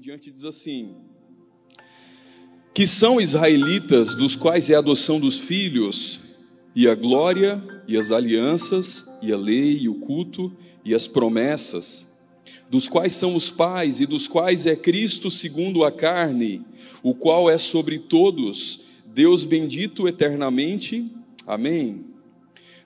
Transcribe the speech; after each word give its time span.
Do 0.00 0.04
4 0.04 0.12
em 0.12 0.16
diante 0.16 0.30
diz 0.30 0.44
assim: 0.44 0.94
Que 2.72 2.86
são 2.86 3.20
israelitas, 3.20 4.14
dos 4.14 4.34
quais 4.34 4.70
é 4.70 4.74
a 4.74 4.78
adoção 4.78 5.20
dos 5.20 5.36
filhos, 5.36 6.20
e 6.74 6.88
a 6.88 6.94
glória, 6.94 7.62
e 7.86 7.98
as 7.98 8.10
alianças, 8.10 9.04
e 9.20 9.30
a 9.30 9.36
lei, 9.36 9.76
e 9.78 9.88
o 9.90 9.94
culto, 9.96 10.56
e 10.82 10.94
as 10.94 11.06
promessas, 11.06 12.18
dos 12.70 12.88
quais 12.88 13.12
são 13.12 13.36
os 13.36 13.50
pais, 13.50 14.00
e 14.00 14.06
dos 14.06 14.26
quais 14.26 14.66
é 14.66 14.74
Cristo 14.74 15.30
segundo 15.30 15.84
a 15.84 15.92
carne, 15.92 16.64
o 17.02 17.14
qual 17.14 17.50
é 17.50 17.58
sobre 17.58 17.98
todos, 17.98 18.80
Deus 19.04 19.44
bendito 19.44 20.08
eternamente. 20.08 21.10
Amém. 21.46 22.06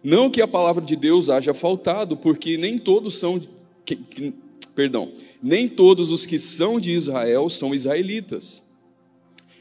Não 0.03 0.29
que 0.29 0.43
a 0.43 0.49
palavra 0.49 0.85
de 0.85 0.97
Deus 0.97 1.31
haja 1.31 1.55
faltado, 1.55 2.17
porque 2.17 2.59
nem 2.59 2.77
todos 2.77 3.15
são, 3.15 3.41
que, 3.85 3.95
que, 3.95 4.35
perdão, 4.75 5.13
nem 5.45 5.69
todos 5.69 6.11
os 6.11 6.25
que 6.25 6.39
são 6.39 6.81
de 6.81 6.91
Israel 6.93 7.51
são 7.51 7.75
israelitas. 7.75 8.63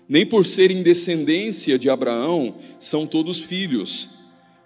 Nem 0.07 0.25
por 0.25 0.45
serem 0.45 0.81
descendência 0.81 1.77
de 1.77 1.89
Abraão 1.89 2.55
são 2.79 3.05
todos 3.05 3.37
filhos, 3.37 4.07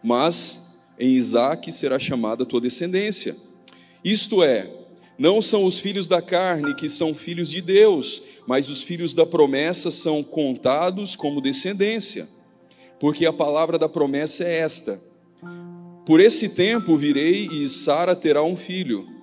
mas 0.04 0.76
em 1.00 1.16
Isaque 1.16 1.72
será 1.72 1.98
chamada 1.98 2.46
tua 2.46 2.62
descendência. 2.62 3.36
Isto 4.04 4.44
é, 4.44 4.72
não 5.18 5.42
são 5.42 5.66
os 5.66 5.80
filhos 5.80 6.08
da 6.08 6.22
carne 6.22 6.76
que 6.76 6.88
são 6.88 7.16
filhos 7.16 7.50
de 7.50 7.62
Deus, 7.62 8.22
mas 8.46 8.70
os 8.70 8.84
filhos 8.84 9.16
da 9.16 9.26
promessa 9.26 9.90
são 9.90 10.22
contados 10.22 11.16
como 11.16 11.42
descendência. 11.42 12.30
Porque 13.00 13.26
a 13.26 13.34
palavra 13.34 13.80
da 13.80 13.90
promessa 13.90 14.44
é 14.44 14.60
esta: 14.60 15.02
Por 16.06 16.20
esse 16.20 16.48
tempo 16.48 16.96
virei 16.96 17.48
e 17.48 17.68
Sara 17.72 18.16
terá 18.16 18.44
um 18.44 18.56
filho. 18.56 19.17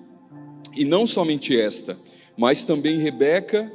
E 0.75 0.83
não 0.83 1.07
somente 1.07 1.57
esta, 1.57 1.97
mas 2.37 2.63
também 2.63 2.97
Rebeca, 2.97 3.71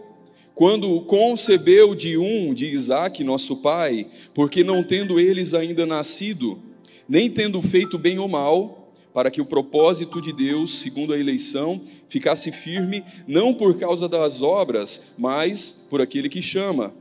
quando 0.54 1.00
concebeu 1.02 1.94
de 1.94 2.18
um 2.18 2.52
de 2.52 2.68
Isaac, 2.70 3.24
nosso 3.24 3.56
pai, 3.56 4.06
porque 4.34 4.62
não 4.62 4.82
tendo 4.82 5.18
eles 5.18 5.54
ainda 5.54 5.86
nascido, 5.86 6.60
nem 7.08 7.30
tendo 7.30 7.62
feito 7.62 7.98
bem 7.98 8.18
ou 8.18 8.28
mal, 8.28 8.92
para 9.12 9.30
que 9.30 9.40
o 9.40 9.46
propósito 9.46 10.20
de 10.20 10.32
Deus, 10.32 10.80
segundo 10.80 11.12
a 11.12 11.18
eleição, 11.18 11.80
ficasse 12.08 12.52
firme, 12.52 13.02
não 13.26 13.54
por 13.54 13.78
causa 13.78 14.08
das 14.08 14.42
obras, 14.42 15.02
mas 15.18 15.86
por 15.88 16.00
aquele 16.00 16.28
que 16.28 16.42
chama. 16.42 16.94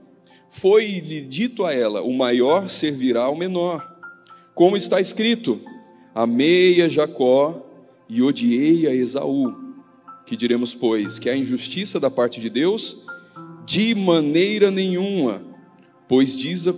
Foi-lhe 0.50 1.22
dito 1.22 1.66
a 1.66 1.74
ela: 1.74 2.02
o 2.02 2.14
maior 2.14 2.70
servirá 2.70 3.24
ao 3.24 3.36
menor. 3.36 3.86
Como 4.56 4.76
está 4.76 5.00
escrito: 5.00 5.62
Amei 6.16 6.82
a 6.82 6.88
Jacó 6.88 7.66
e 8.10 8.22
odiei 8.22 8.88
a 8.88 8.96
Esaú. 8.96 9.69
Que 10.30 10.38
diremos, 10.38 10.76
pois, 10.76 11.18
que 11.18 11.28
a 11.28 11.36
injustiça 11.36 12.00
da 12.00 12.12
parte 12.12 12.40
de 12.40 12.52
Deus? 12.52 13.04
De 13.66 13.96
maneira 13.96 14.70
nenhuma, 14.70 15.42
pois 16.08 16.36
diz 16.36 16.68
a, 16.68 16.74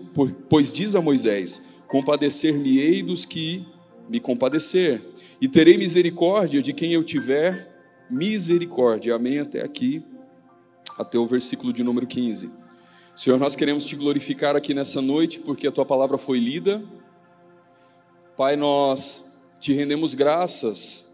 pois 0.50 0.72
diz 0.72 0.96
a 0.96 1.02
Moisés: 1.02 1.62
Compadecer-me-ei 1.86 3.04
dos 3.04 3.26
que 3.26 3.68
me 4.08 4.22
compadecer 4.22 5.04
e 5.42 5.50
terei 5.50 5.78
misericórdia 5.78 6.62
de 6.62 6.72
quem 6.72 6.94
eu 6.94 7.04
tiver 7.04 7.76
misericórdia. 8.10 9.16
Amém. 9.16 9.40
Até 9.40 9.62
aqui, 9.62 10.02
até 10.98 11.18
o 11.20 11.28
versículo 11.28 11.74
de 11.74 11.84
número 11.84 12.08
15. 12.08 12.50
Senhor, 13.14 13.38
nós 13.38 13.54
queremos 13.54 13.84
te 13.84 13.98
glorificar 13.98 14.56
aqui 14.56 14.74
nessa 14.74 15.02
noite, 15.02 15.42
porque 15.42 15.68
a 15.68 15.72
tua 15.74 15.86
palavra 15.86 16.18
foi 16.18 16.40
lida. 16.40 16.82
Pai, 18.38 18.56
nós 18.56 19.30
te 19.60 19.74
rendemos 19.74 20.14
graças 20.14 21.11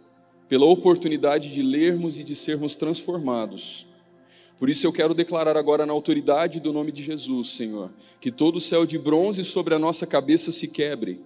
pela 0.48 0.66
oportunidade 0.66 1.54
de 1.54 1.62
lermos 1.62 2.18
e 2.20 2.24
de 2.24 2.36
sermos 2.36 2.76
transformados. 2.76 3.86
Por 4.58 4.70
isso 4.70 4.88
eu 4.88 4.94
quero 4.94 5.14
declarar 5.14 5.56
agora 5.56 5.86
na 5.86 5.94
autoridade 5.94 6.60
do 6.60 6.74
nome 6.74 6.92
de 6.92 7.04
Jesus, 7.04 7.50
Senhor, 7.50 7.92
que 8.20 8.32
todo 8.32 8.56
o 8.56 8.62
céu 8.62 8.86
de 8.86 8.98
bronze 8.98 9.44
sobre 9.44 9.76
a 9.76 9.80
nossa 9.80 10.08
cabeça 10.08 10.52
se 10.52 10.68
quebre 10.68 11.22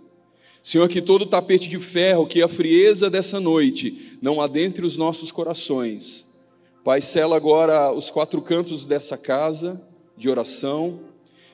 Senhor, 0.63 0.87
que 0.87 1.01
todo 1.01 1.25
tapete 1.25 1.67
de 1.67 1.79
ferro, 1.79 2.27
que 2.27 2.41
a 2.41 2.47
frieza 2.47 3.09
dessa 3.09 3.39
noite 3.39 4.17
não 4.21 4.39
adentre 4.39 4.85
os 4.85 4.95
nossos 4.95 5.31
corações. 5.31 6.39
Pai, 6.83 7.01
sela 7.01 7.35
agora 7.35 7.91
os 7.91 8.11
quatro 8.11 8.39
cantos 8.43 8.85
dessa 8.85 9.17
casa 9.17 9.81
de 10.15 10.29
oração. 10.29 10.99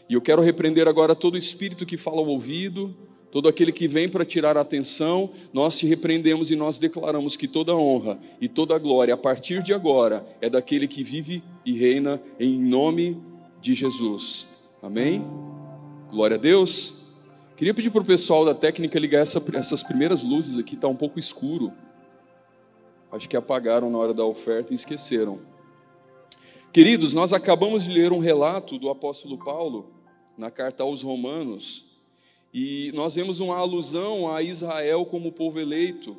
E 0.09 0.13
eu 0.13 0.22
quero 0.22 0.41
repreender 0.41 0.89
agora 0.89 1.16
todo 1.16 1.38
espírito 1.38 1.85
que 1.85 1.95
fala 1.95 2.17
ao 2.17 2.27
ouvido, 2.27 2.94
todo 3.31 3.47
aquele 3.47 3.71
que 3.71 3.88
vem 3.88 4.07
para 4.07 4.25
tirar 4.25 4.57
a 4.57 4.61
atenção. 4.61 5.29
Nós 5.53 5.77
te 5.77 5.85
repreendemos 5.85 6.51
e 6.51 6.55
nós 6.55 6.79
declaramos 6.79 7.35
que 7.35 7.47
toda 7.47 7.75
honra 7.75 8.19
e 8.39 8.47
toda 8.47 8.77
glória, 8.77 9.13
a 9.13 9.17
partir 9.17 9.61
de 9.61 9.73
agora, 9.73 10.25
é 10.41 10.49
daquele 10.49 10.88
que 10.88 11.03
vive 11.03 11.43
e 11.65 11.73
reina 11.73 12.21
em 12.39 12.59
nome 12.59 13.21
de 13.61 13.73
Jesus. 13.73 14.47
Amém? 14.81 15.25
Glória 16.09 16.35
a 16.35 16.39
Deus. 16.39 17.07
Queria 17.57 17.73
pedir 17.73 17.89
para 17.89 18.03
o 18.03 18.05
pessoal 18.05 18.45
da 18.45 18.53
técnica 18.53 18.99
ligar 18.99 19.21
essa, 19.21 19.44
essas 19.55 19.81
primeiras 19.81 20.23
luzes 20.23 20.57
aqui, 20.57 20.75
está 20.75 20.88
um 20.88 20.95
pouco 20.95 21.17
escuro. 21.17 21.73
Acho 23.11 23.27
que 23.27 23.35
apagaram 23.35 23.89
na 23.89 23.97
hora 23.97 24.13
da 24.13 24.23
oferta 24.23 24.73
e 24.73 24.75
esqueceram. 24.75 25.39
Queridos, 26.71 27.13
nós 27.13 27.33
acabamos 27.33 27.85
de 27.85 27.91
ler 27.91 28.11
um 28.11 28.19
relato 28.19 28.77
do 28.77 28.89
apóstolo 28.89 29.38
Paulo 29.44 29.89
na 30.38 30.51
carta 30.51 30.83
aos 30.83 31.01
Romanos, 31.01 31.87
e 32.53 32.91
nós 32.94 33.13
vemos 33.13 33.40
uma 33.40 33.58
alusão 33.58 34.34
a 34.34 34.41
Israel 34.41 35.06
como 35.06 35.31
povo 35.31 35.59
eleito 35.59 36.18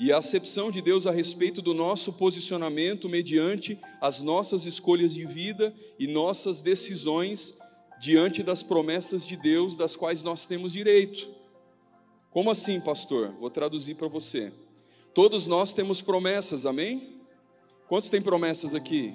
e 0.00 0.12
a 0.12 0.18
acepção 0.18 0.70
de 0.70 0.80
Deus 0.80 1.06
a 1.06 1.10
respeito 1.10 1.60
do 1.60 1.74
nosso 1.74 2.12
posicionamento 2.12 3.08
mediante 3.08 3.78
as 4.00 4.22
nossas 4.22 4.64
escolhas 4.64 5.12
de 5.12 5.26
vida 5.26 5.74
e 5.98 6.06
nossas 6.06 6.60
decisões 6.60 7.58
diante 8.00 8.42
das 8.42 8.62
promessas 8.62 9.26
de 9.26 9.36
Deus 9.36 9.74
das 9.74 9.96
quais 9.96 10.22
nós 10.22 10.46
temos 10.46 10.72
direito. 10.72 11.28
Como 12.30 12.50
assim, 12.50 12.80
pastor? 12.80 13.34
Vou 13.40 13.50
traduzir 13.50 13.96
para 13.96 14.06
você. 14.06 14.52
Todos 15.12 15.48
nós 15.48 15.72
temos 15.72 16.00
promessas, 16.00 16.64
amém? 16.64 17.20
Quantos 17.88 18.08
têm 18.08 18.22
promessas 18.22 18.74
aqui? 18.74 19.14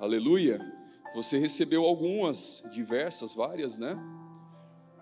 Aleluia. 0.00 0.60
Você 1.14 1.36
recebeu 1.38 1.84
algumas, 1.84 2.62
diversas, 2.72 3.34
várias, 3.34 3.76
né? 3.76 3.94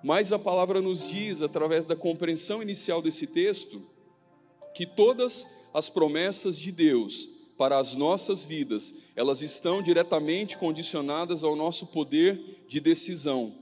Mas 0.02 0.32
a 0.32 0.38
palavra 0.38 0.80
nos 0.80 1.06
diz, 1.06 1.40
através 1.40 1.86
da 1.86 1.94
compreensão 1.94 2.62
inicial 2.62 3.00
desse 3.00 3.26
texto, 3.26 3.82
que 4.74 4.84
todas 4.84 5.46
as 5.72 5.88
promessas 5.88 6.58
de 6.58 6.72
Deus 6.72 7.30
para 7.56 7.78
as 7.78 7.94
nossas 7.94 8.42
vidas, 8.42 8.94
elas 9.14 9.42
estão 9.42 9.80
diretamente 9.80 10.58
condicionadas 10.58 11.44
ao 11.44 11.54
nosso 11.54 11.86
poder 11.86 12.64
de 12.66 12.80
decisão. 12.80 13.54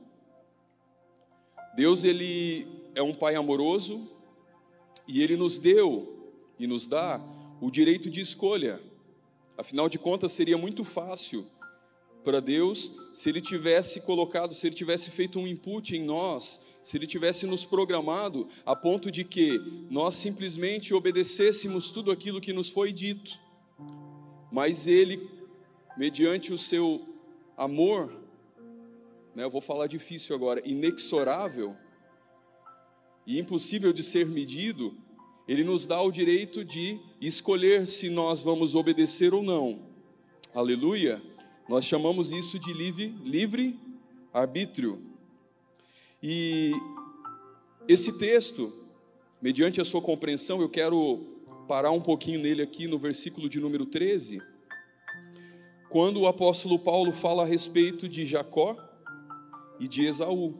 Deus 1.76 2.02
ele 2.04 2.66
é 2.94 3.02
um 3.02 3.12
pai 3.12 3.34
amoroso 3.34 4.08
e 5.06 5.22
ele 5.22 5.36
nos 5.36 5.58
deu 5.58 6.32
e 6.58 6.66
nos 6.66 6.86
dá 6.86 7.20
o 7.60 7.70
direito 7.70 8.08
de 8.08 8.20
escolha. 8.20 8.80
Afinal 9.58 9.88
de 9.88 9.98
contas, 9.98 10.32
seria 10.32 10.56
muito 10.56 10.84
fácil 10.84 11.46
para 12.22 12.40
Deus 12.40 12.92
se 13.12 13.28
ele 13.28 13.40
tivesse 13.40 14.00
colocado, 14.02 14.54
se 14.54 14.66
ele 14.66 14.74
tivesse 14.74 15.10
feito 15.10 15.38
um 15.38 15.46
input 15.46 15.96
em 15.96 16.04
nós, 16.04 16.60
se 16.82 16.96
ele 16.96 17.06
tivesse 17.06 17.46
nos 17.46 17.64
programado 17.64 18.46
a 18.64 18.76
ponto 18.76 19.10
de 19.10 19.24
que 19.24 19.60
nós 19.90 20.14
simplesmente 20.14 20.94
obedecêssemos 20.94 21.90
tudo 21.90 22.10
aquilo 22.10 22.40
que 22.40 22.52
nos 22.52 22.68
foi 22.68 22.92
dito 22.92 23.38
mas 24.50 24.86
ele, 24.86 25.30
mediante 25.96 26.52
o 26.52 26.58
seu 26.58 27.06
amor, 27.56 28.12
né, 29.34 29.44
eu 29.44 29.50
vou 29.50 29.60
falar 29.60 29.86
difícil 29.86 30.34
agora, 30.34 30.60
inexorável 30.64 31.76
e 33.26 33.38
impossível 33.38 33.92
de 33.92 34.02
ser 34.02 34.26
medido, 34.26 34.96
ele 35.46 35.62
nos 35.62 35.86
dá 35.86 36.00
o 36.00 36.10
direito 36.10 36.64
de 36.64 36.98
escolher 37.20 37.86
se 37.86 38.08
nós 38.10 38.40
vamos 38.40 38.74
obedecer 38.74 39.32
ou 39.32 39.42
não. 39.42 39.88
Aleluia! 40.52 41.22
Nós 41.70 41.84
chamamos 41.84 42.32
isso 42.32 42.58
de 42.58 42.72
livre, 42.72 43.14
livre 43.22 43.78
arbítrio. 44.34 45.00
E 46.20 46.72
esse 47.86 48.18
texto, 48.18 48.72
mediante 49.40 49.80
a 49.80 49.84
sua 49.84 50.02
compreensão, 50.02 50.60
eu 50.60 50.68
quero 50.68 51.20
parar 51.68 51.92
um 51.92 52.00
pouquinho 52.00 52.40
nele 52.40 52.60
aqui 52.60 52.88
no 52.88 52.98
versículo 52.98 53.48
de 53.48 53.60
número 53.60 53.86
13, 53.86 54.42
quando 55.88 56.22
o 56.22 56.26
apóstolo 56.26 56.76
Paulo 56.76 57.12
fala 57.12 57.44
a 57.44 57.46
respeito 57.46 58.08
de 58.08 58.26
Jacó 58.26 58.76
e 59.78 59.86
de 59.86 60.04
Esaú. 60.04 60.52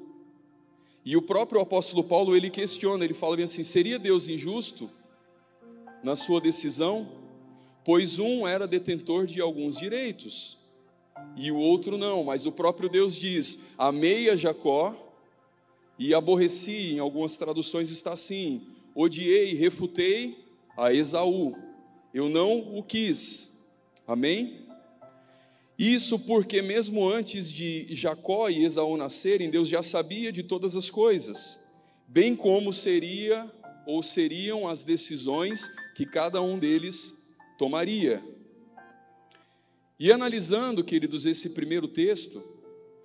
E 1.05 1.17
o 1.17 1.23
próprio 1.23 1.61
apóstolo 1.61 2.05
Paulo 2.05 2.37
ele 2.37 2.51
questiona, 2.51 3.05
ele 3.05 3.15
fala 3.15 3.35
bem 3.35 3.47
assim: 3.47 3.65
seria 3.65 3.99
Deus 3.99 4.29
injusto 4.29 4.89
na 6.05 6.15
sua 6.15 6.41
decisão? 6.41 7.11
Pois 7.85 8.21
um 8.21 8.47
era 8.47 8.65
detentor 8.65 9.27
de 9.27 9.41
alguns 9.41 9.77
direitos 9.77 10.60
e 11.37 11.51
o 11.51 11.57
outro 11.57 11.97
não, 11.97 12.25
mas 12.25 12.47
o 12.47 12.53
próprio 12.53 12.89
Deus 12.89 13.17
diz: 13.17 13.59
amei 13.79 14.29
a 14.31 14.37
Jacó 14.37 14.95
e 15.99 16.15
aborreci, 16.15 16.93
em 16.93 16.99
algumas 16.99 17.37
traduções 17.37 17.91
está 17.91 18.13
assim: 18.13 18.67
odiei, 18.95 19.55
refutei 19.55 20.45
a 20.77 20.93
Esaú, 20.93 21.57
eu 22.13 22.29
não 22.29 22.77
o 22.77 22.83
quis. 22.83 23.49
Amém? 24.07 24.67
Isso 25.79 26.19
porque, 26.19 26.61
mesmo 26.61 27.09
antes 27.09 27.51
de 27.51 27.87
Jacó 27.97 28.51
e 28.51 28.65
Esaú 28.65 28.99
nascerem, 28.99 29.49
Deus 29.49 29.67
já 29.67 29.83
sabia 29.83 30.31
de 30.31 30.43
todas 30.43 30.77
as 30.77 30.91
coisas, 30.91 31.59
bem 32.07 32.35
como 32.35 32.71
seria 32.73 33.51
ou 33.87 34.03
seriam 34.03 34.69
as 34.69 34.85
decisões 34.85 35.71
que 35.95 36.05
cada 36.05 36.43
um 36.43 36.59
deles 36.59 37.15
tomaria. 37.57 38.23
E 40.01 40.11
analisando, 40.11 40.83
queridos, 40.83 41.27
esse 41.27 41.51
primeiro 41.51 41.87
texto, 41.87 42.43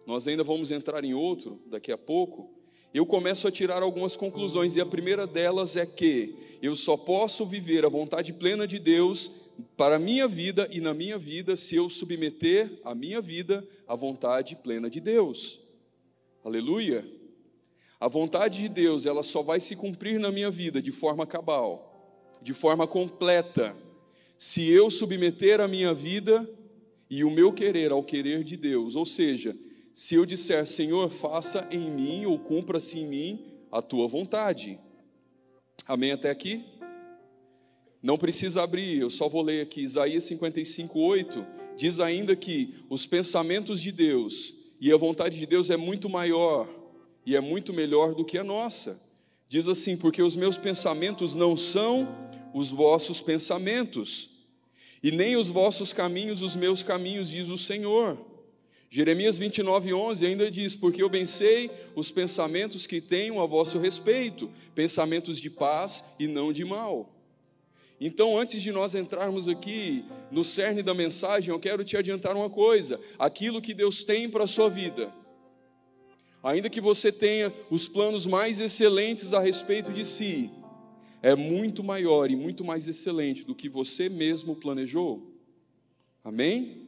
nós 0.07 0.29
ainda 0.29 0.45
vamos 0.45 0.71
entrar 0.71 1.03
em 1.03 1.13
outro 1.13 1.59
daqui 1.65 1.91
a 1.91 1.97
pouco, 1.97 2.49
eu 2.93 3.05
começo 3.05 3.45
a 3.45 3.51
tirar 3.51 3.83
algumas 3.83 4.15
conclusões, 4.15 4.77
e 4.77 4.81
a 4.81 4.85
primeira 4.85 5.27
delas 5.27 5.75
é 5.75 5.85
que 5.85 6.33
eu 6.61 6.73
só 6.73 6.95
posso 6.95 7.45
viver 7.45 7.83
a 7.83 7.89
vontade 7.89 8.31
plena 8.31 8.65
de 8.65 8.79
Deus 8.79 9.29
para 9.75 9.97
a 9.97 9.99
minha 9.99 10.25
vida 10.25 10.69
e 10.71 10.79
na 10.79 10.93
minha 10.93 11.17
vida 11.17 11.57
se 11.57 11.75
eu 11.75 11.89
submeter 11.89 12.79
a 12.85 12.95
minha 12.95 13.19
vida 13.19 13.67
à 13.85 13.93
vontade 13.93 14.55
plena 14.55 14.89
de 14.89 15.01
Deus. 15.01 15.59
Aleluia. 16.45 17.05
A 17.99 18.07
vontade 18.07 18.61
de 18.61 18.69
Deus, 18.69 19.05
ela 19.05 19.21
só 19.21 19.41
vai 19.41 19.59
se 19.59 19.75
cumprir 19.75 20.17
na 20.17 20.31
minha 20.31 20.49
vida 20.49 20.81
de 20.81 20.93
forma 20.93 21.27
cabal, 21.27 22.31
de 22.41 22.53
forma 22.53 22.87
completa, 22.87 23.75
se 24.37 24.69
eu 24.69 24.89
submeter 24.89 25.59
a 25.59 25.67
minha 25.67 25.93
vida 25.93 26.49
e 27.09 27.23
o 27.23 27.31
meu 27.31 27.51
querer 27.51 27.91
ao 27.91 28.03
querer 28.03 28.43
de 28.43 28.57
Deus. 28.57 28.95
Ou 28.95 29.05
seja, 29.05 29.55
se 29.93 30.15
eu 30.15 30.25
disser, 30.25 30.65
Senhor, 30.65 31.09
faça 31.09 31.67
em 31.71 31.89
mim 31.89 32.25
ou 32.25 32.37
cumpra-se 32.37 32.99
em 32.99 33.07
mim 33.07 33.45
a 33.71 33.81
tua 33.81 34.07
vontade. 34.07 34.79
Amém 35.87 36.11
até 36.11 36.29
aqui? 36.29 36.65
Não 38.01 38.17
precisa 38.17 38.63
abrir, 38.63 38.99
eu 38.99 39.09
só 39.09 39.27
vou 39.27 39.41
ler 39.41 39.61
aqui. 39.61 39.81
Isaías 39.81 40.23
55, 40.25 40.99
8 40.99 41.45
diz 41.75 41.99
ainda 41.99 42.35
que 42.35 42.75
os 42.89 43.05
pensamentos 43.05 43.81
de 43.81 43.91
Deus 43.91 44.53
e 44.79 44.91
a 44.91 44.97
vontade 44.97 45.37
de 45.37 45.45
Deus 45.45 45.69
é 45.69 45.77
muito 45.77 46.09
maior 46.09 46.69
e 47.25 47.35
é 47.35 47.41
muito 47.41 47.73
melhor 47.73 48.13
do 48.13 48.23
que 48.23 48.37
a 48.37 48.43
nossa. 48.43 49.01
Diz 49.47 49.67
assim: 49.67 49.97
porque 49.97 50.21
os 50.21 50.35
meus 50.35 50.57
pensamentos 50.57 51.33
não 51.33 51.55
são 51.55 52.07
os 52.53 52.69
vossos 52.69 53.21
pensamentos, 53.21 54.29
e 55.05 55.11
nem 55.11 55.37
os 55.37 55.49
vossos 55.49 55.93
caminhos 55.93 56.41
os 56.41 56.55
meus 56.55 56.81
caminhos, 56.81 57.29
diz 57.29 57.47
o 57.49 57.57
Senhor. 57.57 58.17
Jeremias 58.89 59.37
29, 59.37 59.93
11 59.93 60.25
ainda 60.25 60.49
diz: 60.49 60.75
Porque 60.75 61.01
eu 61.03 61.09
bem 61.09 61.25
sei 61.25 61.69
os 61.95 62.11
pensamentos 62.11 62.87
que 62.87 62.99
tenho 62.99 63.39
a 63.39 63.45
vosso 63.45 63.77
respeito, 63.77 64.49
pensamentos 64.73 65.39
de 65.39 65.49
paz 65.49 66.03
e 66.19 66.27
não 66.27 66.51
de 66.51 66.65
mal 66.65 67.15
então, 67.99 68.37
antes 68.37 68.61
de 68.61 68.71
nós 68.71 68.93
entrarmos 68.93 69.47
aqui 69.47 70.03
no 70.29 70.43
cerne 70.43 70.83
da 70.83 70.93
mensagem, 70.93 71.51
eu 71.51 71.59
quero 71.59 71.83
te 71.83 71.95
adiantar 71.95 72.35
uma 72.35 72.49
coisa: 72.49 72.99
aquilo 73.17 73.61
que 73.61 73.73
Deus 73.73 74.03
tem 74.03 74.29
para 74.29 74.43
a 74.43 74.47
sua 74.47 74.69
vida, 74.69 75.13
ainda 76.43 76.69
que 76.69 76.81
você 76.81 77.11
tenha 77.11 77.53
os 77.69 77.87
planos 77.87 78.25
mais 78.25 78.59
excelentes 78.59 79.33
a 79.33 79.39
respeito 79.39 79.93
de 79.93 80.03
si, 80.03 80.51
é 81.25 81.35
muito 81.35 81.83
maior 81.83 82.29
e 82.29 82.35
muito 82.35 82.63
mais 82.63 82.87
excelente 82.87 83.43
do 83.43 83.55
que 83.55 83.67
você 83.67 84.07
mesmo 84.07 84.55
planejou. 84.55 85.33
Amém? 86.23 86.87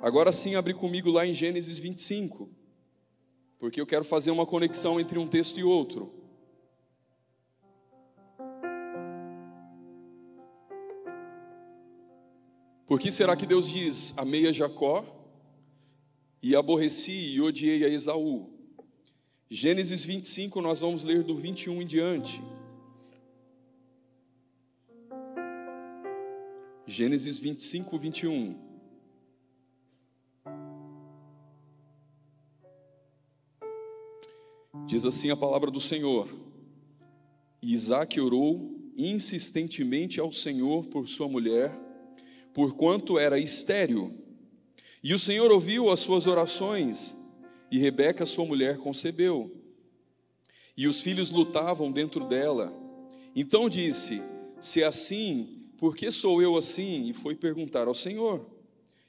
Agora 0.00 0.30
sim, 0.30 0.54
abre 0.54 0.72
comigo 0.72 1.10
lá 1.10 1.26
em 1.26 1.34
Gênesis 1.34 1.76
25, 1.80 2.48
porque 3.58 3.80
eu 3.80 3.86
quero 3.86 4.04
fazer 4.04 4.30
uma 4.30 4.46
conexão 4.46 5.00
entre 5.00 5.18
um 5.18 5.26
texto 5.26 5.58
e 5.58 5.64
outro. 5.64 6.14
Por 12.86 13.00
que 13.00 13.10
será 13.10 13.34
que 13.34 13.44
Deus 13.44 13.68
diz: 13.68 14.14
amei 14.16 14.46
a 14.46 14.52
Jacó 14.52 15.04
e 16.40 16.54
aborreci 16.54 17.34
e 17.34 17.40
odiei 17.40 17.84
a 17.84 17.88
Esaú? 17.88 18.61
Gênesis 19.54 20.02
25, 20.02 20.62
nós 20.62 20.80
vamos 20.80 21.04
ler 21.04 21.22
do 21.22 21.36
21 21.36 21.82
em 21.82 21.86
diante. 21.86 22.42
Gênesis 26.86 27.36
25, 27.38 27.98
21. 27.98 28.56
Diz 34.86 35.04
assim 35.04 35.30
a 35.30 35.36
palavra 35.36 35.70
do 35.70 35.82
Senhor: 35.82 36.34
Isaac 37.62 38.18
orou 38.18 38.74
insistentemente 38.96 40.18
ao 40.18 40.32
Senhor 40.32 40.86
por 40.86 41.06
sua 41.06 41.28
mulher 41.28 41.78
porquanto 42.54 43.18
era 43.18 43.38
estéril. 43.38 44.14
E 45.04 45.12
o 45.12 45.18
Senhor 45.18 45.50
ouviu 45.50 45.90
as 45.90 46.00
suas 46.00 46.26
orações, 46.26 47.14
e 47.72 47.78
Rebeca, 47.78 48.26
sua 48.26 48.44
mulher, 48.44 48.76
concebeu. 48.76 49.50
E 50.76 50.86
os 50.86 51.00
filhos 51.00 51.30
lutavam 51.30 51.90
dentro 51.90 52.26
dela. 52.26 52.70
Então 53.34 53.66
disse: 53.66 54.20
Se 54.60 54.82
é 54.82 54.84
assim, 54.84 55.70
por 55.78 55.96
que 55.96 56.10
sou 56.10 56.42
eu 56.42 56.54
assim? 56.54 57.08
E 57.08 57.14
foi 57.14 57.34
perguntar 57.34 57.88
ao 57.88 57.94
Senhor. 57.94 58.46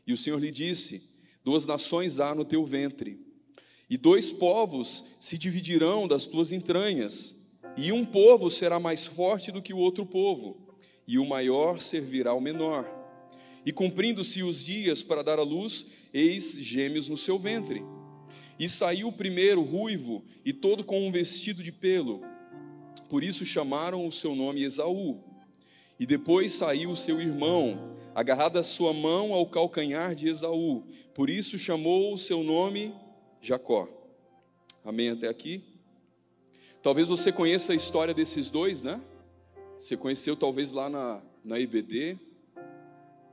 E 0.08 0.14
o 0.14 0.18
Senhor 0.18 0.40
lhe 0.40 0.50
disse: 0.50 1.04
Duas 1.44 1.66
nações 1.66 2.22
há 2.22 2.34
no 2.34 2.46
teu 2.46 2.66
ventre, 2.66 3.20
e 3.90 3.98
dois 3.98 4.32
povos 4.32 5.04
se 5.20 5.38
dividirão 5.38 6.08
das 6.08 6.26
tuas 6.26 6.54
entranhas, 6.54 7.36
e 7.76 7.92
um 7.92 8.06
povo 8.06 8.50
será 8.50 8.80
mais 8.80 9.06
forte 9.06 9.52
do 9.52 9.62
que 9.62 9.74
o 9.74 9.78
outro 9.78 10.06
povo, 10.06 10.74
e 11.06 11.20
o 11.20 11.26
maior 11.26 11.82
servirá 11.82 12.32
ao 12.32 12.40
menor. 12.40 12.90
E 13.66 13.74
cumprindo-se 13.74 14.42
os 14.42 14.64
dias 14.64 15.04
para 15.04 15.22
dar 15.22 15.38
à 15.38 15.44
luz, 15.44 15.86
eis 16.14 16.58
gêmeos 16.62 17.10
no 17.10 17.18
seu 17.18 17.38
ventre. 17.38 17.84
E 18.64 18.70
saiu 18.70 19.10
o 19.10 19.12
primeiro 19.12 19.62
ruivo, 19.62 20.24
e 20.46 20.54
todo 20.54 20.86
com 20.86 21.06
um 21.06 21.12
vestido 21.12 21.62
de 21.62 21.70
pelo. 21.70 22.22
Por 23.10 23.22
isso 23.22 23.46
chamaram 23.46 24.08
o 24.08 24.12
seu 24.12 24.34
nome 24.34 24.64
Esaú. 24.64 25.22
E 26.00 26.06
depois 26.06 26.54
saiu 26.54 26.92
o 26.92 26.96
seu 26.96 27.20
irmão, 27.20 27.98
agarrado 28.16 28.58
a 28.58 28.64
sua 28.64 28.94
mão 28.94 29.34
ao 29.34 29.46
calcanhar 29.46 30.16
de 30.16 30.30
Esaú. 30.30 30.82
Por 31.14 31.30
isso 31.30 31.60
chamou 31.60 32.14
o 32.14 32.18
seu 32.18 32.42
nome 32.42 32.96
Jacó. 33.42 33.86
Amém 34.82 35.10
até 35.10 35.28
aqui? 35.28 35.62
Talvez 36.82 37.10
você 37.10 37.34
conheça 37.34 37.74
a 37.74 37.76
história 37.76 38.14
desses 38.14 38.50
dois, 38.50 38.82
né? 38.82 39.02
Você 39.78 39.98
conheceu 39.98 40.38
talvez 40.38 40.72
lá 40.72 40.90
na, 40.90 41.22
na 41.44 41.60
IBD, 41.60 42.18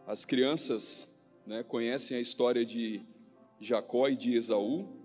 as 0.08 0.24
crianças 0.24 1.06
né, 1.46 1.62
conhecem 1.62 2.16
a 2.16 2.20
história 2.20 2.66
de 2.66 3.00
Jacó 3.60 4.08
e 4.08 4.16
de 4.16 4.34
Esaú, 4.34 4.98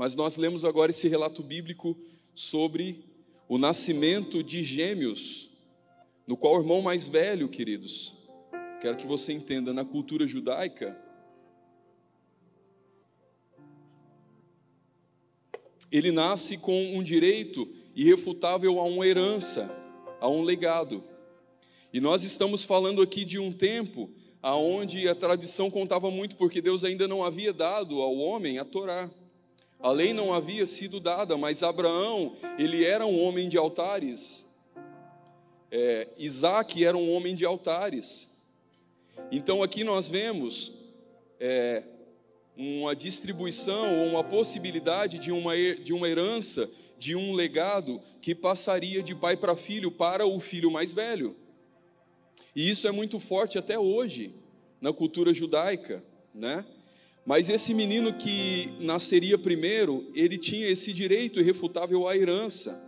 mas 0.00 0.14
nós 0.14 0.38
lemos 0.38 0.64
agora 0.64 0.90
esse 0.90 1.08
relato 1.08 1.42
bíblico 1.42 1.94
sobre 2.34 3.04
o 3.46 3.58
nascimento 3.58 4.42
de 4.42 4.62
gêmeos, 4.64 5.50
no 6.26 6.38
qual 6.38 6.54
o 6.54 6.60
irmão 6.60 6.80
mais 6.80 7.06
velho, 7.06 7.50
queridos, 7.50 8.14
quero 8.80 8.96
que 8.96 9.06
você 9.06 9.30
entenda, 9.34 9.74
na 9.74 9.84
cultura 9.84 10.26
judaica, 10.26 10.98
ele 15.92 16.10
nasce 16.10 16.56
com 16.56 16.96
um 16.96 17.02
direito 17.02 17.70
irrefutável 17.94 18.80
a 18.80 18.84
uma 18.84 19.06
herança, 19.06 19.68
a 20.18 20.30
um 20.30 20.42
legado. 20.42 21.04
E 21.92 22.00
nós 22.00 22.24
estamos 22.24 22.64
falando 22.64 23.02
aqui 23.02 23.22
de 23.22 23.38
um 23.38 23.52
tempo 23.52 24.10
aonde 24.40 25.06
a 25.10 25.14
tradição 25.14 25.70
contava 25.70 26.10
muito, 26.10 26.36
porque 26.36 26.62
Deus 26.62 26.84
ainda 26.84 27.06
não 27.06 27.22
havia 27.22 27.52
dado 27.52 28.00
ao 28.00 28.16
homem 28.16 28.58
a 28.58 28.64
Torá. 28.64 29.10
A 29.82 29.90
lei 29.90 30.12
não 30.12 30.34
havia 30.34 30.66
sido 30.66 31.00
dada, 31.00 31.38
mas 31.38 31.62
Abraão, 31.62 32.36
ele 32.58 32.84
era 32.84 33.06
um 33.06 33.18
homem 33.18 33.48
de 33.48 33.56
altares. 33.56 34.44
É, 35.70 36.08
Isaac 36.18 36.84
era 36.84 36.96
um 36.96 37.10
homem 37.12 37.34
de 37.34 37.46
altares. 37.46 38.28
Então 39.32 39.62
aqui 39.62 39.82
nós 39.82 40.06
vemos 40.06 40.72
é, 41.38 41.82
uma 42.56 42.94
distribuição 42.94 44.00
ou 44.00 44.08
uma 44.08 44.22
possibilidade 44.22 45.18
de 45.18 45.32
uma, 45.32 45.56
de 45.56 45.94
uma 45.94 46.08
herança, 46.08 46.70
de 46.98 47.16
um 47.16 47.32
legado 47.32 48.02
que 48.20 48.34
passaria 48.34 49.02
de 49.02 49.14
pai 49.14 49.34
para 49.34 49.56
filho 49.56 49.90
para 49.90 50.26
o 50.26 50.38
filho 50.40 50.70
mais 50.70 50.92
velho. 50.92 51.34
E 52.54 52.68
isso 52.68 52.86
é 52.86 52.92
muito 52.92 53.18
forte 53.18 53.56
até 53.56 53.78
hoje 53.78 54.34
na 54.78 54.92
cultura 54.92 55.32
judaica, 55.32 56.04
né? 56.34 56.66
Mas 57.24 57.48
esse 57.48 57.74
menino 57.74 58.12
que 58.14 58.72
nasceria 58.80 59.38
primeiro, 59.38 60.08
ele 60.14 60.38
tinha 60.38 60.68
esse 60.68 60.92
direito 60.92 61.40
irrefutável 61.40 62.08
à 62.08 62.16
herança. 62.16 62.80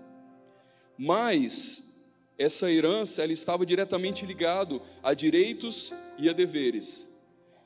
Mas 0.99 1.93
essa 2.39 2.71
herança 2.71 3.23
ela 3.23 3.33
estava 3.33 3.65
diretamente 3.65 4.25
ligado 4.25 4.81
a 5.03 5.15
direitos 5.15 5.93
e 6.19 6.29
a 6.29 6.33
deveres. 6.33 7.07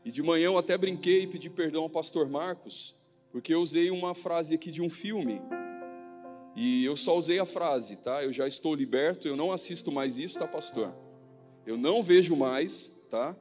E 0.04 0.10
de 0.10 0.22
manhã 0.22 0.46
eu 0.46 0.58
até 0.58 0.76
brinquei 0.76 1.22
e 1.22 1.26
pedi 1.26 1.48
perdão 1.48 1.82
ao 1.82 1.90
pastor 1.90 2.28
Marcos, 2.28 2.94
porque 3.32 3.52
eu 3.54 3.60
usei 3.60 3.90
uma 3.90 4.14
frase 4.14 4.54
aqui 4.54 4.70
de 4.70 4.82
um 4.82 4.90
filme. 4.90 5.40
E 6.56 6.84
eu 6.84 6.96
só 6.96 7.16
usei 7.16 7.38
a 7.38 7.44
frase, 7.44 7.96
tá? 7.96 8.22
Eu 8.24 8.32
já 8.32 8.46
estou 8.46 8.74
liberto, 8.74 9.28
eu 9.28 9.36
não 9.36 9.52
assisto 9.52 9.92
mais 9.92 10.16
isso, 10.16 10.38
tá, 10.38 10.46
pastor? 10.46 10.94
Eu 11.66 11.76
não 11.76 12.02
vejo 12.02 12.34
mais, 12.34 12.86
tá? 13.10 13.36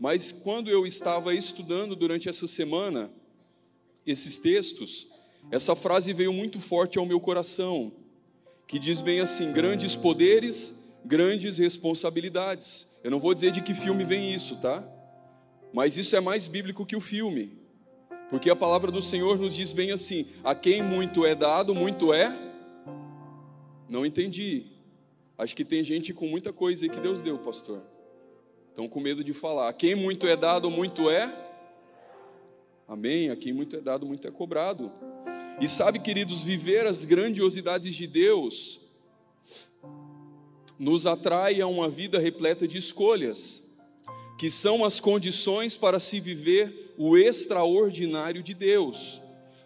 Mas 0.00 0.32
quando 0.32 0.70
eu 0.70 0.86
estava 0.86 1.34
estudando 1.34 1.94
durante 1.94 2.26
essa 2.26 2.46
semana 2.46 3.10
esses 4.06 4.38
textos, 4.38 5.06
essa 5.50 5.76
frase 5.76 6.14
veio 6.14 6.32
muito 6.32 6.58
forte 6.58 6.98
ao 6.98 7.04
meu 7.04 7.20
coração, 7.20 7.92
que 8.66 8.78
diz 8.78 9.02
bem 9.02 9.20
assim: 9.20 9.52
grandes 9.52 9.94
poderes, 9.94 10.74
grandes 11.04 11.58
responsabilidades. 11.58 12.98
Eu 13.04 13.10
não 13.10 13.20
vou 13.20 13.34
dizer 13.34 13.50
de 13.50 13.60
que 13.60 13.74
filme 13.74 14.02
vem 14.02 14.32
isso, 14.32 14.56
tá? 14.56 14.82
Mas 15.70 15.98
isso 15.98 16.16
é 16.16 16.20
mais 16.20 16.48
bíblico 16.48 16.86
que 16.86 16.96
o 16.96 17.00
filme, 17.00 17.52
porque 18.30 18.48
a 18.48 18.56
palavra 18.56 18.90
do 18.90 19.02
Senhor 19.02 19.38
nos 19.38 19.54
diz 19.54 19.70
bem 19.70 19.92
assim: 19.92 20.26
a 20.42 20.54
quem 20.54 20.82
muito 20.82 21.26
é 21.26 21.34
dado, 21.34 21.74
muito 21.74 22.10
é. 22.14 22.34
Não 23.86 24.06
entendi. 24.06 24.64
Acho 25.36 25.54
que 25.54 25.64
tem 25.64 25.84
gente 25.84 26.14
com 26.14 26.26
muita 26.26 26.54
coisa 26.54 26.86
aí 26.86 26.88
que 26.88 27.00
Deus 27.00 27.20
deu, 27.20 27.38
pastor. 27.38 27.82
Estão 28.70 28.88
com 28.88 29.00
medo 29.00 29.22
de 29.22 29.32
falar. 29.34 29.68
A 29.68 29.72
quem 29.72 29.94
muito 29.94 30.26
é 30.26 30.36
dado, 30.36 30.70
muito 30.70 31.10
é. 31.10 31.32
Amém? 32.88 33.30
A 33.30 33.36
quem 33.36 33.52
muito 33.52 33.76
é 33.76 33.80
dado, 33.80 34.06
muito 34.06 34.26
é 34.26 34.30
cobrado. 34.30 34.90
E 35.60 35.68
sabe, 35.68 35.98
queridos, 35.98 36.42
viver 36.42 36.86
as 36.86 37.04
grandiosidades 37.04 37.94
de 37.94 38.06
Deus 38.06 38.80
nos 40.78 41.06
atrai 41.06 41.60
a 41.60 41.66
uma 41.66 41.90
vida 41.90 42.18
repleta 42.18 42.66
de 42.66 42.78
escolhas, 42.78 43.62
que 44.38 44.48
são 44.48 44.82
as 44.82 44.98
condições 44.98 45.76
para 45.76 46.00
se 46.00 46.18
viver 46.18 46.94
o 46.96 47.18
extraordinário 47.18 48.42
de 48.42 48.54
Deus. 48.54 49.20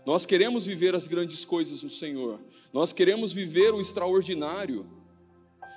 Nós 0.04 0.26
queremos 0.26 0.64
viver 0.64 0.92
as 0.94 1.06
grandes 1.06 1.44
coisas 1.44 1.84
no 1.84 1.88
Senhor, 1.88 2.40
nós 2.72 2.92
queremos 2.92 3.32
viver 3.32 3.72
o 3.72 3.80
extraordinário. 3.80 4.84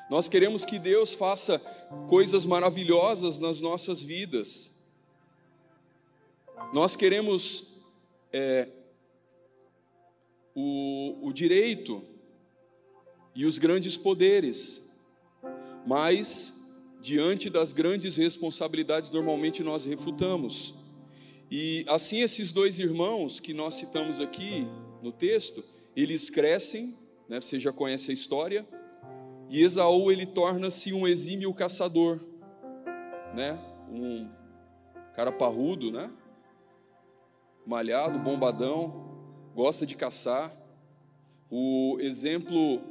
Nós 0.10 0.30
queremos 0.30 0.64
que 0.64 0.80
Deus 0.80 1.14
faça 1.14 1.60
coisas 2.08 2.46
maravilhosas 2.46 3.40
nas 3.40 3.60
nossas 3.60 4.02
vidas. 4.02 4.72
Nós 6.74 6.96
queremos 6.96 7.82
é, 8.32 8.70
o, 10.56 11.28
o 11.28 11.34
direito 11.34 12.04
e 13.36 13.46
os 13.46 13.58
grandes 13.58 13.98
poderes, 13.98 14.82
mas 15.86 16.54
diante 17.02 17.50
das 17.50 17.72
grandes 17.72 18.18
responsabilidades, 18.18 19.10
normalmente 19.12 19.62
nós 19.62 19.86
refutamos. 19.86 20.74
E 21.50 21.86
assim, 21.88 22.22
esses 22.22 22.52
dois 22.52 22.80
irmãos 22.80 23.40
que 23.40 23.54
nós 23.54 23.76
citamos 23.76 24.20
aqui 24.20 24.68
no 25.02 25.12
texto, 25.12 25.64
eles 25.96 26.30
crescem, 26.30 26.98
né, 27.30 27.40
você 27.40 27.60
já 27.60 27.72
conhece 27.72 28.12
a 28.12 28.14
história, 28.14 28.68
e 29.50 29.64
Esaú 29.64 30.12
ele 30.12 30.26
torna-se 30.26 30.94
um 30.94 31.08
exímio 31.08 31.54
caçador, 31.54 32.20
né? 33.34 33.60
Um 33.90 34.30
cara 35.14 35.32
parrudo, 35.32 35.92
né? 35.92 36.12
Malhado, 37.66 38.20
bombadão, 38.20 39.08
gosta 39.56 39.86
de 39.86 39.96
caçar. 39.96 40.56
O 41.50 41.98
exemplo, 42.00 42.82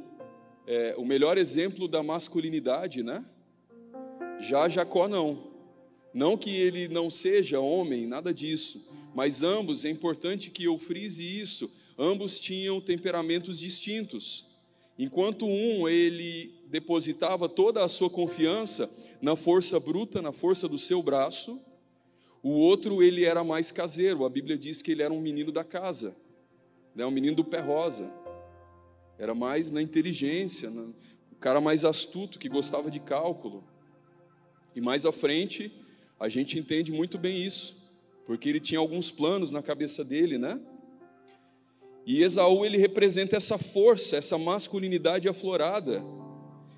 é, 0.65 0.95
o 0.97 1.05
melhor 1.05 1.37
exemplo 1.37 1.87
da 1.87 2.01
masculinidade, 2.01 3.03
né? 3.03 3.23
Já 4.39 4.67
Jacó 4.67 5.07
não. 5.07 5.47
Não 6.13 6.35
que 6.35 6.49
ele 6.49 6.87
não 6.87 7.09
seja 7.09 7.59
homem, 7.59 8.07
nada 8.07 8.33
disso, 8.33 8.87
mas 9.13 9.43
ambos, 9.43 9.85
é 9.85 9.89
importante 9.89 10.49
que 10.49 10.63
eu 10.63 10.77
frise 10.79 11.23
isso, 11.23 11.69
ambos 11.97 12.39
tinham 12.39 12.81
temperamentos 12.81 13.59
distintos. 13.59 14.45
Enquanto 14.97 15.45
um 15.45 15.87
ele 15.87 16.53
depositava 16.67 17.47
toda 17.47 17.83
a 17.83 17.87
sua 17.87 18.09
confiança 18.09 18.89
na 19.21 19.35
força 19.35 19.79
bruta, 19.79 20.21
na 20.21 20.31
força 20.31 20.67
do 20.67 20.77
seu 20.77 21.01
braço, 21.03 21.61
o 22.41 22.51
outro 22.51 23.03
ele 23.03 23.23
era 23.23 23.43
mais 23.43 23.71
caseiro. 23.71 24.25
A 24.25 24.29
Bíblia 24.29 24.57
diz 24.57 24.81
que 24.81 24.91
ele 24.91 25.03
era 25.03 25.13
um 25.13 25.21
menino 25.21 25.51
da 25.51 25.63
casa, 25.63 26.15
né, 26.95 27.05
um 27.05 27.11
menino 27.11 27.35
do 27.35 27.43
pé 27.43 27.59
rosa. 27.59 28.11
Era 29.19 29.33
mais 29.33 29.71
na 29.71 29.81
inteligência, 29.81 30.69
o 31.31 31.35
cara 31.39 31.59
mais 31.61 31.83
astuto 31.85 32.39
que 32.39 32.49
gostava 32.49 32.89
de 32.89 32.99
cálculo. 32.99 33.63
E 34.75 34.81
mais 34.81 35.05
à 35.05 35.11
frente, 35.11 35.71
a 36.19 36.29
gente 36.29 36.57
entende 36.57 36.91
muito 36.91 37.17
bem 37.17 37.43
isso, 37.43 37.83
porque 38.25 38.47
ele 38.49 38.59
tinha 38.59 38.79
alguns 38.79 39.09
planos 39.09 39.51
na 39.51 39.61
cabeça 39.61 40.03
dele, 40.03 40.37
né? 40.37 40.59
E 42.07 42.23
Esaú 42.23 42.65
ele 42.65 42.77
representa 42.77 43.35
essa 43.35 43.57
força, 43.57 44.15
essa 44.15 44.37
masculinidade 44.37 45.27
aflorada. 45.27 46.01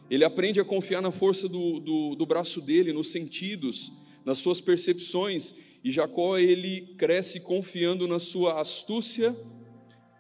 Ele 0.10 0.26
aprende 0.26 0.60
a 0.60 0.66
confiar 0.66 1.04
na 1.04 1.12
força 1.12 1.48
do, 1.48 1.80
do, 1.80 2.16
do, 2.16 2.26
braço 2.26 2.60
dele, 2.60 2.92
nos 2.92 3.12
sentidos, 3.12 3.92
nas 4.26 4.40
suas 4.40 4.60
percepções. 4.60 5.54
E 5.84 5.92
Jacó 5.92 6.36
ele 6.40 6.82
cresce 6.98 7.42
confiando 7.42 8.08
na 8.08 8.18
sua 8.18 8.60
astúcia, 8.60 9.40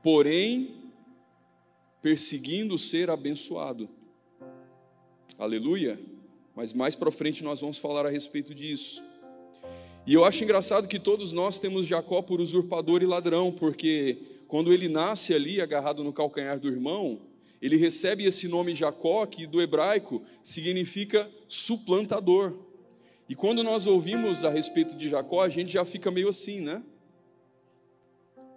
porém 0.03 0.75
perseguindo 2.03 2.77
ser 2.77 3.09
abençoado. 3.09 3.89
Aleluia. 5.39 5.99
Mas 6.55 6.71
mais 6.71 6.93
para 6.93 7.11
frente 7.11 7.43
nós 7.43 7.59
vamos 7.59 7.79
falar 7.79 8.05
a 8.05 8.09
respeito 8.09 8.53
disso. 8.53 9.01
E 10.05 10.13
eu 10.13 10.23
acho 10.23 10.43
engraçado 10.43 10.87
que 10.87 10.99
todos 10.99 11.33
nós 11.33 11.57
temos 11.57 11.87
Jacó 11.87 12.21
por 12.21 12.39
usurpador 12.39 13.01
e 13.01 13.07
ladrão, 13.07 13.51
porque 13.51 14.38
quando 14.49 14.73
ele 14.73 14.89
nasce 14.89 15.31
ali, 15.31 15.61
agarrado 15.61 16.03
no 16.03 16.11
calcanhar 16.11 16.59
do 16.59 16.67
irmão, 16.67 17.21
ele 17.61 17.77
recebe 17.77 18.25
esse 18.25 18.47
nome 18.47 18.73
Jacó, 18.73 19.23
que 19.27 19.45
do 19.45 19.61
hebraico 19.61 20.23
significa 20.41 21.29
suplantador. 21.47 22.57
E 23.29 23.35
quando 23.35 23.63
nós 23.63 23.85
ouvimos 23.85 24.43
a 24.43 24.49
respeito 24.49 24.95
de 24.95 25.07
Jacó, 25.07 25.43
a 25.43 25.49
gente 25.49 25.71
já 25.71 25.85
fica 25.85 26.09
meio 26.09 26.29
assim, 26.29 26.61
né? 26.61 26.83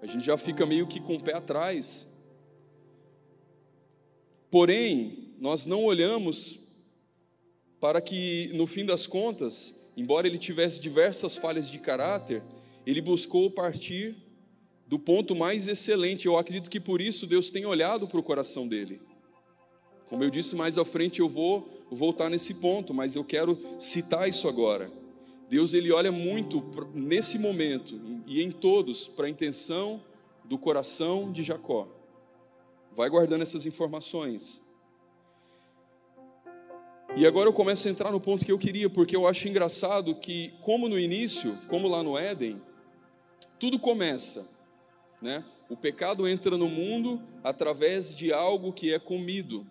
A 0.00 0.06
gente 0.06 0.24
já 0.24 0.38
fica 0.38 0.64
meio 0.64 0.86
que 0.86 0.98
com 0.98 1.16
o 1.16 1.22
pé 1.22 1.36
atrás. 1.36 2.06
Porém, 4.50 5.34
nós 5.38 5.66
não 5.66 5.84
olhamos 5.84 6.70
para 7.78 8.00
que, 8.00 8.50
no 8.54 8.66
fim 8.66 8.86
das 8.86 9.06
contas, 9.06 9.74
embora 9.94 10.26
ele 10.26 10.38
tivesse 10.38 10.80
diversas 10.80 11.36
falhas 11.36 11.68
de 11.68 11.78
caráter, 11.78 12.42
ele 12.86 13.02
buscou 13.02 13.50
partir 13.50 14.21
do 14.92 14.98
ponto 14.98 15.34
mais 15.34 15.68
excelente. 15.68 16.26
Eu 16.26 16.36
acredito 16.36 16.68
que 16.68 16.78
por 16.78 17.00
isso 17.00 17.26
Deus 17.26 17.48
tem 17.48 17.64
olhado 17.64 18.06
para 18.06 18.20
o 18.20 18.22
coração 18.22 18.68
dele. 18.68 19.00
Como 20.06 20.22
eu 20.22 20.28
disse 20.28 20.54
mais 20.54 20.76
à 20.76 20.84
frente, 20.84 21.20
eu 21.20 21.30
vou 21.30 21.66
voltar 21.90 22.28
nesse 22.28 22.52
ponto, 22.52 22.92
mas 22.92 23.14
eu 23.14 23.24
quero 23.24 23.58
citar 23.78 24.28
isso 24.28 24.46
agora. 24.46 24.92
Deus 25.48 25.72
ele 25.72 25.90
olha 25.90 26.12
muito 26.12 26.62
nesse 26.94 27.38
momento 27.38 27.98
e 28.26 28.42
em 28.42 28.50
todos 28.50 29.08
para 29.08 29.24
a 29.24 29.30
intenção 29.30 29.98
do 30.44 30.58
coração 30.58 31.32
de 31.32 31.42
Jacó. 31.42 31.88
Vai 32.94 33.08
guardando 33.08 33.40
essas 33.40 33.64
informações. 33.64 34.60
E 37.16 37.26
agora 37.26 37.48
eu 37.48 37.52
começo 37.54 37.88
a 37.88 37.90
entrar 37.90 38.12
no 38.12 38.20
ponto 38.20 38.44
que 38.44 38.52
eu 38.52 38.58
queria, 38.58 38.90
porque 38.90 39.16
eu 39.16 39.26
acho 39.26 39.48
engraçado 39.48 40.14
que, 40.14 40.52
como 40.60 40.86
no 40.86 40.98
início, 40.98 41.58
como 41.66 41.88
lá 41.88 42.02
no 42.02 42.18
Éden, 42.18 42.60
tudo 43.58 43.80
começa 43.80 44.52
né? 45.22 45.44
O 45.70 45.76
pecado 45.76 46.28
entra 46.28 46.58
no 46.58 46.68
mundo 46.68 47.22
através 47.42 48.14
de 48.14 48.32
algo 48.32 48.72
que 48.72 48.92
é 48.92 48.98
comido. 48.98 49.66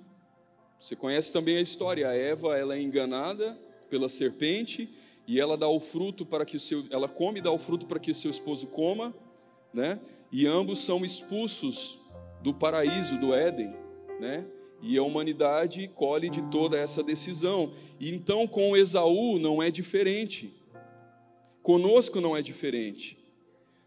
Você 0.79 0.95
conhece 0.95 1.31
também 1.31 1.57
a 1.57 1.61
história. 1.61 2.09
A 2.09 2.15
Eva 2.15 2.57
ela 2.57 2.75
é 2.75 2.81
enganada 2.81 3.55
pela 3.89 4.09
serpente 4.09 4.89
e 5.27 5.39
ela 5.39 5.55
dá 5.55 5.67
o 5.67 5.79
fruto 5.79 6.25
para 6.25 6.43
que 6.45 6.57
o 6.57 6.59
seu, 6.59 6.83
ela 6.89 7.07
come 7.07 7.39
e 7.39 7.43
dá 7.43 7.51
o 7.51 7.59
fruto 7.59 7.85
para 7.85 7.99
que 7.99 8.09
o 8.09 8.15
seu 8.15 8.31
esposo 8.31 8.65
coma, 8.67 9.13
né? 9.71 9.99
E 10.31 10.47
ambos 10.47 10.79
são 10.79 11.05
expulsos 11.05 11.99
do 12.41 12.53
paraíso 12.53 13.19
do 13.19 13.33
Éden, 13.33 13.75
né? 14.19 14.45
E 14.81 14.97
a 14.97 15.03
humanidade 15.03 15.87
colhe 15.93 16.29
de 16.29 16.41
toda 16.49 16.79
essa 16.79 17.03
decisão. 17.03 17.71
E 17.99 18.09
então 18.09 18.47
com 18.47 18.75
Esaú 18.75 19.37
não 19.37 19.61
é 19.61 19.69
diferente. 19.69 20.51
Conosco 21.61 22.19
não 22.19 22.35
é 22.35 22.41
diferente. 22.41 23.20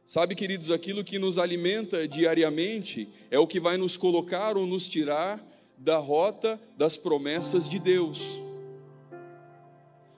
Sabe, 0.05 0.35
queridos, 0.35 0.71
aquilo 0.71 1.03
que 1.03 1.19
nos 1.19 1.39
alimenta 1.39 2.07
diariamente 2.07 3.09
é 3.31 3.39
o 3.39 3.47
que 3.47 3.59
vai 3.59 3.79
nos 3.79 3.97
colocar 3.97 4.55
ou 4.55 4.67
nos 4.67 4.87
tirar 4.87 5.43
da 5.79 5.97
rota 5.97 6.61
das 6.77 6.97
promessas 6.97 7.69
de 7.69 7.79
Deus. 7.79 8.41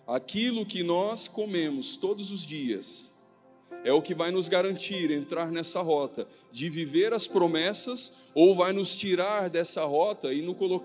aquilo 0.06 0.64
que 0.64 0.84
nós 0.84 1.26
comemos 1.26 1.96
todos 1.96 2.30
os 2.30 2.46
dias 2.46 3.10
é 3.84 3.92
o 3.92 4.00
que 4.00 4.14
vai 4.14 4.30
nos 4.30 4.48
garantir 4.48 5.10
entrar 5.10 5.50
nessa 5.50 5.80
rota 5.82 6.26
de 6.52 6.68
viver 6.68 7.12
as 7.12 7.26
promessas 7.26 8.12
ou 8.34 8.54
vai 8.54 8.72
nos 8.72 8.96
tirar 8.96 9.48
dessa 9.50 9.84
rota 9.84 10.32
e 10.32 10.42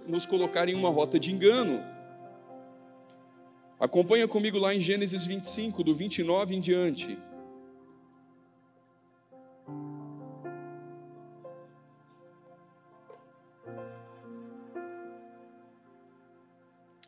nos 0.07 0.25
colocar 0.25 0.69
em 0.69 0.75
uma 0.75 0.89
rota 0.89 1.19
de 1.19 1.31
engano. 1.31 1.83
Acompanha 3.79 4.27
comigo 4.27 4.59
lá 4.59 4.73
em 4.75 4.79
Gênesis 4.79 5.25
25, 5.25 5.83
do 5.83 5.95
29 5.95 6.55
em 6.55 6.59
diante. 6.59 7.17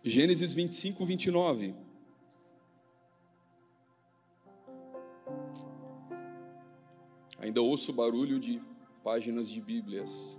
Gênesis 0.05 0.53
25, 0.53 1.05
29. 1.05 1.73
Ainda 7.39 7.61
ouço 7.61 7.91
o 7.91 7.93
barulho 7.93 8.37
de 8.37 8.61
páginas 9.01 9.49
de 9.49 9.61
Bíblias. 9.61 10.37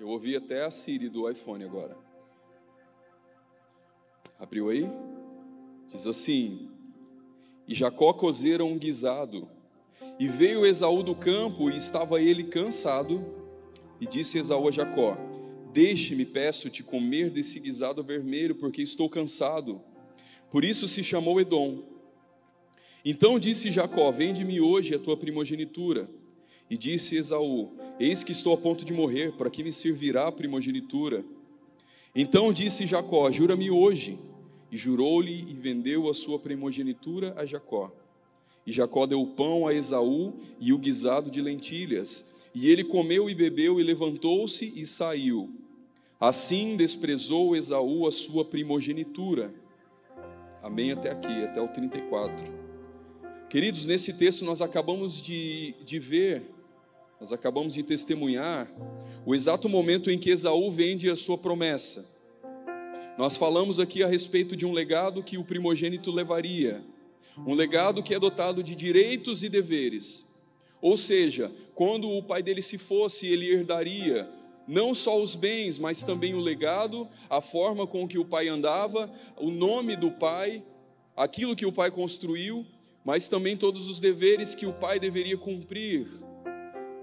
Eu 0.00 0.08
ouvi 0.08 0.34
até 0.34 0.64
a 0.64 0.70
Siri 0.70 1.10
do 1.10 1.28
iPhone 1.30 1.62
agora. 1.62 1.94
Abriu 4.38 4.70
aí? 4.70 4.86
Diz 5.88 6.06
assim: 6.06 6.70
E 7.68 7.74
Jacó 7.74 8.14
cozera 8.14 8.64
um 8.64 8.78
guisado, 8.78 9.46
e 10.18 10.26
veio 10.26 10.64
Esaú 10.64 11.02
do 11.02 11.14
campo, 11.14 11.68
e 11.68 11.76
estava 11.76 12.18
ele 12.18 12.44
cansado, 12.44 13.22
e 14.00 14.06
disse 14.06 14.38
Esaú 14.38 14.68
a 14.68 14.70
Jacó: 14.70 15.18
Deixe-me, 15.76 16.24
peço-te, 16.24 16.82
comer 16.82 17.28
desse 17.28 17.60
guisado 17.60 18.02
vermelho, 18.02 18.54
porque 18.54 18.80
estou 18.80 19.10
cansado. 19.10 19.82
Por 20.50 20.64
isso 20.64 20.88
se 20.88 21.04
chamou 21.04 21.38
Edom. 21.38 21.82
Então 23.04 23.38
disse 23.38 23.70
Jacó: 23.70 24.10
Vende-me 24.10 24.58
hoje 24.58 24.94
a 24.94 24.98
tua 24.98 25.18
primogenitura. 25.18 26.08
E 26.70 26.78
disse 26.78 27.16
Esaú: 27.16 27.76
Eis 28.00 28.24
que 28.24 28.32
estou 28.32 28.54
a 28.54 28.56
ponto 28.56 28.86
de 28.86 28.94
morrer, 28.94 29.32
para 29.32 29.50
que 29.50 29.62
me 29.62 29.70
servirá 29.70 30.28
a 30.28 30.32
primogenitura? 30.32 31.22
Então 32.14 32.54
disse 32.54 32.86
Jacó: 32.86 33.30
Jura-me 33.30 33.70
hoje. 33.70 34.18
E 34.72 34.78
jurou-lhe 34.78 35.44
e 35.46 35.52
vendeu 35.52 36.08
a 36.08 36.14
sua 36.14 36.38
primogenitura 36.38 37.34
a 37.36 37.44
Jacó. 37.44 37.92
E 38.66 38.72
Jacó 38.72 39.04
deu 39.04 39.20
o 39.20 39.26
pão 39.26 39.66
a 39.66 39.74
Esaú 39.74 40.32
e 40.58 40.72
o 40.72 40.78
guisado 40.78 41.30
de 41.30 41.42
lentilhas. 41.42 42.24
E 42.54 42.70
ele 42.70 42.82
comeu 42.82 43.28
e 43.28 43.34
bebeu 43.34 43.78
e 43.78 43.82
levantou-se 43.82 44.72
e 44.74 44.86
saiu. 44.86 45.65
Assim 46.18 46.76
desprezou 46.76 47.54
Esaú 47.54 48.06
a 48.06 48.12
sua 48.12 48.42
primogenitura. 48.42 49.54
Amém 50.62 50.90
até 50.90 51.10
aqui, 51.10 51.44
até 51.44 51.60
o 51.60 51.68
34. 51.68 52.46
Queridos, 53.50 53.84
nesse 53.84 54.14
texto 54.14 54.42
nós 54.42 54.62
acabamos 54.62 55.20
de, 55.20 55.74
de 55.84 55.98
ver, 55.98 56.50
nós 57.20 57.32
acabamos 57.32 57.74
de 57.74 57.82
testemunhar 57.82 58.66
o 59.26 59.34
exato 59.34 59.68
momento 59.68 60.10
em 60.10 60.18
que 60.18 60.30
Esaú 60.30 60.72
vende 60.72 61.10
a 61.10 61.16
sua 61.16 61.36
promessa. 61.36 62.08
Nós 63.18 63.36
falamos 63.36 63.78
aqui 63.78 64.02
a 64.02 64.06
respeito 64.08 64.56
de 64.56 64.64
um 64.64 64.72
legado 64.72 65.22
que 65.22 65.36
o 65.36 65.44
primogênito 65.44 66.10
levaria, 66.10 66.82
um 67.46 67.52
legado 67.52 68.02
que 68.02 68.14
é 68.14 68.18
dotado 68.18 68.62
de 68.62 68.74
direitos 68.74 69.42
e 69.42 69.50
deveres. 69.50 70.34
Ou 70.80 70.96
seja, 70.96 71.52
quando 71.74 72.08
o 72.10 72.22
pai 72.22 72.42
dele 72.42 72.62
se 72.62 72.78
fosse, 72.78 73.26
ele 73.26 73.50
herdaria 73.50 74.26
não 74.66 74.94
só 74.94 75.20
os 75.20 75.36
bens, 75.36 75.78
mas 75.78 76.02
também 76.02 76.34
o 76.34 76.40
legado, 76.40 77.08
a 77.30 77.40
forma 77.40 77.86
com 77.86 78.06
que 78.06 78.18
o 78.18 78.24
pai 78.24 78.48
andava, 78.48 79.10
o 79.36 79.50
nome 79.50 79.96
do 79.96 80.10
pai, 80.10 80.62
aquilo 81.16 81.56
que 81.56 81.66
o 81.66 81.72
pai 81.72 81.90
construiu 81.90 82.66
mas 83.06 83.28
também 83.28 83.56
todos 83.56 83.86
os 83.86 84.00
deveres 84.00 84.56
que 84.56 84.66
o 84.66 84.72
pai 84.72 84.98
deveria 84.98 85.38
cumprir. 85.38 86.08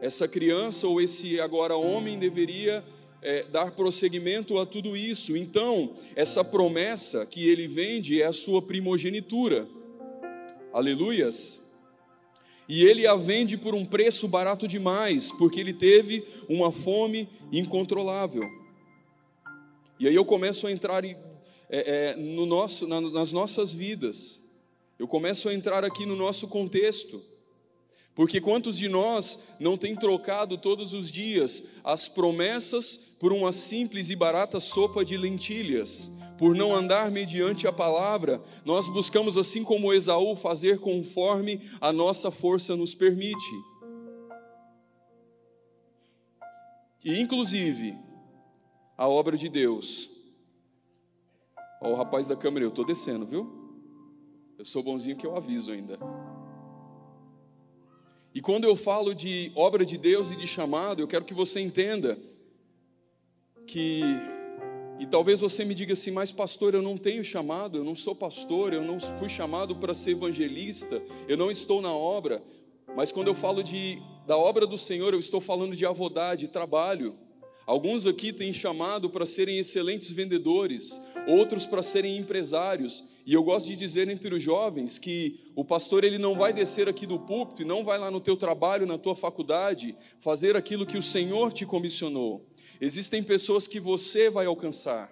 Essa 0.02 0.28
criança 0.28 0.86
ou 0.86 1.00
esse 1.00 1.40
agora 1.40 1.78
homem 1.78 2.20
deveria 2.20 2.84
é, 3.22 3.44
dar 3.44 3.72
prosseguimento 3.72 4.60
a 4.60 4.66
tudo 4.66 4.98
isso. 4.98 5.38
Então, 5.38 5.94
essa 6.14 6.44
promessa 6.44 7.26
que 7.26 7.48
ele 7.48 7.70
vende 7.70 8.22
é 8.22 8.26
a 8.26 8.34
sua 8.34 8.62
primogenitura. 8.62 9.66
Aleluias. 10.74 11.63
E 12.68 12.84
ele 12.84 13.06
a 13.06 13.16
vende 13.16 13.58
por 13.58 13.76
um 13.76 13.86
preço 13.86 14.28
barato 14.28 14.68
demais, 14.68 15.32
porque 15.32 15.60
ele 15.60 15.74
teve 15.74 16.26
uma 16.48 16.72
fome 16.72 17.28
incontrolável. 17.52 18.50
E 20.00 20.08
aí 20.08 20.16
eu 20.16 20.26
começo 20.26 20.68
a 20.68 20.72
entrar 20.72 21.04
é, 21.06 21.16
é, 21.70 22.16
no 22.16 22.46
nosso, 22.46 22.88
na, 22.88 23.02
nas 23.02 23.32
nossas 23.32 23.74
vidas. 23.74 24.42
Eu 24.98 25.08
começo 25.08 25.50
a 25.50 25.54
entrar 25.54 25.84
aqui 25.84 26.06
no 26.06 26.16
nosso 26.16 26.48
contexto. 26.48 27.22
Porque 28.16 28.40
quantos 28.40 28.78
de 28.78 28.88
nós 28.88 29.40
não 29.60 29.76
tem 29.76 29.96
trocado 29.96 30.58
todos 30.58 30.94
os 30.94 31.12
dias 31.12 31.64
as 31.84 32.08
promessas 32.08 32.96
por 33.20 33.34
uma 33.34 33.52
simples 33.52 34.10
e 34.10 34.16
barata 34.16 34.60
sopa 34.60 35.04
de 35.04 35.18
lentilhas? 35.18 36.12
Por 36.38 36.56
não 36.56 36.74
andar 36.74 37.12
mediante 37.12 37.68
a 37.68 37.72
palavra, 37.72 38.42
nós 38.66 38.88
buscamos, 38.88 39.38
assim 39.38 39.64
como 39.64 39.94
Esaú, 39.94 40.36
fazer 40.36 40.80
conforme 40.80 41.62
a 41.80 41.92
nossa 41.92 42.32
força 42.32 42.76
nos 42.76 42.96
permite. 42.96 43.52
E, 47.04 47.20
inclusive, 47.20 47.98
a 48.98 49.08
obra 49.08 49.38
de 49.38 49.50
Deus. 49.50 50.10
Ó, 51.82 51.92
o 51.92 51.96
rapaz 51.96 52.28
da 52.28 52.36
câmera, 52.36 52.66
eu 52.66 52.70
estou 52.70 52.86
descendo, 52.86 53.26
viu? 53.26 53.64
Eu 54.58 54.66
sou 54.66 54.82
bonzinho 54.82 55.18
que 55.18 55.28
eu 55.28 55.36
aviso 55.36 55.72
ainda. 55.72 56.00
E 58.34 58.42
quando 58.42 58.64
eu 58.64 58.76
falo 58.76 59.14
de 59.14 59.52
obra 59.56 59.86
de 59.86 59.98
Deus 59.98 60.32
e 60.32 60.36
de 60.36 60.48
chamado, 60.48 61.02
eu 61.02 61.08
quero 61.08 61.26
que 61.26 61.34
você 61.34 61.60
entenda 61.60 62.18
que, 63.68 64.02
e 65.00 65.06
talvez 65.06 65.40
você 65.40 65.66
me 65.66 65.74
diga 65.74 65.94
assim, 65.94 66.12
mas 66.12 66.32
pastor, 66.32 66.74
eu 66.74 66.82
não 66.82 66.98
tenho 66.98 67.24
chamado, 67.24 67.78
eu 67.78 67.84
não 67.84 67.96
sou 67.96 68.16
pastor, 68.16 68.74
eu 68.74 68.84
não 68.84 69.00
fui 69.00 69.28
chamado 69.28 69.76
para 69.76 69.94
ser 69.94 70.12
evangelista, 70.12 71.02
eu 71.28 71.36
não 71.36 71.50
estou 71.50 71.82
na 71.82 71.94
obra, 71.94 72.42
mas 72.96 73.12
quando 73.12 73.28
eu 73.28 73.36
falo 73.36 73.64
de, 73.64 74.02
da 74.28 74.38
obra 74.38 74.68
do 74.68 74.78
Senhor, 74.78 75.14
eu 75.14 75.20
estou 75.20 75.42
falando 75.42 75.76
de 75.76 75.86
avodade, 75.86 76.48
trabalho. 76.48 77.16
Alguns 77.66 78.06
aqui 78.06 78.32
têm 78.32 78.54
chamado 78.54 79.10
para 79.10 79.26
serem 79.26 79.58
excelentes 79.58 80.12
vendedores, 80.12 81.02
outros 81.28 81.66
para 81.66 81.82
serem 81.82 82.18
empresários. 82.18 83.04
E 83.26 83.34
eu 83.34 83.44
gosto 83.44 83.68
de 83.68 83.76
dizer 83.76 84.10
entre 84.10 84.34
os 84.36 84.44
jovens 84.44 85.00
que 85.00 85.40
o 85.56 85.64
pastor 85.64 86.04
ele 86.04 86.18
não 86.18 86.36
vai 86.36 86.52
descer 86.52 86.90
aqui 86.90 87.06
do 87.06 87.18
púlpito 87.18 87.62
e 87.62 87.66
não 87.66 87.84
vai 87.84 87.98
lá 87.98 88.12
no 88.12 88.20
teu 88.20 88.36
trabalho, 88.36 88.86
na 88.86 88.98
tua 88.98 89.16
faculdade, 89.16 89.96
fazer 90.20 90.58
aquilo 90.58 90.86
que 90.86 90.98
o 90.98 91.02
Senhor 91.02 91.54
te 91.54 91.66
comissionou. 91.66 92.46
Existem 92.82 93.24
pessoas 93.24 93.66
que 93.66 93.80
você 93.80 94.30
vai 94.30 94.46
alcançar. 94.46 95.10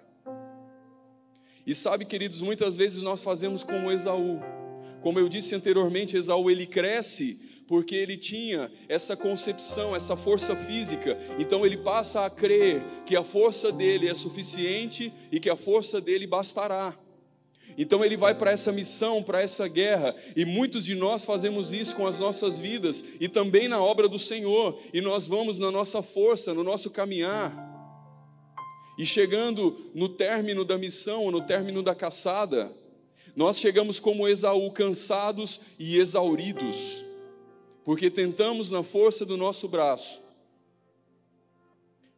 E 1.66 1.74
sabe, 1.74 2.04
queridos, 2.04 2.40
muitas 2.42 2.76
vezes 2.76 3.02
nós 3.02 3.22
fazemos 3.22 3.62
como 3.62 3.90
Esaú. 3.90 4.40
Como 5.00 5.18
eu 5.18 5.28
disse 5.28 5.54
anteriormente, 5.54 6.16
Esaú 6.16 6.50
ele 6.50 6.66
cresce 6.66 7.40
porque 7.66 7.94
ele 7.94 8.18
tinha 8.18 8.70
essa 8.88 9.16
concepção, 9.16 9.96
essa 9.96 10.16
força 10.16 10.54
física. 10.54 11.16
Então 11.38 11.64
ele 11.64 11.78
passa 11.78 12.26
a 12.26 12.30
crer 12.30 12.84
que 13.06 13.16
a 13.16 13.24
força 13.24 13.72
dele 13.72 14.08
é 14.08 14.14
suficiente 14.14 15.12
e 15.30 15.40
que 15.40 15.48
a 15.48 15.56
força 15.56 16.00
dele 16.00 16.26
bastará. 16.26 16.96
Então 17.76 18.04
ele 18.04 18.16
vai 18.16 18.34
para 18.34 18.50
essa 18.50 18.72
missão, 18.72 19.22
para 19.22 19.40
essa 19.40 19.66
guerra, 19.68 20.14
e 20.36 20.44
muitos 20.44 20.84
de 20.84 20.94
nós 20.94 21.24
fazemos 21.24 21.72
isso 21.72 21.96
com 21.96 22.06
as 22.06 22.18
nossas 22.18 22.58
vidas 22.58 23.04
e 23.20 23.28
também 23.28 23.68
na 23.68 23.82
obra 23.82 24.08
do 24.08 24.18
Senhor, 24.18 24.78
e 24.92 25.00
nós 25.00 25.26
vamos 25.26 25.58
na 25.58 25.70
nossa 25.70 26.02
força, 26.02 26.54
no 26.54 26.62
nosso 26.62 26.90
caminhar. 26.90 27.70
E 28.98 29.06
chegando 29.06 29.90
no 29.94 30.08
término 30.08 30.64
da 30.64 30.76
missão, 30.76 31.30
no 31.30 31.40
término 31.40 31.82
da 31.82 31.94
caçada, 31.94 32.70
nós 33.34 33.58
chegamos 33.58 33.98
como 33.98 34.28
Esaú, 34.28 34.70
cansados 34.70 35.60
e 35.78 35.96
exauridos 35.96 37.04
porque 37.84 38.10
tentamos 38.10 38.70
na 38.70 38.82
força 38.82 39.24
do 39.24 39.36
nosso 39.36 39.68
braço. 39.68 40.22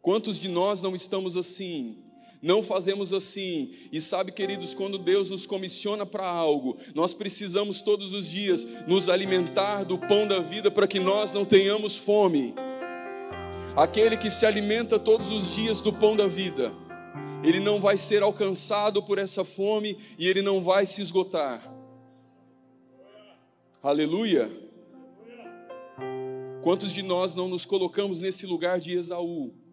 Quantos 0.00 0.38
de 0.38 0.48
nós 0.48 0.82
não 0.82 0.94
estamos 0.94 1.36
assim? 1.36 2.03
Não 2.44 2.62
fazemos 2.62 3.10
assim. 3.14 3.70
E 3.90 3.98
sabe, 3.98 4.30
queridos, 4.30 4.74
quando 4.74 4.98
Deus 4.98 5.30
nos 5.30 5.46
comissiona 5.46 6.04
para 6.04 6.26
algo, 6.26 6.76
nós 6.94 7.14
precisamos 7.14 7.80
todos 7.80 8.12
os 8.12 8.28
dias 8.28 8.68
nos 8.86 9.08
alimentar 9.08 9.82
do 9.82 9.96
pão 9.96 10.28
da 10.28 10.40
vida 10.40 10.70
para 10.70 10.86
que 10.86 11.00
nós 11.00 11.32
não 11.32 11.46
tenhamos 11.46 11.96
fome. 11.96 12.54
Aquele 13.74 14.18
que 14.18 14.28
se 14.28 14.44
alimenta 14.44 14.98
todos 14.98 15.30
os 15.30 15.54
dias 15.54 15.80
do 15.80 15.90
pão 15.90 16.14
da 16.14 16.28
vida, 16.28 16.70
ele 17.42 17.60
não 17.60 17.80
vai 17.80 17.96
ser 17.96 18.22
alcançado 18.22 19.02
por 19.02 19.16
essa 19.16 19.42
fome 19.42 19.96
e 20.18 20.28
ele 20.28 20.42
não 20.42 20.62
vai 20.62 20.84
se 20.84 21.00
esgotar. 21.00 21.74
Aleluia. 23.82 24.52
Quantos 26.62 26.92
de 26.92 27.00
nós 27.00 27.34
não 27.34 27.48
nos 27.48 27.64
colocamos 27.64 28.18
nesse 28.18 28.44
lugar 28.44 28.78
de 28.78 28.92
Esaú? 28.92 29.63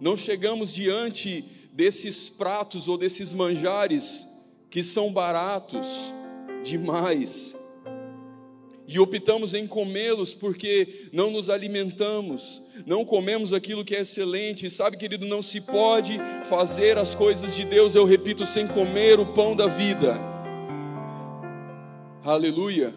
Não 0.00 0.16
chegamos 0.16 0.72
diante 0.72 1.44
desses 1.72 2.28
pratos 2.28 2.88
ou 2.88 2.96
desses 2.96 3.32
manjares 3.32 4.26
que 4.70 4.82
são 4.82 5.12
baratos 5.12 6.12
demais 6.64 7.56
e 8.88 9.00
optamos 9.00 9.52
em 9.52 9.66
comê-los 9.66 10.32
porque 10.32 11.08
não 11.12 11.30
nos 11.30 11.50
alimentamos, 11.50 12.62
não 12.86 13.04
comemos 13.04 13.52
aquilo 13.52 13.84
que 13.84 13.96
é 13.96 14.00
excelente. 14.00 14.66
E 14.66 14.70
sabe, 14.70 14.96
querido, 14.96 15.26
não 15.26 15.42
se 15.42 15.60
pode 15.60 16.18
fazer 16.44 16.96
as 16.96 17.14
coisas 17.14 17.56
de 17.56 17.64
Deus, 17.64 17.94
eu 17.94 18.04
repito, 18.04 18.46
sem 18.46 18.66
comer 18.66 19.18
o 19.18 19.26
pão 19.26 19.56
da 19.56 19.66
vida. 19.66 20.14
Aleluia. 22.24 22.94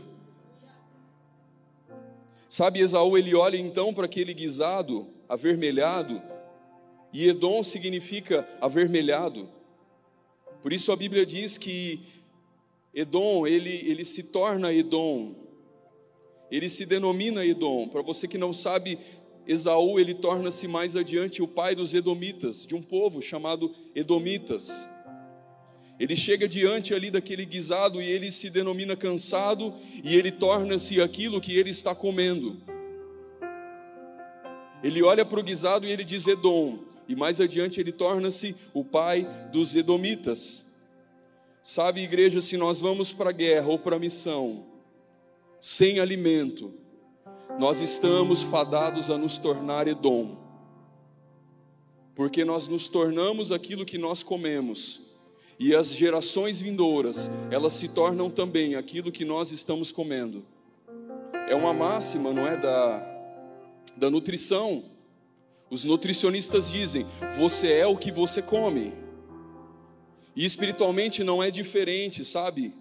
Sabe, 2.47 2.79
Esaú, 2.79 3.17
ele 3.17 3.35
olha 3.35 3.57
então 3.57 3.93
para 3.93 4.05
aquele 4.05 4.33
guisado 4.33 5.07
avermelhado, 5.27 6.21
e 7.11 7.27
Edom 7.27 7.63
significa 7.63 8.47
avermelhado. 8.61 9.49
Por 10.61 10.73
isso 10.73 10.91
a 10.91 10.95
Bíblia 10.95 11.25
diz 11.25 11.57
que 11.57 12.01
Edom, 12.93 13.47
ele, 13.47 13.89
ele 13.89 14.03
se 14.03 14.23
torna 14.23 14.73
Edom, 14.73 15.35
ele 16.51 16.67
se 16.67 16.85
denomina 16.85 17.45
Edom. 17.45 17.87
Para 17.87 18.01
você 18.01 18.27
que 18.27 18.37
não 18.37 18.51
sabe, 18.51 18.97
Esaú, 19.47 19.99
ele 19.99 20.13
torna-se 20.13 20.67
mais 20.67 20.95
adiante 20.95 21.41
o 21.41 21.47
pai 21.47 21.75
dos 21.75 21.93
Edomitas, 21.93 22.65
de 22.65 22.75
um 22.75 22.81
povo 22.81 23.21
chamado 23.21 23.73
Edomitas. 23.95 24.87
Ele 25.99 26.15
chega 26.15 26.47
diante 26.47 26.93
ali 26.93 27.11
daquele 27.11 27.45
guisado 27.45 28.01
e 28.01 28.05
ele 28.09 28.31
se 28.31 28.49
denomina 28.49 28.95
cansado 28.95 29.73
e 30.03 30.15
ele 30.15 30.31
torna-se 30.31 31.01
aquilo 31.01 31.41
que 31.41 31.57
ele 31.57 31.71
está 31.71 31.93
comendo. 31.93 32.61
Ele 34.81 35.03
olha 35.03 35.25
para 35.25 35.39
o 35.39 35.43
guisado 35.43 35.85
e 35.85 35.91
ele 35.91 36.05
diz 36.05 36.25
Edom, 36.25 36.79
e 37.09 37.15
mais 37.15 37.41
adiante 37.41 37.79
ele 37.79 37.91
torna-se 37.91 38.55
o 38.71 38.85
pai 38.85 39.27
dos 39.51 39.75
Edomitas. 39.75 40.63
Sabe, 41.59 42.01
igreja, 42.01 42.39
se 42.39 42.55
nós 42.55 42.79
vamos 42.79 43.11
para 43.11 43.31
a 43.31 43.33
guerra 43.33 43.67
ou 43.67 43.79
para 43.79 43.95
a 43.95 43.99
missão, 43.99 44.63
sem 45.59 45.99
alimento, 45.99 46.71
nós 47.59 47.81
estamos 47.81 48.43
fadados 48.43 49.09
a 49.09 49.17
nos 49.17 49.39
tornar 49.39 49.87
Edom, 49.87 50.37
porque 52.13 52.45
nós 52.45 52.67
nos 52.67 52.87
tornamos 52.87 53.51
aquilo 53.51 53.85
que 53.85 53.97
nós 53.97 54.21
comemos, 54.21 55.01
e 55.59 55.73
as 55.73 55.91
gerações 55.91 56.61
vindouras, 56.61 57.29
elas 57.49 57.73
se 57.73 57.87
tornam 57.87 58.29
também 58.29 58.75
aquilo 58.75 59.11
que 59.11 59.25
nós 59.25 59.51
estamos 59.51 59.91
comendo. 59.91 60.45
É 61.49 61.55
uma 61.55 61.73
máxima, 61.73 62.31
não 62.31 62.47
é? 62.47 62.55
Da, 62.55 62.99
da 63.97 64.09
nutrição. 64.11 64.98
Os 65.69 65.83
nutricionistas 65.83 66.71
dizem: 66.71 67.05
você 67.37 67.73
é 67.73 67.87
o 67.87 67.97
que 67.97 68.11
você 68.11 68.41
come. 68.41 68.93
E 70.35 70.45
espiritualmente 70.45 71.23
não 71.23 71.43
é 71.43 71.51
diferente, 71.51 72.23
sabe? 72.23 72.73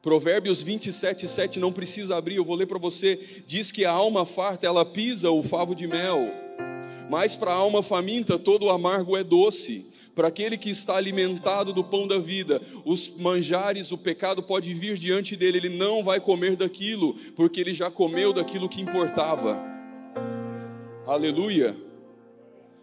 Provérbios 0.00 0.62
27, 0.62 1.26
7, 1.28 1.58
não 1.58 1.72
precisa 1.72 2.16
abrir, 2.16 2.36
eu 2.36 2.44
vou 2.44 2.56
ler 2.56 2.66
para 2.66 2.78
você. 2.78 3.42
Diz 3.46 3.70
que 3.72 3.84
a 3.84 3.90
alma 3.90 4.24
farta, 4.24 4.66
ela 4.66 4.84
pisa 4.84 5.30
o 5.30 5.42
favo 5.42 5.74
de 5.74 5.86
mel, 5.86 6.32
mas 7.10 7.34
para 7.34 7.50
a 7.50 7.54
alma 7.54 7.82
faminta, 7.82 8.38
todo 8.38 8.70
amargo 8.70 9.16
é 9.16 9.24
doce. 9.24 9.86
Para 10.14 10.28
aquele 10.28 10.56
que 10.58 10.70
está 10.70 10.96
alimentado 10.96 11.72
do 11.72 11.84
pão 11.84 12.08
da 12.08 12.18
vida, 12.18 12.60
os 12.84 13.08
manjares, 13.16 13.92
o 13.92 13.98
pecado 13.98 14.42
pode 14.42 14.72
vir 14.74 14.96
diante 14.96 15.36
dele, 15.36 15.58
ele 15.58 15.76
não 15.76 16.02
vai 16.02 16.18
comer 16.18 16.56
daquilo, 16.56 17.14
porque 17.36 17.60
ele 17.60 17.72
já 17.72 17.90
comeu 17.90 18.32
daquilo 18.32 18.68
que 18.68 18.80
importava. 18.80 19.77
Aleluia. 21.08 21.74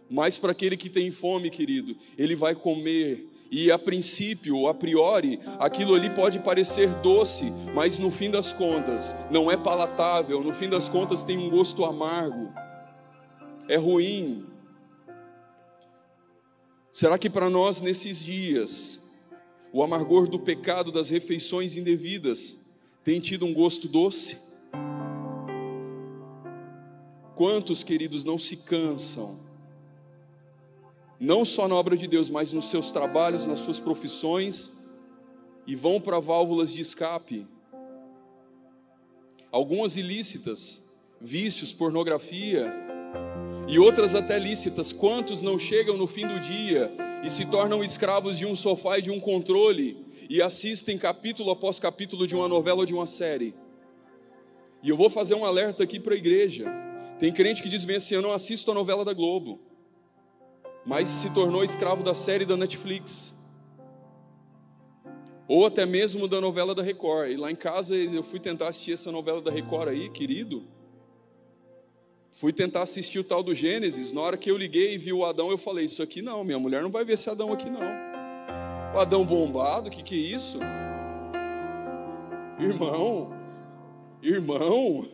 Mas 0.09 0.39
para 0.39 0.51
aquele 0.51 0.75
que 0.75 0.89
tem 0.89 1.11
fome, 1.11 1.51
querido, 1.51 1.95
ele 2.17 2.35
vai 2.35 2.55
comer 2.55 3.29
e 3.51 3.71
a 3.71 3.77
princípio, 3.77 4.67
a 4.67 4.73
priori, 4.73 5.39
aquilo 5.59 5.93
ali 5.93 6.09
pode 6.09 6.39
parecer 6.39 6.89
doce, 7.01 7.53
mas 7.75 7.99
no 7.99 8.09
fim 8.09 8.31
das 8.31 8.51
contas 8.51 9.15
não 9.29 9.51
é 9.51 9.55
palatável, 9.55 10.43
no 10.43 10.51
fim 10.53 10.67
das 10.67 10.89
contas 10.89 11.21
tem 11.21 11.38
um 11.38 11.51
gosto 11.51 11.85
amargo, 11.85 12.51
é 13.67 13.77
ruim. 13.77 14.43
Será 16.91 17.19
que 17.19 17.29
para 17.29 17.47
nós 17.47 17.79
nesses 17.79 18.23
dias, 18.23 18.99
o 19.71 19.83
amargor 19.83 20.27
do 20.27 20.39
pecado, 20.39 20.91
das 20.91 21.09
refeições 21.09 21.77
indevidas, 21.77 22.57
tem 23.03 23.19
tido 23.19 23.45
um 23.45 23.53
gosto 23.53 23.88
doce? 23.88 24.38
Quantos, 27.36 27.84
queridos, 27.84 28.24
não 28.24 28.39
se 28.39 28.58
cansam 28.58 29.45
não 31.19 31.45
só 31.45 31.67
na 31.67 31.76
obra 31.76 31.95
de 31.95 32.08
Deus, 32.08 32.30
mas 32.30 32.52
nos 32.52 32.69
seus 32.69 32.91
trabalhos, 32.91 33.45
nas 33.45 33.60
suas 33.60 33.80
profissões, 33.80 34.74
e 35.65 35.76
vão 35.76 36.00
para 36.00 36.19
válvulas 36.19 36.71
de 36.71 36.82
escape. 36.82 37.48
Algumas 39.52 39.95
ilícitas, 39.95 40.82
vícios, 41.19 41.71
pornografia, 41.71 42.74
e 43.67 43.80
outras 43.80 44.13
até 44.13 44.38
lícitas. 44.38 44.91
Quantos 44.91 45.41
não 45.41 45.58
chegam 45.58 45.98
no 45.98 46.06
fim 46.06 46.28
do 46.28 46.39
dia 46.39 46.91
e 47.24 47.30
se 47.30 47.45
tornam 47.45 47.84
escravos 47.84 48.38
de 48.38 48.45
um 48.45 48.56
sofá 48.56 49.00
e 49.00 49.02
de 49.02 49.10
um 49.10 49.19
controle 49.19 50.06
e 50.30 50.41
assistem 50.41 50.98
capítulo 50.98 51.50
após 51.50 51.80
capítulo 51.80 52.28
de 52.28 52.36
uma 52.36 52.48
novela 52.48 52.80
ou 52.80 52.86
de 52.86 52.93
uma 52.93 53.08
série? 53.08 53.56
E 54.84 54.89
eu 54.89 54.98
vou 54.98 55.10
fazer 55.10 55.34
um 55.34 55.45
alerta 55.45 55.84
aqui 55.84 56.00
para 56.00 56.13
a 56.13 56.17
igreja. 56.17 56.85
Tem 57.17 57.32
crente 57.32 57.63
que 57.63 57.69
diz 57.69 57.86
bem 57.86 57.97
assim: 57.97 58.15
Eu 58.15 58.21
não 58.21 58.32
assisto 58.32 58.69
a 58.71 58.73
novela 58.73 59.06
da 59.06 59.13
Globo 59.13 59.60
mas 60.86 61.08
se 61.08 61.30
tornou 61.32 61.63
escravo 61.63 62.04
da 62.04 62.13
série 62.13 62.45
da 62.45 62.56
Netflix. 62.56 63.34
Ou 65.47 65.65
até 65.65 65.86
mesmo 65.86 66.28
da 66.28 66.39
novela 66.39 66.75
da 66.75 66.84
Record. 66.84 67.32
E 67.32 67.38
lá 67.38 67.51
em 67.51 67.56
casa 67.56 67.95
eu 67.95 68.23
fui 68.23 68.39
tentar 68.39 68.69
assistir 68.69 68.93
essa 68.93 69.12
novela 69.12 69.41
da 69.41 69.51
Record 69.51 69.89
aí, 69.89 70.10
querido. 70.10 70.63
Fui 72.32 72.54
tentar 72.54 72.84
assistir 72.84 73.17
o 73.19 73.23
tal 73.23 73.41
do 73.41 73.56
Gênesis. 73.56 74.12
Na 74.12 74.21
hora 74.21 74.38
que 74.38 74.51
eu 74.51 74.58
liguei 74.58 74.93
e 74.93 74.97
vi 74.97 75.12
o 75.12 75.25
Adão, 75.25 75.49
eu 75.49 75.58
falei: 75.58 75.86
Isso 75.86 76.04
aqui 76.04 76.21
não, 76.21 76.43
minha 76.43 76.60
mulher 76.60 76.84
não 76.84 76.91
vai 76.91 77.04
ver 77.04 77.13
esse 77.13 77.30
Adão 77.30 77.51
aqui 77.51 77.69
não. 77.69 77.82
O 78.93 78.99
Adão 78.99 79.25
bombado, 79.25 79.89
que, 79.89 80.04
que 80.04 80.15
é 80.15 80.36
isso? 80.36 80.60
Irmão, 82.60 83.34
irmão, 84.21 85.08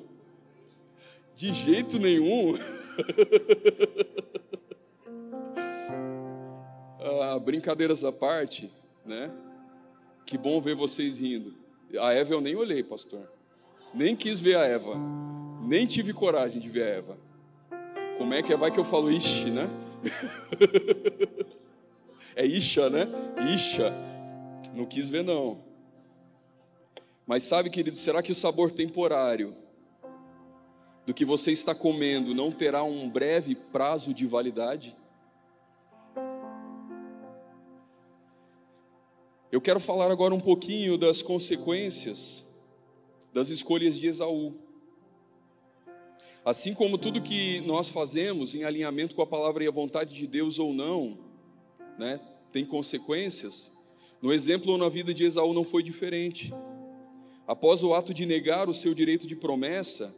de 1.36 1.54
jeito 1.54 2.00
nenhum. 2.00 2.58
Ah, 7.32 7.40
brincadeiras 7.40 8.04
à 8.04 8.12
parte, 8.12 8.70
né? 9.06 9.32
Que 10.26 10.38
bom 10.38 10.60
ver 10.60 10.76
vocês 10.76 11.18
rindo. 11.18 11.54
A 12.00 12.14
Eva 12.14 12.34
eu 12.34 12.42
nem 12.42 12.56
olhei, 12.56 12.84
pastor. 12.84 13.32
Nem 13.94 14.18
quis 14.18 14.40
ver 14.40 14.58
a 14.58 14.66
Eva. 14.66 14.96
Nem 15.62 15.86
tive 15.86 16.12
coragem 16.12 16.60
de 16.60 16.68
ver 16.68 16.84
a 16.84 16.88
Eva. 16.88 17.18
Como 18.18 18.34
é 18.34 18.44
que 18.44 18.52
é? 18.52 18.58
Vai 18.58 18.70
que 18.70 18.80
eu 18.80 18.84
falo 18.84 19.10
ixi, 19.10 19.50
né? 19.50 19.70
é 22.36 22.46
isha, 22.46 22.90
né? 22.90 23.08
Isha. 23.56 23.94
Não 24.74 24.86
quis 24.86 25.08
ver, 25.08 25.24
não. 25.24 25.64
Mas 27.26 27.44
sabe, 27.44 27.70
querido, 27.70 27.98
será 27.98 28.22
que 28.22 28.32
o 28.32 28.36
sabor 28.36 28.72
temporário 28.72 29.56
do 31.06 31.14
que 31.14 31.26
você 31.26 31.52
está 31.52 31.74
comendo 31.74 32.34
não 32.34 32.52
terá 32.52 32.84
um 32.84 33.10
breve 33.10 33.56
prazo 33.56 34.14
de 34.14 34.26
validade? 34.26 34.96
Eu 39.52 39.60
quero 39.60 39.80
falar 39.80 40.10
agora 40.12 40.34
um 40.34 40.40
pouquinho 40.40 40.98
das 40.98 41.22
consequências 41.22 42.46
das 43.34 43.50
escolhas 43.50 43.98
de 44.00 44.08
Esaú. 44.08 44.54
Assim 46.44 46.74
como 46.74 46.98
tudo 46.98 47.22
que 47.22 47.62
nós 47.62 47.88
fazemos 47.88 48.56
em 48.56 48.64
alinhamento 48.64 49.16
com 49.16 49.22
a 49.22 49.28
palavra 49.28 49.64
e 49.64 49.68
a 49.68 49.72
vontade 49.72 50.14
de 50.14 50.26
Deus 50.26 50.60
ou 50.60 50.74
não, 50.74 51.18
né, 51.98 52.20
tem 52.52 52.66
consequências, 52.66 53.72
no 54.22 54.34
exemplo 54.34 54.72
ou 54.72 54.78
na 54.78 54.90
vida 54.90 55.14
de 55.14 55.24
Esaú 55.24 55.54
não 55.54 55.64
foi 55.64 55.84
diferente. 55.84 56.54
Após 57.48 57.84
o 57.84 57.94
ato 57.94 58.14
de 58.14 58.26
negar 58.26 58.70
o 58.70 58.74
seu 58.74 58.94
direito 58.94 59.28
de 59.28 59.36
promessa, 59.36 60.16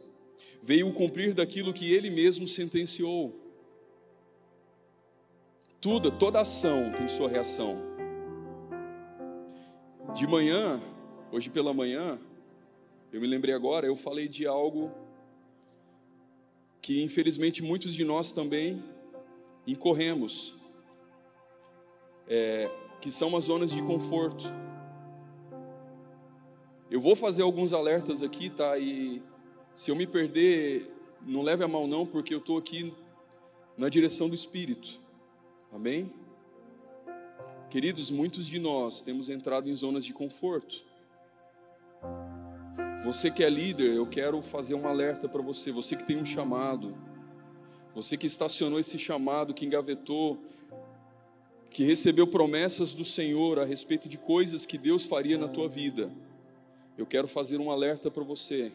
veio 0.62 0.92
cumprir 0.92 1.34
daquilo 1.34 1.72
que 1.72 1.92
ele 1.92 2.10
mesmo 2.10 2.48
sentenciou. 2.48 3.34
Tudo, 5.80 6.10
toda 6.10 6.40
ação 6.40 6.92
tem 6.96 7.06
sua 7.06 7.28
reação. 7.28 7.82
De 10.14 10.26
manhã, 10.26 10.80
hoje 11.30 11.50
pela 11.50 11.74
manhã, 11.74 12.18
eu 13.12 13.20
me 13.20 13.26
lembrei 13.26 13.54
agora, 13.54 13.86
eu 13.86 13.96
falei 13.96 14.28
de 14.28 14.46
algo 14.46 14.90
que 16.80 17.02
infelizmente 17.02 17.62
muitos 17.62 17.94
de 17.94 18.04
nós 18.04 18.32
também 18.32 18.82
incorremos, 19.66 20.54
é, 22.28 22.70
que 23.00 23.10
são 23.10 23.36
as 23.36 23.44
zonas 23.44 23.70
de 23.70 23.82
conforto. 23.82 24.44
Eu 26.90 27.00
vou 27.00 27.16
fazer 27.16 27.42
alguns 27.42 27.72
alertas 27.72 28.22
aqui, 28.22 28.50
tá? 28.50 28.78
E 28.78 29.22
se 29.74 29.90
eu 29.90 29.96
me 29.96 30.06
perder, 30.06 30.88
não 31.26 31.42
leve 31.42 31.64
a 31.64 31.68
mal 31.68 31.88
não, 31.88 32.06
porque 32.06 32.32
eu 32.32 32.38
estou 32.38 32.56
aqui 32.56 32.94
na 33.76 33.88
direção 33.88 34.28
do 34.28 34.34
Espírito. 34.34 35.00
Amém? 35.72 36.12
Queridos, 37.68 38.08
muitos 38.08 38.46
de 38.46 38.60
nós 38.60 39.02
temos 39.02 39.28
entrado 39.28 39.68
em 39.68 39.74
zonas 39.74 40.04
de 40.04 40.12
conforto. 40.12 40.84
Você 43.04 43.32
que 43.32 43.42
é 43.42 43.50
líder, 43.50 43.96
eu 43.96 44.06
quero 44.06 44.40
fazer 44.42 44.74
um 44.74 44.86
alerta 44.86 45.28
para 45.28 45.42
você. 45.42 45.72
Você 45.72 45.96
que 45.96 46.04
tem 46.04 46.16
um 46.16 46.24
chamado, 46.24 46.96
você 47.92 48.16
que 48.16 48.26
estacionou 48.26 48.78
esse 48.78 48.96
chamado, 48.96 49.52
que 49.52 49.66
engavetou, 49.66 50.38
que 51.68 51.82
recebeu 51.82 52.28
promessas 52.28 52.94
do 52.94 53.04
Senhor 53.04 53.58
a 53.58 53.64
respeito 53.64 54.08
de 54.08 54.18
coisas 54.18 54.64
que 54.64 54.78
Deus 54.78 55.04
faria 55.04 55.36
na 55.36 55.48
tua 55.48 55.68
vida. 55.68 56.12
Eu 56.96 57.04
quero 57.04 57.26
fazer 57.26 57.58
um 57.58 57.72
alerta 57.72 58.08
para 58.08 58.22
você. 58.22 58.70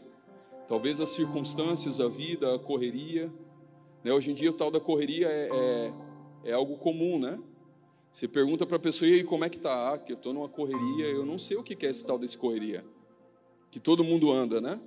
Talvez 0.70 1.02
as 1.02 1.10
circunstâncias, 1.10 2.00
a 2.00 2.08
vida, 2.08 2.54
a 2.54 2.60
correria. 2.60 3.34
Né? 4.04 4.14
Hoje 4.14 4.30
em 4.30 4.36
dia, 4.36 4.52
o 4.52 4.54
tal 4.54 4.70
da 4.70 4.80
correria 4.80 5.28
é, 5.28 5.50
é, 5.52 5.94
é 6.52 6.54
algo 6.54 6.78
comum, 6.78 7.18
né? 7.18 7.40
Você 8.12 8.28
pergunta 8.28 8.68
para 8.68 8.78
a 8.78 8.80
pessoa, 8.80 9.10
e 9.10 9.16
aí, 9.16 9.24
como 9.24 9.44
é 9.44 9.50
que 9.50 9.58
tá? 9.58 9.94
Ah, 9.94 9.98
que 9.98 10.12
eu 10.12 10.16
estou 10.16 10.32
numa 10.32 10.48
correria, 10.48 11.08
eu 11.08 11.26
não 11.26 11.40
sei 11.40 11.58
o 11.58 11.64
que 11.64 11.84
é 11.84 11.90
esse 11.90 12.06
tal 12.06 12.20
desse 12.20 12.38
correria. 12.38 12.86
Que 13.72 13.80
todo 13.80 14.04
mundo 14.04 14.32
anda, 14.32 14.62
né? 14.62 14.80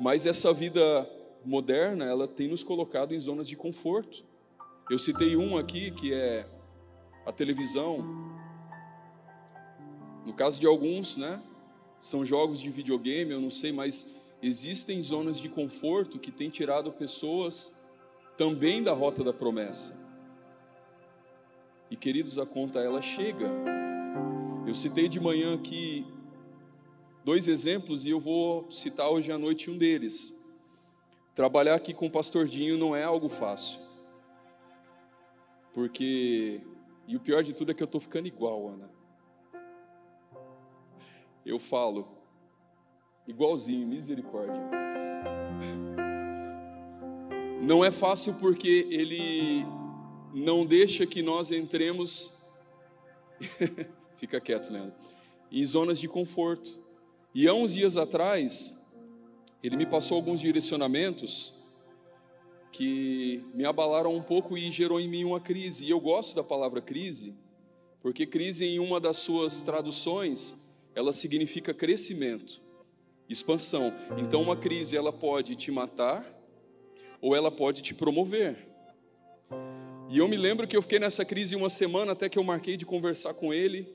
Mas 0.00 0.26
essa 0.26 0.52
vida 0.52 1.08
moderna, 1.44 2.04
ela 2.04 2.26
tem 2.26 2.48
nos 2.48 2.64
colocado 2.64 3.14
em 3.14 3.20
zonas 3.20 3.48
de 3.48 3.54
conforto. 3.54 4.24
Eu 4.90 4.98
citei 4.98 5.36
um 5.36 5.56
aqui 5.56 5.92
que 5.92 6.12
é 6.12 6.44
a 7.24 7.30
televisão. 7.30 8.04
No 10.26 10.32
caso 10.32 10.60
de 10.60 10.66
alguns, 10.66 11.16
né? 11.16 11.40
São 12.00 12.26
jogos 12.26 12.60
de 12.60 12.68
videogame, 12.68 13.30
eu 13.30 13.40
não 13.40 13.50
sei, 13.50 13.70
mas 13.70 14.23
existem 14.46 15.02
zonas 15.02 15.40
de 15.40 15.48
conforto 15.48 16.18
que 16.18 16.30
têm 16.30 16.50
tirado 16.50 16.92
pessoas 16.92 17.72
também 18.36 18.82
da 18.82 18.92
rota 18.92 19.24
da 19.24 19.32
promessa. 19.32 19.96
E 21.90 21.96
queridos, 21.96 22.38
a 22.38 22.44
conta 22.44 22.78
ela 22.80 23.00
chega. 23.00 23.50
Eu 24.66 24.74
citei 24.74 25.08
de 25.08 25.18
manhã 25.18 25.54
aqui 25.54 26.06
dois 27.24 27.48
exemplos 27.48 28.04
e 28.04 28.10
eu 28.10 28.20
vou 28.20 28.70
citar 28.70 29.08
hoje 29.08 29.32
à 29.32 29.38
noite 29.38 29.70
um 29.70 29.78
deles. 29.78 30.34
Trabalhar 31.34 31.74
aqui 31.74 31.94
com 31.94 32.06
o 32.06 32.10
pastor 32.10 32.46
Dinho 32.46 32.76
não 32.76 32.94
é 32.94 33.02
algo 33.02 33.30
fácil. 33.30 33.80
Porque 35.72 36.60
e 37.08 37.16
o 37.16 37.20
pior 37.20 37.42
de 37.42 37.54
tudo 37.54 37.72
é 37.72 37.74
que 37.74 37.82
eu 37.82 37.86
estou 37.86 38.00
ficando 38.00 38.28
igual, 38.28 38.68
Ana. 38.68 38.90
Eu 41.46 41.58
falo 41.58 42.13
igualzinho, 43.26 43.86
misericórdia. 43.86 44.62
Não 47.62 47.84
é 47.84 47.90
fácil 47.90 48.34
porque 48.34 48.86
ele 48.90 49.64
não 50.34 50.66
deixa 50.66 51.06
que 51.06 51.22
nós 51.22 51.50
entremos, 51.50 52.32
fica 54.16 54.40
quieto, 54.40 54.70
Leandro, 54.70 54.94
em 55.50 55.64
zonas 55.64 55.98
de 55.98 56.08
conforto. 56.08 56.78
E 57.34 57.48
há 57.48 57.54
uns 57.54 57.74
dias 57.74 57.96
atrás, 57.96 58.74
ele 59.62 59.76
me 59.76 59.86
passou 59.86 60.16
alguns 60.16 60.40
direcionamentos 60.40 61.54
que 62.70 63.44
me 63.54 63.64
abalaram 63.64 64.14
um 64.14 64.22
pouco 64.22 64.58
e 64.58 64.70
gerou 64.72 65.00
em 65.00 65.08
mim 65.08 65.24
uma 65.24 65.40
crise. 65.40 65.84
E 65.84 65.90
eu 65.90 66.00
gosto 66.00 66.34
da 66.34 66.42
palavra 66.42 66.80
crise, 66.80 67.38
porque 68.00 68.26
crise, 68.26 68.64
em 68.64 68.80
uma 68.80 69.00
das 69.00 69.18
suas 69.18 69.62
traduções, 69.62 70.56
ela 70.94 71.12
significa 71.12 71.72
crescimento, 71.72 72.60
expansão. 73.28 73.92
Então, 74.18 74.42
uma 74.42 74.56
crise 74.56 74.96
ela 74.96 75.12
pode 75.12 75.56
te 75.56 75.70
matar 75.70 76.24
ou 77.20 77.34
ela 77.34 77.50
pode 77.50 77.82
te 77.82 77.94
promover. 77.94 78.68
E 80.10 80.18
eu 80.18 80.28
me 80.28 80.36
lembro 80.36 80.66
que 80.66 80.76
eu 80.76 80.82
fiquei 80.82 80.98
nessa 80.98 81.24
crise 81.24 81.56
uma 81.56 81.70
semana 81.70 82.12
até 82.12 82.28
que 82.28 82.38
eu 82.38 82.44
marquei 82.44 82.76
de 82.76 82.84
conversar 82.84 83.34
com 83.34 83.52
ele. 83.52 83.88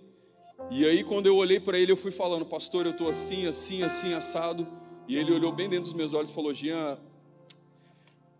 E 0.72 0.86
aí, 0.86 1.04
quando 1.04 1.28
eu 1.28 1.36
olhei 1.36 1.60
para 1.60 1.78
ele, 1.78 1.92
eu 1.92 1.98
fui 1.98 2.12
falando, 2.12 2.46
pastor, 2.46 2.86
eu 2.86 2.92
estou 2.92 3.10
assim, 3.10 3.48
assim, 3.48 3.84
assim, 3.84 4.13
assado. 4.13 4.68
E 5.08 5.15
ele 5.15 5.32
olhou 5.32 5.52
bem 5.52 5.70
dentro 5.70 5.86
dos 5.86 5.94
meus 5.94 6.13
olhos 6.13 6.30
e 6.30 6.34
falou: 6.34 6.54
Jean, 6.54 6.98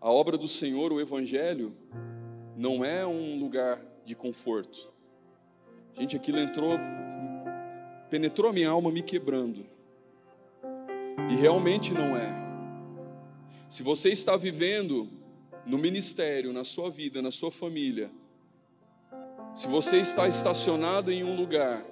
a 0.00 0.10
obra 0.10 0.36
do 0.36 0.46
Senhor, 0.46 0.92
o 0.92 1.00
Evangelho, 1.00 1.74
não 2.56 2.84
é 2.84 3.06
um 3.06 3.38
lugar 3.38 3.80
de 4.04 4.14
conforto. 4.14 4.90
Gente, 5.98 6.16
aquilo 6.16 6.38
entrou, 6.38 6.78
penetrou 8.08 8.50
a 8.50 8.52
minha 8.52 8.70
alma, 8.70 8.90
me 8.90 9.02
quebrando. 9.02 9.66
E 11.28 11.34
realmente 11.34 11.92
não 11.92 12.16
é. 12.16 12.34
Se 13.68 13.82
você 13.82 14.10
está 14.10 14.36
vivendo 14.36 15.08
no 15.66 15.76
ministério, 15.78 16.52
na 16.52 16.64
sua 16.64 16.90
vida, 16.90 17.20
na 17.20 17.30
sua 17.30 17.50
família, 17.50 18.10
se 19.54 19.66
você 19.66 19.98
está 19.98 20.28
estacionado 20.28 21.10
em 21.10 21.24
um 21.24 21.36
lugar 21.36 21.84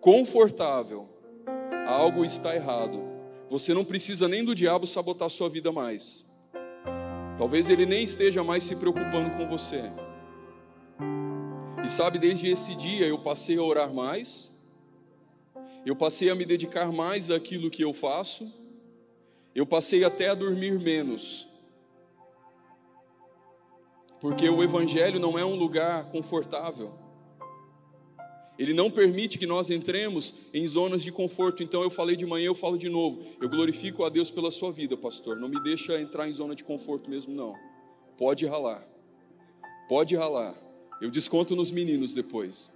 confortável, 0.00 1.08
algo 1.86 2.24
está 2.24 2.54
errado. 2.54 3.02
Você 3.48 3.74
não 3.74 3.84
precisa 3.84 4.28
nem 4.28 4.44
do 4.44 4.54
diabo 4.54 4.86
sabotar 4.86 5.28
sua 5.28 5.48
vida 5.48 5.72
mais. 5.72 6.30
Talvez 7.36 7.68
ele 7.68 7.86
nem 7.86 8.04
esteja 8.04 8.44
mais 8.44 8.64
se 8.64 8.76
preocupando 8.76 9.36
com 9.36 9.48
você. 9.48 9.82
E 11.82 11.88
sabe, 11.88 12.18
desde 12.18 12.48
esse 12.48 12.74
dia 12.74 13.06
eu 13.06 13.18
passei 13.18 13.56
a 13.56 13.62
orar 13.62 13.92
mais, 13.92 14.50
eu 15.84 15.96
passei 15.96 16.30
a 16.30 16.34
me 16.34 16.44
dedicar 16.44 16.92
mais 16.92 17.30
àquilo 17.30 17.70
que 17.70 17.82
eu 17.82 17.92
faço, 17.92 18.52
eu 19.54 19.66
passei 19.66 20.04
até 20.04 20.28
a 20.28 20.34
dormir 20.34 20.78
menos, 20.78 21.46
porque 24.20 24.48
o 24.48 24.62
Evangelho 24.62 25.18
não 25.18 25.38
é 25.38 25.44
um 25.44 25.54
lugar 25.54 26.08
confortável. 26.10 27.00
Ele 28.58 28.74
não 28.74 28.90
permite 28.90 29.38
que 29.38 29.46
nós 29.46 29.70
entremos 29.70 30.34
em 30.52 30.68
zonas 30.68 31.02
de 31.02 31.10
conforto. 31.10 31.62
Então 31.62 31.82
eu 31.82 31.88
falei 31.88 32.14
de 32.14 32.26
manhã, 32.26 32.48
eu 32.48 32.54
falo 32.54 32.76
de 32.76 32.90
novo. 32.90 33.24
Eu 33.40 33.48
glorifico 33.48 34.04
a 34.04 34.10
Deus 34.10 34.30
pela 34.30 34.50
sua 34.50 34.70
vida, 34.70 34.98
pastor. 34.98 35.40
Não 35.40 35.48
me 35.48 35.58
deixa 35.62 35.98
entrar 35.98 36.28
em 36.28 36.32
zona 36.32 36.54
de 36.54 36.62
conforto 36.62 37.08
mesmo, 37.08 37.34
não. 37.34 37.54
Pode 38.18 38.44
ralar. 38.44 38.86
Pode 39.88 40.14
ralar. 40.14 40.54
Eu 41.00 41.10
desconto 41.10 41.56
nos 41.56 41.70
meninos 41.70 42.12
depois. 42.12 42.70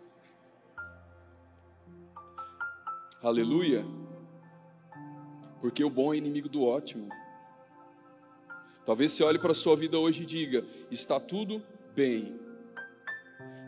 Aleluia. 3.24 3.86
Porque 5.58 5.82
o 5.82 5.88
bom 5.88 6.12
é 6.12 6.18
inimigo 6.18 6.46
do 6.46 6.62
ótimo. 6.62 7.08
Talvez 8.84 9.12
você 9.12 9.24
olhe 9.24 9.38
para 9.38 9.52
a 9.52 9.54
sua 9.54 9.74
vida 9.74 9.98
hoje 9.98 10.24
e 10.24 10.26
diga: 10.26 10.62
está 10.90 11.18
tudo 11.18 11.62
bem. 11.96 12.38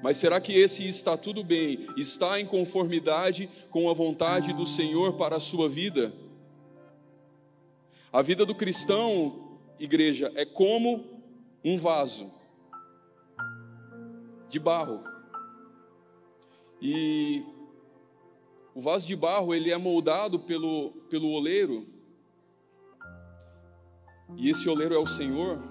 Mas 0.03 0.19
será 0.19 0.43
que 0.43 0.53
esse 0.53 0.87
está 0.87 1.17
tudo 1.17 1.43
bem 1.43 1.87
está 1.97 2.39
em 2.39 2.45
conformidade 2.45 3.49
com 3.71 3.89
a 3.89 3.95
vontade 3.95 4.53
do 4.53 4.67
Senhor 4.67 5.15
para 5.15 5.37
a 5.37 5.41
sua 5.41 5.71
vida? 5.71 6.13
A 8.13 8.21
vida 8.21 8.45
do 8.45 8.55
cristão, 8.55 9.59
igreja, 9.81 10.31
é 10.35 10.45
como 10.45 11.23
um 11.65 11.79
vaso 11.79 12.31
de 14.51 14.59
barro. 14.59 15.03
E 16.83 17.56
o 18.77 18.81
vaso 18.83 19.07
de 19.07 19.17
barro, 19.17 19.55
ele 19.55 19.73
é 19.73 19.79
moldado 19.79 20.39
pelo, 20.39 20.91
pelo 21.09 21.31
oleiro 21.31 21.87
e 24.37 24.51
esse 24.51 24.69
oleiro 24.69 24.95
é 24.95 24.99
o 24.99 25.07
Senhor, 25.07 25.63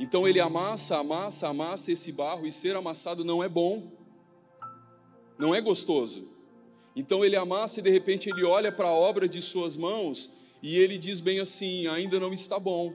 então 0.00 0.26
ele 0.26 0.40
amassa, 0.40 0.96
amassa, 0.96 1.46
amassa 1.46 1.92
esse 1.92 2.10
barro, 2.10 2.46
e 2.46 2.50
ser 2.50 2.74
amassado 2.74 3.22
não 3.22 3.44
é 3.44 3.50
bom, 3.50 3.92
não 5.38 5.54
é 5.54 5.60
gostoso. 5.60 6.26
Então 6.96 7.22
ele 7.22 7.36
amassa 7.36 7.80
e 7.80 7.82
de 7.82 7.90
repente 7.90 8.30
ele 8.30 8.44
olha 8.44 8.72
para 8.72 8.88
a 8.88 8.92
obra 8.92 9.28
de 9.28 9.42
suas 9.42 9.76
mãos 9.76 10.30
e 10.62 10.78
ele 10.78 10.96
diz 10.96 11.20
bem 11.20 11.38
assim: 11.38 11.86
ainda 11.88 12.18
não 12.18 12.32
está 12.32 12.58
bom. 12.58 12.94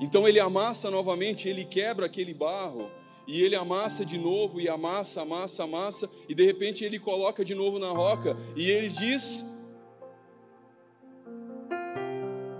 Então 0.00 0.28
ele 0.28 0.38
amassa 0.38 0.88
novamente, 0.88 1.48
ele 1.48 1.64
quebra 1.64 2.06
aquele 2.06 2.32
barro, 2.32 2.88
e 3.28 3.42
ele 3.42 3.54
amassa 3.54 4.06
de 4.06 4.16
novo, 4.16 4.58
e 4.58 4.70
amassa, 4.70 5.20
amassa, 5.20 5.64
amassa, 5.64 6.10
e 6.26 6.34
de 6.34 6.44
repente 6.46 6.82
ele 6.82 6.98
coloca 6.98 7.44
de 7.44 7.54
novo 7.54 7.78
na 7.78 7.90
roca, 7.90 8.34
e 8.56 8.70
ele 8.70 8.88
diz: 8.88 9.44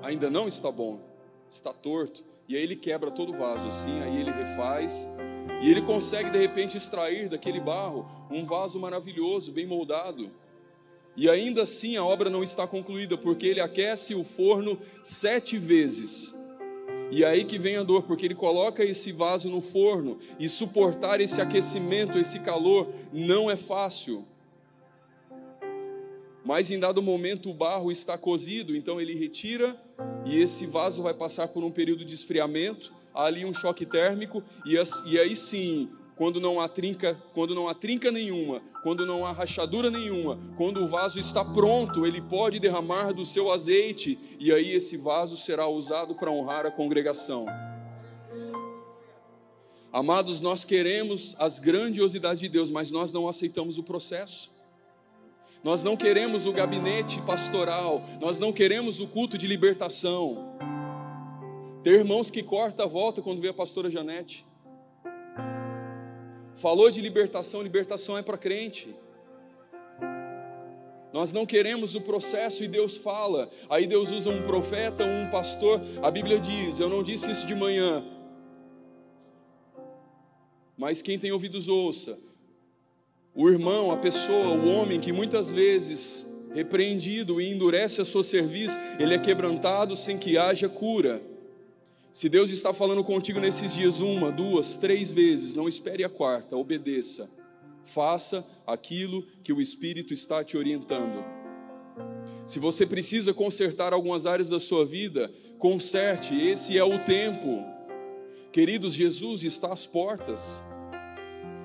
ainda 0.02 0.28
não 0.28 0.46
está 0.46 0.70
bom, 0.70 1.00
está 1.48 1.72
torto. 1.72 2.22
E 2.46 2.56
aí 2.56 2.62
ele 2.62 2.76
quebra 2.76 3.10
todo 3.10 3.32
o 3.34 3.36
vaso 3.36 3.66
assim, 3.68 4.00
aí 4.02 4.20
ele 4.20 4.30
refaz. 4.30 5.08
E 5.62 5.70
ele 5.70 5.82
consegue 5.82 6.30
de 6.30 6.38
repente 6.38 6.76
extrair 6.76 7.28
daquele 7.28 7.60
barro 7.60 8.06
um 8.30 8.44
vaso 8.44 8.78
maravilhoso, 8.78 9.52
bem 9.52 9.66
moldado. 9.66 10.30
E 11.16 11.28
ainda 11.28 11.62
assim 11.62 11.96
a 11.96 12.04
obra 12.04 12.30
não 12.30 12.42
está 12.42 12.66
concluída, 12.66 13.18
porque 13.18 13.46
ele 13.46 13.60
aquece 13.60 14.14
o 14.14 14.22
forno 14.22 14.78
sete 15.02 15.58
vezes. 15.58 16.34
E 17.10 17.24
aí 17.24 17.44
que 17.44 17.58
vem 17.58 17.76
a 17.76 17.82
dor, 17.82 18.02
porque 18.02 18.26
ele 18.26 18.34
coloca 18.34 18.84
esse 18.84 19.12
vaso 19.12 19.48
no 19.48 19.62
forno 19.62 20.18
e 20.38 20.48
suportar 20.48 21.20
esse 21.20 21.40
aquecimento, 21.40 22.18
esse 22.18 22.40
calor, 22.40 22.88
não 23.12 23.50
é 23.50 23.56
fácil. 23.56 24.26
Mas 26.44 26.70
em 26.70 26.78
dado 26.78 27.02
momento 27.02 27.50
o 27.50 27.54
barro 27.54 27.90
está 27.90 28.16
cozido, 28.16 28.76
então 28.76 29.00
ele 29.00 29.14
retira 29.14 29.76
e 30.24 30.38
esse 30.38 30.66
vaso 30.66 31.02
vai 31.02 31.14
passar 31.14 31.48
por 31.48 31.64
um 31.64 31.70
período 31.70 32.04
de 32.04 32.14
esfriamento, 32.14 32.92
ali 33.14 33.44
um 33.44 33.52
choque 33.52 33.84
térmico, 33.84 34.42
e, 34.64 34.78
aí 35.18 35.34
sim, 35.34 35.90
quando 36.18 36.40
não 36.40 36.60
há 36.60 36.68
trinca, 36.68 37.16
quando 37.32 37.54
não 37.54 37.68
há 37.68 37.74
trinca 37.74 38.10
nenhuma, 38.10 38.60
quando 38.82 39.06
não 39.06 39.24
há 39.24 39.30
rachadura 39.30 39.88
nenhuma, 39.88 40.36
quando 40.56 40.82
o 40.82 40.88
vaso 40.88 41.16
está 41.16 41.44
pronto, 41.44 42.04
ele 42.04 42.20
pode 42.20 42.58
derramar 42.58 43.12
do 43.12 43.24
seu 43.24 43.52
azeite 43.52 44.18
e 44.40 44.52
aí 44.52 44.72
esse 44.72 44.96
vaso 44.96 45.36
será 45.36 45.68
usado 45.68 46.16
para 46.16 46.32
honrar 46.32 46.66
a 46.66 46.72
congregação. 46.72 47.46
Amados, 49.92 50.40
nós 50.40 50.64
queremos 50.64 51.36
as 51.38 51.60
grandiosidades 51.60 52.40
de 52.40 52.48
Deus, 52.48 52.68
mas 52.68 52.90
nós 52.90 53.12
não 53.12 53.28
aceitamos 53.28 53.78
o 53.78 53.84
processo. 53.84 54.50
Nós 55.62 55.84
não 55.84 55.96
queremos 55.96 56.46
o 56.46 56.52
gabinete 56.52 57.22
pastoral, 57.22 58.02
nós 58.20 58.40
não 58.40 58.52
queremos 58.52 58.98
o 58.98 59.06
culto 59.06 59.38
de 59.38 59.46
libertação. 59.46 60.52
Tem 61.84 61.92
irmãos 61.92 62.28
que 62.28 62.42
corta 62.42 62.82
a 62.82 62.86
volta 62.86 63.22
quando 63.22 63.40
vê 63.40 63.48
a 63.48 63.54
pastora 63.54 63.88
Janete. 63.88 64.44
Falou 66.58 66.90
de 66.90 67.00
libertação, 67.00 67.62
libertação 67.62 68.18
é 68.18 68.22
para 68.22 68.36
crente. 68.36 68.92
Nós 71.12 71.32
não 71.32 71.46
queremos 71.46 71.94
o 71.94 72.00
processo 72.00 72.64
e 72.64 72.68
Deus 72.68 72.96
fala. 72.96 73.48
Aí 73.70 73.86
Deus 73.86 74.10
usa 74.10 74.30
um 74.30 74.42
profeta, 74.42 75.04
um 75.04 75.30
pastor. 75.30 75.80
A 76.02 76.10
Bíblia 76.10 76.40
diz: 76.40 76.80
Eu 76.80 76.88
não 76.88 77.02
disse 77.02 77.30
isso 77.30 77.46
de 77.46 77.54
manhã. 77.54 78.04
Mas 80.76 81.00
quem 81.00 81.16
tem 81.16 81.30
ouvidos, 81.30 81.68
ouça. 81.68 82.18
O 83.32 83.48
irmão, 83.48 83.92
a 83.92 83.96
pessoa, 83.96 84.48
o 84.48 84.68
homem 84.68 84.98
que 84.98 85.12
muitas 85.12 85.52
vezes 85.52 86.26
repreendido 86.52 87.40
e 87.40 87.52
endurece 87.52 88.00
a 88.00 88.04
sua 88.04 88.24
serviço, 88.24 88.78
ele 88.98 89.14
é 89.14 89.18
quebrantado 89.18 89.94
sem 89.94 90.18
que 90.18 90.36
haja 90.36 90.68
cura. 90.68 91.22
Se 92.10 92.28
Deus 92.28 92.50
está 92.50 92.72
falando 92.72 93.04
contigo 93.04 93.38
nesses 93.38 93.74
dias 93.74 94.00
uma, 94.00 94.32
duas, 94.32 94.76
três 94.76 95.12
vezes, 95.12 95.54
não 95.54 95.68
espere 95.68 96.02
a 96.04 96.08
quarta, 96.08 96.56
obedeça. 96.56 97.30
Faça 97.84 98.46
aquilo 98.66 99.22
que 99.42 99.52
o 99.52 99.60
Espírito 99.60 100.12
está 100.12 100.42
te 100.42 100.56
orientando. 100.56 101.24
Se 102.46 102.58
você 102.58 102.86
precisa 102.86 103.34
consertar 103.34 103.92
algumas 103.92 104.24
áreas 104.24 104.48
da 104.48 104.58
sua 104.58 104.84
vida, 104.84 105.30
conserte, 105.58 106.34
esse 106.34 106.78
é 106.78 106.84
o 106.84 107.04
tempo. 107.04 107.62
Queridos, 108.50 108.94
Jesus 108.94 109.44
está 109.44 109.72
às 109.72 109.84
portas. 109.84 110.62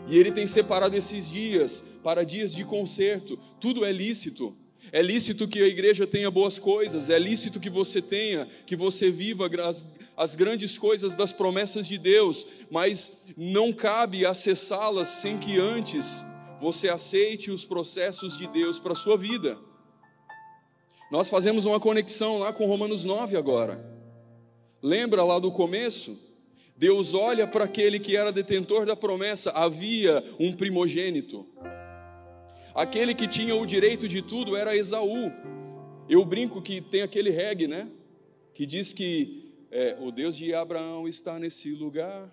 E 0.10 0.17
Ele 0.17 0.32
tem 0.32 0.45
separado 0.45 0.95
esses 0.95 1.29
dias 1.32 1.86
para 2.03 2.25
dias 2.25 2.53
de 2.53 2.65
conserto. 2.65 3.39
Tudo 3.60 3.86
é 3.86 3.91
lícito. 3.93 4.56
É 4.91 5.01
lícito 5.01 5.47
que 5.47 5.60
a 5.60 5.67
igreja 5.67 6.06
tenha 6.06 6.29
boas 6.29 6.60
coisas, 6.60 7.10
é 7.10 7.17
lícito 7.17 7.60
que 7.60 7.69
você 7.69 8.01
tenha, 8.01 8.45
que 8.65 8.75
você 8.75 9.10
viva 9.10 9.47
as, 10.15 10.36
grandes 10.36 10.78
coisas 10.78 11.15
das 11.15 11.32
promessas 11.32 11.88
de 11.88 11.97
Deus, 11.97 12.45
mas 12.69 13.12
não 13.36 13.71
cabe 13.73 14.26
acessá-las 14.26 15.08
sem 15.08 15.38
que 15.38 15.60
antes 15.60 16.26
você 16.60 16.89
aceite 16.89 17.52
os 17.52 17.65
processos 17.65 18.38
de 18.38 18.47
Deus 18.47 18.80
para 18.80 18.93
a 18.93 18.95
sua 18.95 19.17
vida. 19.17 19.58
Nós 21.12 21.30
fazemos 21.30 21.65
uma 21.65 21.80
conexão 21.80 22.39
lá 22.39 22.52
com 22.52 22.65
Romanos 22.65 23.04
9 23.04 23.38
agora. 23.38 23.84
Lembra 24.82 25.23
lá 25.23 25.39
do 25.39 25.52
começo? 25.52 26.17
Deus 26.76 27.13
olha 27.13 27.45
para 27.47 27.65
aquele 27.65 27.99
que 27.99 28.17
era 28.17 28.32
detentor 28.32 28.86
da 28.86 28.95
promessa, 28.95 29.52
havia 29.52 30.23
um 30.39 30.52
primogênito. 30.52 31.45
Aquele 32.73 33.13
que 33.13 33.28
tinha 33.28 33.56
o 33.56 33.65
direito 33.65 34.08
de 34.08 34.21
tudo 34.21 34.56
era 34.56 34.76
Esaú. 34.76 35.32
Eu 36.10 36.26
brinco 36.26 36.62
que 36.62 36.82
tem 36.82 37.04
aquele 37.04 37.30
reggae, 37.30 37.67
né? 37.67 37.88
Que 38.54 38.65
diz 38.65 38.91
que 38.91 39.42
é, 39.73 39.97
o 39.99 40.12
Deus 40.12 40.38
de 40.38 40.53
Abraão 40.53 41.07
está 41.07 41.39
nesse 41.39 41.71
lugar. 41.71 42.31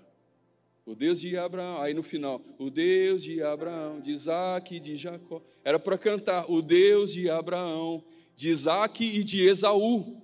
O 0.85 0.95
Deus 0.95 1.19
de 1.19 1.39
Abraão, 1.39 1.81
aí 1.81 1.95
no 1.95 2.03
final, 2.03 2.43
o 2.59 2.69
Deus 2.69 3.23
de 3.23 3.43
Abraão, 3.43 3.99
de 3.99 4.11
Isaac 4.11 4.75
e 4.75 4.81
de 4.81 4.95
Jacó. 4.99 5.41
Era 5.65 5.79
para 5.79 5.97
cantar, 5.97 6.51
o 6.51 6.61
Deus 6.61 7.15
de 7.15 7.31
Abraão, 7.31 8.05
de 8.37 8.51
Isaac 8.51 9.03
e 9.03 9.25
de 9.25 9.41
Esaú. 9.43 10.21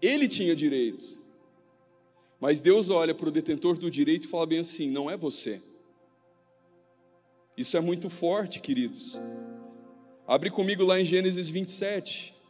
Ele 0.00 0.26
tinha 0.26 0.56
direitos. 0.56 1.20
Mas 2.40 2.58
Deus 2.58 2.90
olha 2.90 3.14
para 3.14 3.28
o 3.28 3.30
detentor 3.30 3.78
do 3.78 3.88
direito 3.88 4.24
e 4.24 4.28
fala 4.28 4.46
bem 4.46 4.58
assim: 4.58 4.90
não 4.90 5.08
é 5.08 5.16
você. 5.16 5.62
Isso 7.56 7.76
é 7.76 7.80
muito 7.80 8.10
forte, 8.10 8.58
queridos. 8.58 9.20
Abre 10.26 10.50
comigo 10.50 10.82
lá 10.82 10.98
em 10.98 11.04
Gênesis 11.04 11.48
27. 11.48 12.41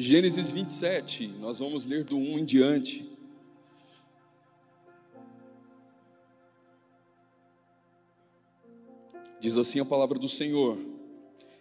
Gênesis 0.00 0.52
27, 0.52 1.26
nós 1.40 1.58
vamos 1.58 1.84
ler 1.84 2.04
do 2.04 2.16
1 2.16 2.38
em 2.38 2.44
diante. 2.44 3.04
Diz 9.40 9.56
assim 9.56 9.80
a 9.80 9.84
palavra 9.84 10.16
do 10.16 10.28
Senhor: 10.28 10.78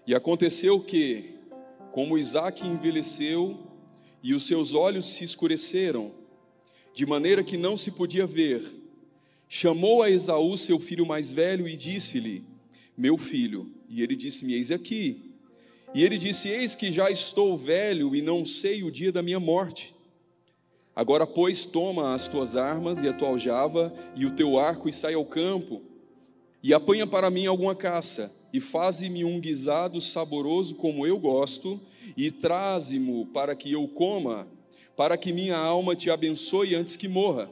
E 0.06 0.14
aconteceu 0.14 0.80
que, 0.80 1.34
como 1.92 2.16
Isaac 2.16 2.64
envelheceu 2.64 3.58
e 4.22 4.36
os 4.36 4.46
seus 4.46 4.72
olhos 4.72 5.08
se 5.08 5.24
escureceram, 5.24 6.12
de 6.94 7.08
maneira 7.08 7.44
que 7.44 7.58
não 7.58 7.76
se 7.76 7.90
podia 7.90 8.28
ver. 8.28 8.64
Chamou 9.50 10.04
a 10.04 10.12
Esaú, 10.12 10.56
seu 10.60 10.78
filho 10.78 11.08
mais 11.08 11.34
velho, 11.34 11.68
e 11.68 11.76
disse-lhe: 11.76 12.44
Meu 12.96 13.18
filho. 13.18 13.74
E 13.90 14.04
ele 14.04 14.16
disse-me: 14.16 14.54
Eis 14.54 14.70
aqui. 14.70 15.27
E 15.98 16.04
ele 16.04 16.20
disse: 16.20 16.48
Eis 16.48 16.76
que 16.76 16.92
já 16.92 17.10
estou 17.10 17.58
velho 17.58 18.16
e 18.16 18.22
não 18.22 18.46
sei 18.46 18.84
o 18.84 18.92
dia 18.92 19.12
da 19.12 19.24
minha 19.24 19.40
morte. 19.40 19.96
Agora, 20.96 21.26
pois, 21.26 21.66
toma 21.66 22.14
as 22.14 22.28
tuas 22.28 22.56
armas 22.56 23.02
e 23.02 23.08
a 23.08 23.14
tua 23.14 23.30
aljava 23.30 23.92
e 24.16 24.24
o 24.24 24.30
teu 24.30 24.60
arco 24.60 24.88
e 24.88 24.94
sai 24.94 25.16
ao 25.16 25.26
campo, 25.26 25.82
e 26.62 26.72
apanha 26.72 27.08
para 27.08 27.32
mim 27.32 27.48
alguma 27.48 27.74
caça, 27.74 28.32
e 28.54 28.62
faze-me 28.62 29.26
um 29.26 29.40
guisado 29.40 30.00
saboroso 30.00 30.76
como 30.76 31.08
eu 31.08 31.18
gosto, 31.18 31.82
e 32.16 32.30
traze-mo 32.30 33.26
para 33.34 33.56
que 33.56 33.72
eu 33.72 33.88
coma, 33.88 34.48
para 34.96 35.18
que 35.18 35.34
minha 35.34 35.58
alma 35.58 35.96
te 35.96 36.12
abençoe 36.12 36.76
antes 36.76 36.96
que 36.96 37.08
morra. 37.08 37.50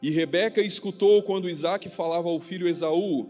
E 0.00 0.08
Rebeca 0.10 0.60
escutou 0.60 1.20
quando 1.20 1.50
Isaac 1.50 1.88
falava 1.88 2.28
ao 2.28 2.38
filho 2.38 2.68
Esaú, 2.68 3.28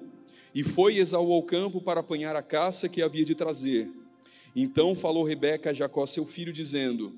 e 0.54 0.62
foi 0.62 0.98
Esaú 0.98 1.32
ao 1.32 1.42
campo 1.42 1.80
para 1.80 2.00
apanhar 2.00 2.36
a 2.36 2.42
caça 2.42 2.86
que 2.86 3.00
havia 3.00 3.24
de 3.24 3.34
trazer. 3.34 3.90
Então 4.58 4.94
falou 4.94 5.22
Rebeca 5.22 5.68
a 5.68 5.72
Jacó, 5.74 6.06
seu 6.06 6.24
filho, 6.24 6.50
dizendo: 6.50 7.12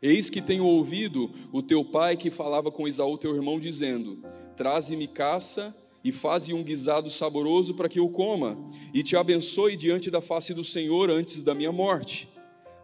Eis 0.00 0.30
que 0.30 0.40
tenho 0.40 0.64
ouvido 0.64 1.30
o 1.52 1.60
teu 1.60 1.84
pai 1.84 2.16
que 2.16 2.30
falava 2.30 2.72
com 2.72 2.88
Esaú, 2.88 3.18
teu 3.18 3.36
irmão, 3.36 3.60
dizendo: 3.60 4.24
Traze-me 4.56 5.06
caça 5.06 5.76
e 6.02 6.10
faze 6.10 6.54
um 6.54 6.62
guisado 6.62 7.10
saboroso 7.10 7.74
para 7.74 7.86
que 7.86 7.98
eu 7.98 8.08
coma, 8.08 8.56
e 8.94 9.02
te 9.02 9.14
abençoe 9.14 9.76
diante 9.76 10.10
da 10.10 10.22
face 10.22 10.54
do 10.54 10.64
Senhor 10.64 11.10
antes 11.10 11.42
da 11.42 11.54
minha 11.54 11.70
morte. 11.70 12.30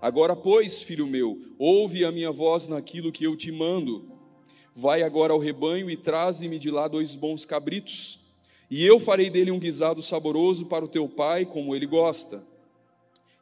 Agora, 0.03 0.37
pois, 0.37 0.83
filho 0.83 1.07
meu, 1.07 1.40
ouve 1.59 2.05
a 2.05 2.12
minha 2.12 2.31
voz 2.31 2.68
naquilo 2.68 3.11
que 3.11 3.24
eu 3.24 3.35
te 3.35 3.50
mando. 3.50 4.05
Vai 4.74 5.03
agora 5.03 5.33
ao 5.33 5.38
rebanho 5.38 5.88
e 5.88 5.96
traze-me 5.96 6.59
de 6.59 6.70
lá 6.70 6.87
dois 6.87 7.14
bons 7.14 7.46
cabritos, 7.46 8.18
e 8.70 8.85
eu 8.85 9.00
farei 9.00 9.31
dele 9.31 9.50
um 9.50 9.59
guisado 9.59 10.03
saboroso 10.03 10.66
para 10.66 10.85
o 10.85 10.88
teu 10.88 11.09
pai, 11.09 11.46
como 11.46 11.74
ele 11.74 11.87
gosta. 11.87 12.44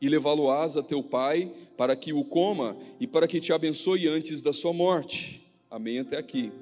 E 0.03 0.09
levá-lo-ás 0.09 0.77
a 0.77 0.83
teu 0.83 1.01
pai, 1.03 1.51
para 1.77 1.95
que 1.95 2.13
o 2.13 2.25
coma 2.25 2.77
e 2.99 3.07
para 3.07 3.29
que 3.29 3.41
te 3.41 3.53
abençoe 3.53 4.09
antes 4.09 4.41
da 4.41 4.53
sua 4.53 4.73
morte. 4.73 5.47
Amém 5.71 6.01
até 6.01 6.19
aqui. 6.19 6.53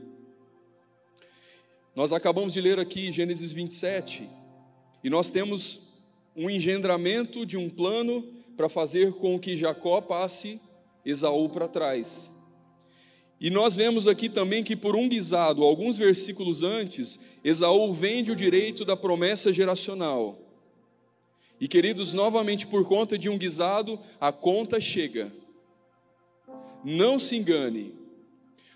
Nós 1.97 2.13
acabamos 2.13 2.53
de 2.53 2.61
ler 2.61 2.79
aqui 2.79 3.11
Gênesis 3.11 3.51
27, 3.51 4.29
e 5.03 5.09
nós 5.09 5.31
temos 5.31 5.89
um 6.37 6.51
engendramento 6.51 7.47
de 7.47 7.57
um 7.57 7.71
plano 7.71 8.23
para 8.59 8.69
fazer 8.69 9.15
com 9.15 9.39
que 9.39 9.57
Jacó 9.57 10.03
passe 10.03 10.61
Esaú 11.03 11.49
para 11.49 11.67
trás. 11.67 12.31
E 13.41 13.49
nós 13.49 13.75
vemos 13.75 14.07
aqui 14.07 14.29
também 14.29 14.63
que, 14.63 14.77
por 14.77 14.95
um 14.95 15.09
guisado, 15.09 15.65
alguns 15.65 15.97
versículos 15.97 16.63
antes, 16.63 17.19
Esaú 17.43 17.91
vende 17.91 18.31
o 18.31 18.37
direito 18.37 18.85
da 18.85 18.95
promessa 18.95 19.51
geracional. 19.51 20.39
E 21.61 21.69
queridos, 21.69 22.15
novamente 22.15 22.67
por 22.67 22.87
conta 22.87 23.19
de 23.19 23.29
um 23.29 23.37
guisado, 23.37 24.01
a 24.19 24.33
conta 24.33 24.81
chega. 24.81 25.31
Não 26.83 27.19
se 27.19 27.37
engane, 27.37 27.95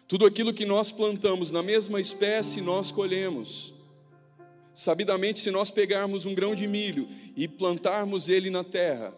tudo 0.07 0.27
aquilo 0.27 0.53
que 0.53 0.67
nós 0.67 0.93
plantamos 0.93 1.51
na 1.51 1.63
mesma 1.63 1.99
espécie, 1.99 2.61
nós 2.61 2.93
colhemos. 2.93 3.73
Sabidamente, 4.75 5.39
se 5.39 5.51
nós 5.51 5.71
pegarmos 5.71 6.27
um 6.27 6.35
grão 6.35 6.55
de 6.55 6.67
milho 6.67 7.09
e 7.35 7.49
plantarmos 7.49 8.29
ele 8.29 8.51
na 8.51 8.63
terra, 8.63 9.15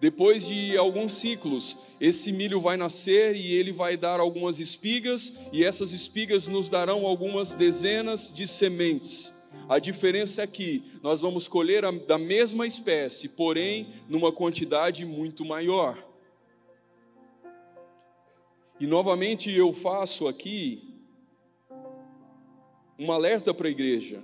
depois 0.00 0.46
de 0.46 0.76
alguns 0.76 1.14
ciclos, 1.14 1.76
esse 2.00 2.30
milho 2.30 2.60
vai 2.60 2.76
nascer 2.76 3.34
e 3.34 3.52
ele 3.54 3.72
vai 3.72 3.96
dar 3.96 4.20
algumas 4.20 4.60
espigas, 4.60 5.32
e 5.52 5.64
essas 5.64 5.92
espigas 5.92 6.46
nos 6.46 6.68
darão 6.68 7.04
algumas 7.04 7.54
dezenas 7.54 8.32
de 8.32 8.46
sementes. 8.46 9.32
A 9.68 9.78
diferença 9.78 10.42
é 10.42 10.46
que 10.46 10.82
nós 11.02 11.20
vamos 11.20 11.46
colher 11.46 11.84
a, 11.84 11.90
da 11.90 12.16
mesma 12.16 12.66
espécie, 12.66 13.28
porém 13.28 13.92
numa 14.08 14.32
quantidade 14.32 15.04
muito 15.04 15.44
maior. 15.44 16.02
E 18.80 18.86
novamente 18.86 19.50
eu 19.50 19.72
faço 19.74 20.26
aqui 20.26 20.82
um 22.98 23.12
alerta 23.12 23.52
para 23.52 23.68
a 23.68 23.70
igreja. 23.70 24.22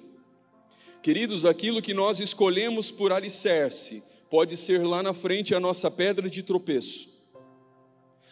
Queridos, 1.02 1.44
aquilo 1.44 1.82
que 1.82 1.92
nós 1.92 2.20
escolhemos 2.20 2.90
por 2.90 3.12
alicerce 3.12 4.02
pode 4.30 4.56
ser 4.56 4.82
lá 4.82 5.02
na 5.02 5.12
frente 5.12 5.54
a 5.54 5.60
nossa 5.60 5.90
pedra 5.90 6.30
de 6.30 6.42
tropeço. 6.42 7.12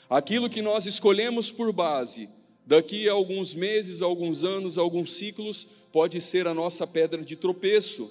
Aquilo 0.09 0.49
que 0.49 0.63
nós 0.63 0.87
escolhemos 0.87 1.51
por 1.51 1.73
base, 1.73 2.29
daqui 2.67 3.09
a 3.09 3.13
alguns 3.13 3.55
meses, 3.55 4.01
alguns 4.01 4.45
anos, 4.45 4.79
alguns 4.79 5.13
ciclos, 5.13 5.67
pode 5.93 6.21
ser 6.21 6.47
a 6.47 6.55
nossa 6.55 6.87
pedra 6.87 7.23
de 7.23 7.37
tropeço. 7.37 8.11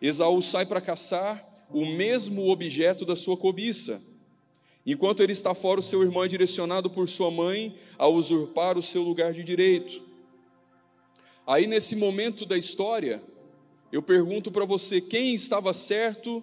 Esaú 0.00 0.40
sai 0.40 0.64
para 0.64 0.80
caçar 0.80 1.46
o 1.70 1.84
mesmo 1.84 2.48
objeto 2.48 3.04
da 3.04 3.14
sua 3.14 3.36
cobiça. 3.36 4.00
Enquanto 4.86 5.22
ele 5.22 5.32
está 5.32 5.54
fora, 5.54 5.80
o 5.80 5.82
seu 5.82 6.02
irmão 6.02 6.24
é 6.24 6.28
direcionado 6.28 6.88
por 6.88 7.08
sua 7.08 7.30
mãe 7.30 7.76
a 7.98 8.08
usurpar 8.08 8.78
o 8.78 8.82
seu 8.82 9.02
lugar 9.02 9.34
de 9.34 9.44
direito. 9.44 10.02
Aí, 11.46 11.66
nesse 11.66 11.94
momento 11.94 12.46
da 12.46 12.56
história, 12.56 13.22
eu 13.92 14.02
pergunto 14.02 14.50
para 14.50 14.64
você: 14.64 15.00
quem 15.00 15.34
estava 15.34 15.72
certo 15.74 16.42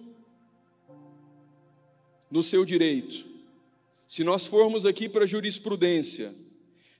no 2.30 2.42
seu 2.42 2.64
direito? 2.64 3.24
Se 4.06 4.22
nós 4.22 4.46
formos 4.46 4.86
aqui 4.86 5.08
para 5.08 5.24
a 5.24 5.26
jurisprudência, 5.26 6.32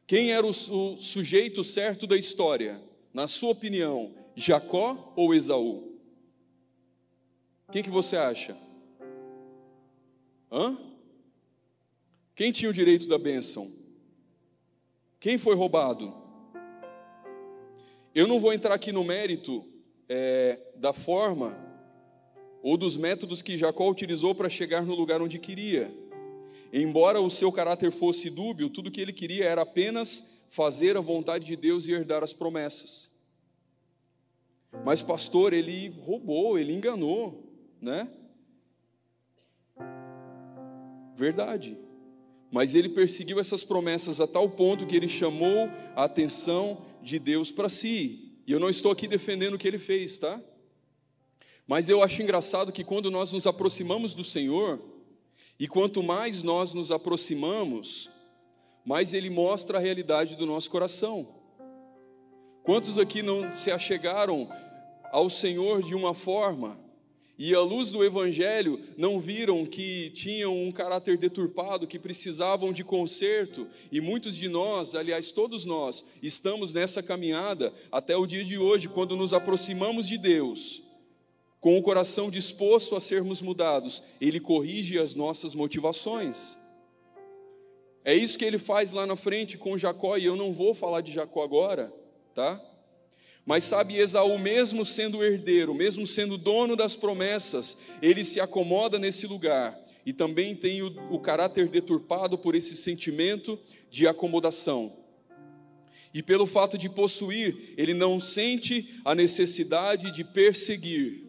quem 0.07 0.33
era 0.33 0.47
o, 0.47 0.51
o, 0.51 0.99
sujeito 0.99 1.63
certo 1.63 2.07
da 2.07 2.17
história? 2.17 2.81
Na 3.17 3.27
sua 3.27 3.49
opinião, 3.49 4.15
Jacó 4.35 5.15
ou 5.17 5.35
Esaú? 5.35 5.99
O 7.67 7.73
que, 7.73 7.83
que 7.83 7.89
você 7.89 8.15
acha? 8.15 8.55
Hã? 10.53 10.77
Quem 12.35 12.53
tinha 12.53 12.71
o 12.71 12.75
direito 12.75 13.09
da 13.09 13.17
bênção? 13.17 13.73
Quem 15.19 15.39
foi 15.39 15.55
roubado? 15.55 16.15
Eu 18.15 18.27
não 18.29 18.39
vou 18.39 18.53
entrar 18.53 18.75
aqui 18.75 18.93
no 18.93 19.03
mérito 19.03 19.65
é, 20.11 20.61
da 20.77 20.93
forma 20.93 21.59
ou 22.63 22.77
dos 22.77 22.99
métodos 22.99 23.41
que 23.41 23.57
Jacó 23.57 23.89
utilizou 23.89 24.35
para 24.35 24.51
chegar 24.51 24.85
no 24.85 24.95
lugar 24.95 25.23
onde 25.23 25.39
queria. 25.39 25.91
Embora 26.71 27.19
o 27.19 27.31
seu 27.31 27.51
caráter 27.51 27.91
fosse 27.91 28.29
dúbio, 28.29 28.69
tudo 28.69 28.91
que 28.91 29.01
ele 29.01 29.15
queria 29.15 29.47
era 29.47 29.63
apenas 29.63 30.36
fazer 30.49 30.97
a 30.97 31.01
vontade 31.01 31.47
de 31.47 31.57
Deus 31.57 31.87
e 31.87 31.93
herdar 31.93 32.23
as 32.23 32.33
promessas. 32.33 33.11
Mas 34.85 35.03
pastor, 35.03 35.53
ele 35.53 35.89
roubou, 36.01 36.59
ele 36.59 36.73
enganou, 36.73 37.53
né? 37.81 38.09
Verdade. 41.15 41.79
Mas 42.51 42.75
ele 42.75 42.89
perseguiu 42.89 43.41
essas 43.41 43.65
promessas 43.65 44.21
a 44.21 44.27
tal 44.27 44.49
ponto 44.49 44.87
que 44.87 44.97
ele 44.97 45.09
chamou 45.09 45.69
a 45.95 46.05
atenção 46.05 46.85
de 47.03 47.19
Deus 47.19 47.51
para 47.51 47.69
si. 47.69 48.41
E 48.47 48.53
eu 48.53 48.61
não 48.61 48.71
estou 48.71 48.93
aqui 48.93 49.09
defendendo 49.09 49.55
o 49.55 49.59
que 49.59 49.67
ele 49.67 49.79
fez, 49.79 50.19
tá? 50.19 50.41
Mas 51.67 51.89
eu 51.89 52.03
acho 52.03 52.23
engraçado 52.23 52.71
que 52.71 52.85
quando 52.85 53.11
nós 53.11 53.33
nos 53.33 53.47
aproximamos 53.47 54.15
do 54.15 54.23
Senhor, 54.23 54.81
e 55.59 55.67
quanto 55.67 56.03
mais 56.03 56.43
nós 56.43 56.73
nos 56.73 56.93
aproximamos, 56.93 58.11
mais 58.87 59.13
Ele 59.13 59.29
mostra 59.29 59.77
a 59.77 59.81
realidade 59.81 60.37
do 60.37 60.47
nosso 60.47 60.71
coração. 60.71 61.27
Quantos 62.63 62.99
aqui 62.99 63.21
não 63.21 63.53
se 63.53 63.71
achegaram 63.71 64.49
ao 65.13 65.29
Senhor 65.29 65.83
de 65.83 65.95
uma 65.95 66.15
forma 66.15 66.79
e 67.39 67.55
à 67.55 67.61
luz 67.61 67.91
do 67.91 68.03
Evangelho 68.03 68.81
não 68.97 69.21
viram 69.21 69.67
que 69.67 70.11
tinham 70.11 70.57
um 70.57 70.73
caráter 70.73 71.19
deturpado, 71.19 71.87
que 71.87 71.99
precisavam 71.99 72.73
de 72.73 72.83
conserto, 72.83 73.67
e 73.93 74.01
muitos 74.01 74.35
de 74.35 74.49
nós, 74.49 74.95
aliás, 74.95 75.33
todos 75.33 75.67
nós, 75.67 76.03
estamos 76.23 76.73
nessa 76.73 77.03
caminhada 77.03 77.75
até 77.93 78.17
o 78.17 78.27
dia 78.27 78.43
de 78.43 78.57
hoje, 78.57 78.89
quando 78.89 79.17
nos 79.17 79.35
aproximamos 79.35 80.09
de 80.09 80.17
Deus 80.17 80.83
com 81.61 81.77
o 81.77 81.83
coração 81.83 82.31
disposto 82.31 82.95
a 82.95 83.01
sermos 83.01 83.43
mudados, 83.43 84.03
ele 84.21 84.39
corrige 84.39 84.99
as 84.99 85.15
nossas 85.15 85.53
motivações. 85.53 86.57
É 88.07 88.15
isso 88.15 88.39
que 88.39 88.45
ele 88.45 88.59
faz 88.59 88.93
lá 88.93 89.05
na 89.05 89.17
frente 89.17 89.59
com 89.59 89.77
Jacó, 89.77 90.17
e 90.17 90.25
eu 90.25 90.37
não 90.37 90.55
vou 90.55 90.73
falar 90.73 91.01
de 91.01 91.13
Jacó 91.13 91.43
agora, 91.43 91.93
tá? 92.33 92.59
Mas 93.45 93.65
sabe, 93.65 93.97
Esaú, 93.97 94.39
mesmo 94.39 94.85
sendo 94.85 95.23
herdeiro, 95.23 95.75
mesmo 95.75 96.07
sendo 96.07 96.39
dono 96.39 96.77
das 96.77 96.95
promessas, 96.95 97.77
ele 98.01 98.23
se 98.23 98.41
acomoda 98.41 98.99
nesse 98.99 99.27
lugar 99.27 99.79
e 100.07 100.13
também 100.13 100.55
tem 100.55 100.83
o, 100.83 100.87
o 101.11 101.19
caráter 101.19 101.69
deturpado 101.69 102.39
por 102.39 102.55
esse 102.55 102.77
sentimento 102.77 103.59
de 103.91 104.07
acomodação. 104.07 104.97
E 106.15 106.23
pelo 106.23 106.47
fato 106.47 106.79
de 106.79 106.89
possuir, 106.89 107.75
ele 107.77 107.93
não 107.93 108.21
sente 108.21 109.01
a 109.05 109.15
necessidade 109.15 110.13
de 110.13 110.23
perseguir, 110.23 111.27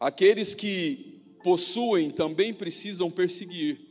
Aqueles 0.00 0.54
que 0.54 1.20
possuem 1.42 2.10
também 2.10 2.54
precisam 2.54 3.10
perseguir. 3.10 3.87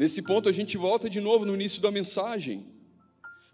Nesse 0.00 0.22
ponto 0.22 0.48
a 0.48 0.52
gente 0.52 0.78
volta 0.78 1.10
de 1.10 1.20
novo 1.20 1.44
no 1.44 1.52
início 1.52 1.82
da 1.82 1.90
mensagem. 1.90 2.64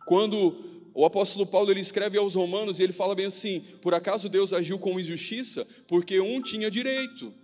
Quando 0.06 0.54
o 0.94 1.04
apóstolo 1.04 1.44
Paulo 1.44 1.72
ele 1.72 1.80
escreve 1.80 2.16
aos 2.16 2.36
Romanos 2.36 2.78
e 2.78 2.84
ele 2.84 2.92
fala 2.92 3.16
bem 3.16 3.26
assim: 3.26 3.58
por 3.82 3.92
acaso 3.92 4.28
Deus 4.28 4.52
agiu 4.52 4.78
com 4.78 5.00
injustiça? 5.00 5.66
Porque 5.88 6.20
um 6.20 6.40
tinha 6.40 6.70
direito 6.70 7.34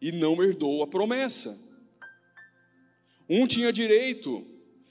e 0.00 0.10
não 0.10 0.42
herdou 0.42 0.82
a 0.82 0.86
promessa. 0.86 1.60
Um 3.28 3.46
tinha 3.46 3.70
direito, 3.70 4.42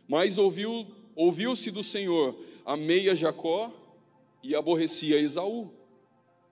mas 0.07 0.37
ouviu, 0.37 0.85
ouviu-se 1.15 1.71
do 1.71 1.83
Senhor: 1.83 2.39
amei 2.63 3.09
a 3.09 3.15
Jacó 3.15 3.73
e 4.43 4.53
aborrecia 4.53 5.19
Esaú 5.19 5.73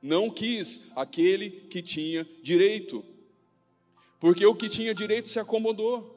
não 0.02 0.32
quis 0.32 0.82
aquele 0.96 1.52
que 1.52 1.84
tinha 1.84 2.28
direito, 2.42 3.06
porque 4.20 4.44
o 4.48 4.56
que 4.56 4.68
tinha 4.68 4.96
direito 4.96 5.30
se 5.30 5.38
acomodou. 5.40 6.15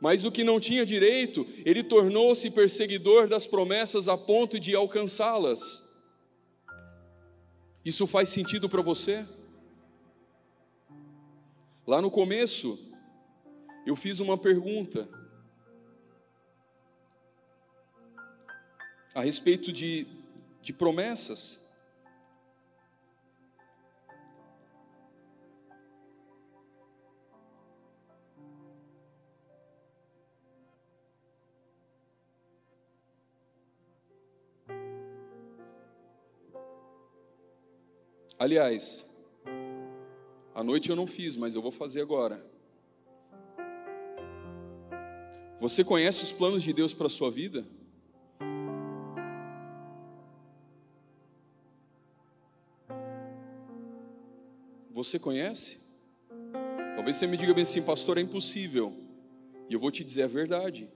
Mas 0.00 0.24
o 0.24 0.32
que 0.32 0.42
não 0.42 0.58
tinha 0.58 0.86
direito, 0.86 1.46
ele 1.64 1.82
tornou-se 1.82 2.50
perseguidor 2.50 3.28
das 3.28 3.46
promessas 3.46 4.08
a 4.08 4.16
ponto 4.16 4.58
de 4.58 4.74
alcançá-las. 4.74 5.86
Isso 7.84 8.06
faz 8.06 8.30
sentido 8.30 8.68
para 8.68 8.80
você? 8.80 9.26
Lá 11.86 12.00
no 12.00 12.10
começo, 12.10 12.78
eu 13.86 13.94
fiz 13.94 14.20
uma 14.20 14.38
pergunta 14.38 15.06
a 19.14 19.20
respeito 19.20 19.70
de, 19.70 20.06
de 20.62 20.72
promessas. 20.72 21.59
Aliás, 38.40 39.04
à 40.54 40.64
noite 40.64 40.88
eu 40.88 40.96
não 40.96 41.06
fiz, 41.06 41.36
mas 41.36 41.54
eu 41.54 41.60
vou 41.60 41.70
fazer 41.70 42.00
agora. 42.00 42.42
Você 45.60 45.84
conhece 45.84 46.22
os 46.22 46.32
planos 46.32 46.62
de 46.62 46.72
Deus 46.72 46.94
para 46.94 47.06
a 47.06 47.10
sua 47.10 47.30
vida? 47.30 47.66
Você 54.90 55.18
conhece? 55.18 55.78
Talvez 56.96 57.16
você 57.16 57.26
me 57.26 57.36
diga 57.36 57.52
bem 57.52 57.60
assim, 57.60 57.82
pastor, 57.82 58.16
é 58.16 58.22
impossível. 58.22 58.94
E 59.68 59.74
eu 59.74 59.78
vou 59.78 59.90
te 59.90 60.02
dizer 60.02 60.22
a 60.22 60.28
verdade. 60.28 60.88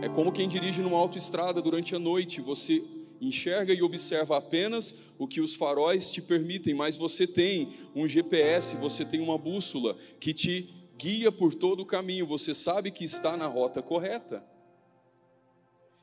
É 0.00 0.08
como 0.08 0.30
quem 0.30 0.48
dirige 0.48 0.82
numa 0.82 0.98
autoestrada 0.98 1.60
durante 1.60 1.96
a 1.96 1.98
noite, 1.98 2.40
você 2.40 2.80
enxerga 3.20 3.72
e 3.72 3.82
observa 3.82 4.36
apenas 4.36 4.94
o 5.18 5.26
que 5.26 5.40
os 5.40 5.54
faróis 5.54 6.10
te 6.10 6.22
permitem, 6.22 6.74
mas 6.74 6.96
você 6.96 7.26
tem 7.26 7.72
um 7.94 8.06
GPS, 8.06 8.76
você 8.76 9.04
tem 9.04 9.20
uma 9.20 9.36
bússola 9.36 9.96
que 10.20 10.32
te 10.32 10.74
guia 10.96 11.30
por 11.30 11.54
todo 11.54 11.80
o 11.80 11.86
caminho, 11.86 12.26
você 12.26 12.54
sabe 12.54 12.90
que 12.90 13.04
está 13.04 13.36
na 13.36 13.46
rota 13.46 13.80
correta. 13.80 14.44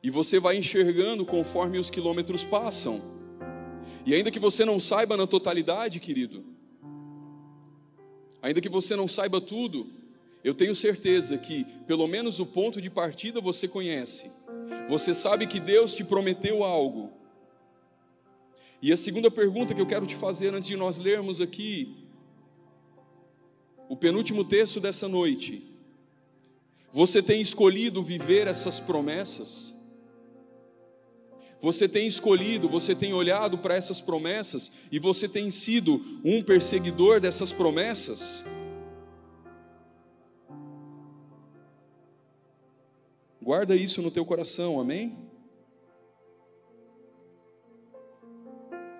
E 0.01 0.09
você 0.09 0.39
vai 0.39 0.57
enxergando 0.57 1.25
conforme 1.25 1.77
os 1.77 1.89
quilômetros 1.89 2.43
passam. 2.43 3.01
E 4.05 4.13
ainda 4.13 4.29
que 4.29 4.39
você 4.39 4.63
não 4.63 4.79
saiba 4.79 5.17
na 5.17 5.25
totalidade, 5.25 5.99
querido, 5.99 6.45
ainda 8.41 8.61
que 8.61 8.69
você 8.69 8.95
não 8.95 9.07
saiba 9.07 9.41
tudo, 9.41 9.89
eu 10.43 10.53
tenho 10.53 10.75
certeza 10.75 11.37
que 11.39 11.65
pelo 11.87 12.07
menos 12.07 12.39
o 12.39 12.45
ponto 12.45 12.79
de 12.79 12.89
partida 12.89 13.41
você 13.41 13.67
conhece. 13.67 14.31
Você 14.87 15.13
sabe 15.13 15.47
que 15.47 15.59
Deus 15.59 15.93
te 15.93 16.03
prometeu 16.03 16.63
algo. 16.63 17.11
E 18.81 18.91
a 18.91 18.97
segunda 18.97 19.31
pergunta 19.31 19.73
que 19.73 19.81
eu 19.81 19.85
quero 19.85 20.05
te 20.05 20.15
fazer 20.15 20.53
antes 20.53 20.67
de 20.67 20.75
nós 20.75 20.97
lermos 20.97 21.41
aqui, 21.41 22.05
o 23.89 23.95
penúltimo 23.95 24.43
texto 24.43 24.79
dessa 24.79 25.07
noite. 25.07 25.63
Você 26.91 27.21
tem 27.21 27.41
escolhido 27.41 28.03
viver 28.03 28.47
essas 28.47 28.79
promessas? 28.79 29.73
Você 31.59 31.87
tem 31.87 32.05
escolhido, 32.05 32.69
você 32.69 32.93
tem 32.93 33.13
olhado 33.13 33.57
para 33.57 33.75
essas 33.75 33.99
promessas 33.99 34.71
e 34.91 34.99
você 34.99 35.27
tem 35.27 35.49
sido 35.49 35.99
um 36.23 36.43
perseguidor 36.43 37.19
dessas 37.19 37.51
promessas? 37.51 38.45
Guarda 43.45 43.75
isso 43.75 44.01
no 44.01 44.09
teu 44.09 44.25
coração, 44.25 44.79
amém? 44.79 45.15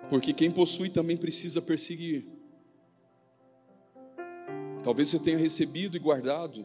Porque 0.08 0.32
quem 0.32 0.52
possui 0.52 0.88
também 0.88 1.16
precisa 1.16 1.60
perseguir. 1.60 2.24
Talvez 4.84 5.08
você 5.08 5.18
tenha 5.18 5.36
recebido 5.36 5.96
e 5.96 5.98
guardado, 5.98 6.64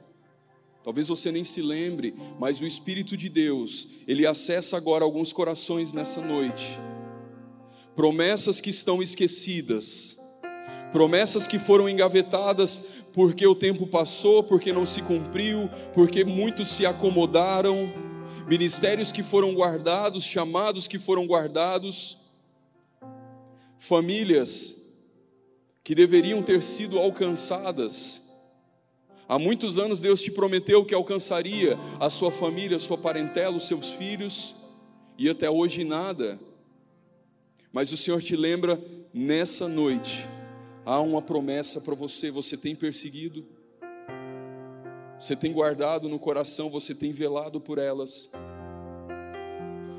talvez 0.83 1.07
você 1.07 1.31
nem 1.31 1.43
se 1.43 1.59
lembre, 1.59 2.13
mas 2.39 2.61
o 2.61 2.67
Espírito 2.67 3.17
de 3.17 3.29
Deus, 3.29 3.87
ele 4.07 4.27
acessa 4.27 4.77
agora 4.77 5.03
alguns 5.03 5.33
corações 5.33 5.91
nessa 5.91 6.21
noite. 6.21 6.77
Promessas 7.95 8.61
que 8.61 8.69
estão 8.69 9.01
esquecidas, 9.01 10.20
promessas 10.91 11.47
que 11.47 11.57
foram 11.57 11.87
engavetadas 11.87 12.83
porque 13.13 13.45
o 13.45 13.55
tempo 13.55 13.87
passou, 13.87 14.43
porque 14.43 14.71
não 14.71 14.85
se 14.85 15.01
cumpriu, 15.01 15.69
porque 15.93 16.23
muitos 16.23 16.69
se 16.69 16.85
acomodaram, 16.85 17.91
ministérios 18.47 19.11
que 19.11 19.23
foram 19.23 19.53
guardados, 19.53 20.23
chamados 20.23 20.87
que 20.87 20.99
foram 20.99 21.25
guardados, 21.25 22.17
famílias 23.77 24.75
que 25.83 25.95
deveriam 25.95 26.41
ter 26.41 26.61
sido 26.61 26.99
alcançadas. 26.99 28.29
Há 29.27 29.39
muitos 29.39 29.77
anos 29.77 29.99
Deus 29.99 30.21
te 30.21 30.29
prometeu 30.29 30.85
que 30.85 30.93
alcançaria 30.93 31.77
a 31.99 32.09
sua 32.09 32.31
família, 32.31 32.77
a 32.77 32.79
sua 32.79 32.97
parentela, 32.97 33.55
os 33.55 33.67
seus 33.67 33.89
filhos, 33.89 34.55
e 35.17 35.29
até 35.29 35.49
hoje 35.49 35.83
nada. 35.83 36.39
Mas 37.71 37.91
o 37.91 37.97
Senhor 37.97 38.21
te 38.21 38.35
lembra 38.35 38.79
nessa 39.13 39.67
noite, 39.67 40.27
há 40.85 40.99
uma 40.99 41.21
promessa 41.21 41.79
para 41.79 41.95
você, 41.95 42.31
você 42.31 42.57
tem 42.57 42.75
perseguido, 42.75 43.45
você 45.19 45.35
tem 45.35 45.53
guardado 45.53 46.09
no 46.09 46.17
coração, 46.17 46.69
você 46.69 46.95
tem 46.95 47.11
velado 47.11 47.61
por 47.61 47.77
elas. 47.77 48.29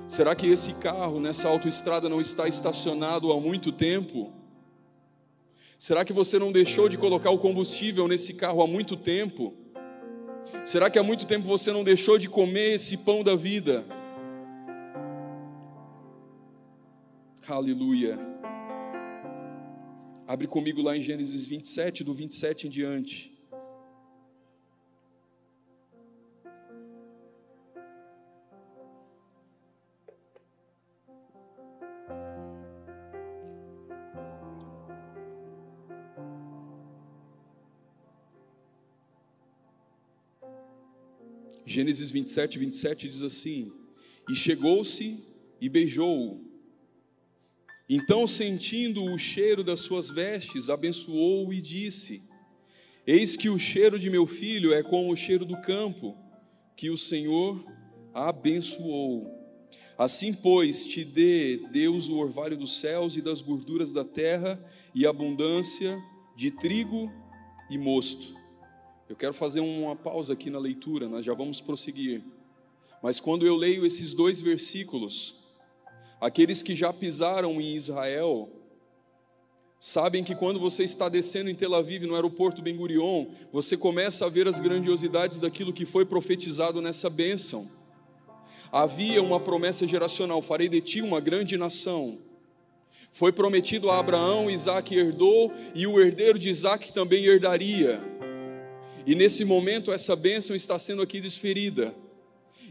Será 0.09 0.35
que 0.35 0.47
esse 0.47 0.75
carro 0.75 1.21
nessa 1.21 1.49
autoestrada 1.49 2.09
não 2.09 2.21
está 2.21 2.49
estacionado 2.49 3.33
há 3.33 3.41
muito 3.41 3.71
tempo? 3.71 4.33
Será 5.79 6.05
que 6.05 6.13
você 6.13 6.39
não 6.39 6.53
deixou 6.53 6.89
de 6.89 6.99
colocar 6.99 7.31
o 7.31 7.39
combustível 7.39 8.07
nesse 8.07 8.35
carro 8.35 8.63
há 8.63 8.67
muito 8.67 8.97
tempo? 8.97 9.55
Será 10.65 10.91
que 10.91 10.99
há 10.99 11.03
muito 11.03 11.27
tempo 11.27 11.47
você 11.47 11.73
não 11.73 11.83
deixou 11.83 12.19
de 12.19 12.29
comer 12.29 12.75
esse 12.75 12.97
pão 12.97 13.25
da 13.25 13.35
vida? 13.35 13.85
Aleluia. 17.49 18.32
Abre 20.33 20.47
comigo 20.47 20.81
lá 20.81 20.97
em 20.97 21.03
Gênesis 21.03 21.45
27, 21.45 22.03
do 22.03 22.15
27 22.15 22.67
em 22.67 22.71
diante. 22.71 23.31
Gênesis 41.67 42.11
27, 42.11 42.59
27 42.59 43.07
diz 43.07 43.21
assim: 43.21 43.71
E 44.31 44.35
chegou-se 44.35 45.23
e 45.61 45.69
beijou-o. 45.69 46.52
Então, 47.89 48.27
sentindo 48.27 49.05
o 49.05 49.19
cheiro 49.19 49.63
das 49.63 49.81
suas 49.81 50.09
vestes, 50.09 50.69
abençoou-o 50.69 51.53
e 51.53 51.61
disse: 51.61 52.23
Eis 53.07 53.37
que 53.37 53.49
o 53.49 53.59
cheiro 53.59 53.99
de 53.99 54.09
meu 54.09 54.27
filho 54.27 54.73
é 54.73 54.83
como 54.83 55.13
o 55.13 55.17
cheiro 55.17 55.45
do 55.45 55.61
campo, 55.61 56.17
que 56.77 56.91
o 56.91 56.97
Senhor 56.97 57.65
abençoou. 58.15 59.31
Assim, 59.99 60.33
pois, 60.33 60.87
te 60.87 61.05
dê 61.05 61.59
Deus 61.71 62.09
o 62.09 62.19
orvalho 62.19 62.57
dos 62.57 62.81
céus 62.81 63.17
e 63.17 63.21
das 63.21 63.41
gorduras 63.41 63.93
da 63.93 64.05
terra 64.05 64.63
e 64.95 65.07
abundância 65.07 66.03
de 66.37 66.51
trigo 66.51 67.13
e 67.71 67.77
mosto 67.77 68.43
eu 69.13 69.17
quero 69.17 69.35
fazer 69.35 69.61
uma 69.61 69.95
pausa 69.95 70.33
aqui 70.33 70.49
na 70.49 70.59
leitura, 70.59 71.07
nós 71.07 71.23
já 71.23 71.35
vamos 71.35 71.61
prosseguir. 71.61 72.25
Mas 73.03 73.21
quando 73.21 73.47
eu 73.47 73.55
leio 73.55 73.85
esses 73.85 74.15
dois 74.15 74.41
versículos, 74.41 75.35
aqueles 76.23 76.63
que 76.63 76.73
já 76.73 76.93
pisaram 76.93 77.61
em 77.61 77.75
Israel, 77.75 78.49
sabem 79.77 80.23
que 80.23 80.37
quando 80.37 80.61
você 80.61 80.85
está 80.85 81.09
descendo 81.09 81.51
em 81.51 81.55
Tel 81.55 81.75
Aviv, 81.75 82.07
no 82.07 82.15
aeroporto 82.15 82.63
Ben 82.63 82.77
Gurion, 82.77 83.27
você 83.53 83.77
começa 83.77 84.25
a 84.25 84.29
ver 84.29 84.47
as 84.47 84.61
grandiosidades 84.61 85.39
daquilo 85.39 85.73
que 85.73 85.85
foi 85.85 86.07
profetizado 86.07 86.81
nessa 86.81 87.11
bênção. 87.11 87.69
Havia 88.71 89.21
uma 89.21 89.41
promessa 89.41 89.85
geracional: 89.85 90.41
farei 90.41 90.69
de 90.69 90.81
ti 90.81 91.03
uma 91.03 91.21
grande 91.21 91.57
nação. 91.57 92.19
Foi 93.11 93.33
prometido 93.33 93.91
a 93.91 93.99
Abraão, 93.99 94.49
Isaac 94.49 94.97
herdou, 94.97 95.53
e 95.75 95.89
o 95.89 96.01
herdeiro 96.01 96.39
de 96.39 96.49
Isaac 96.49 96.93
também 96.93 97.25
herdaria. 97.25 98.01
E 99.05 99.17
nesse 99.17 99.45
momento 99.45 99.91
essa 99.91 100.15
bênção 100.15 100.55
está 100.55 100.79
sendo 100.79 101.03
aqui 101.03 101.21
desferida. 101.21 101.93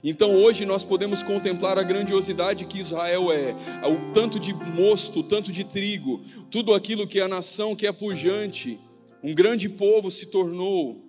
Então 0.04 0.36
hoje 0.36 0.66
nós 0.66 0.84
podemos 0.84 1.22
contemplar 1.22 1.78
a 1.78 1.84
grandiosidade 1.84 2.66
que 2.66 2.80
Israel 2.80 3.32
é, 3.32 3.56
o 3.88 4.12
tanto 4.14 4.40
de 4.40 4.54
mosto, 4.54 5.20
o 5.20 5.24
tanto 5.24 5.52
de 5.52 5.64
trigo, 5.64 6.22
tudo 6.50 6.74
aquilo 6.74 7.08
que 7.08 7.20
a 7.20 7.28
nação 7.28 7.76
que 7.76 7.86
é 7.86 7.92
pujante, 7.92 8.80
um 9.24 9.34
grande 9.34 9.70
povo 9.70 10.10
se 10.10 10.26
tornou. 10.28 11.06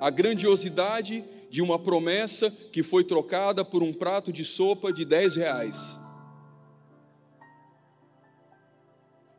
A 0.00 0.10
grandiosidade 0.10 1.24
de 1.50 1.62
uma 1.62 1.78
promessa 1.78 2.50
que 2.50 2.82
foi 2.82 3.02
trocada 3.02 3.64
por 3.64 3.82
um 3.82 3.92
prato 3.92 4.32
de 4.32 4.44
sopa 4.44 4.92
de 4.92 5.04
10 5.04 5.36
reais. 5.36 5.98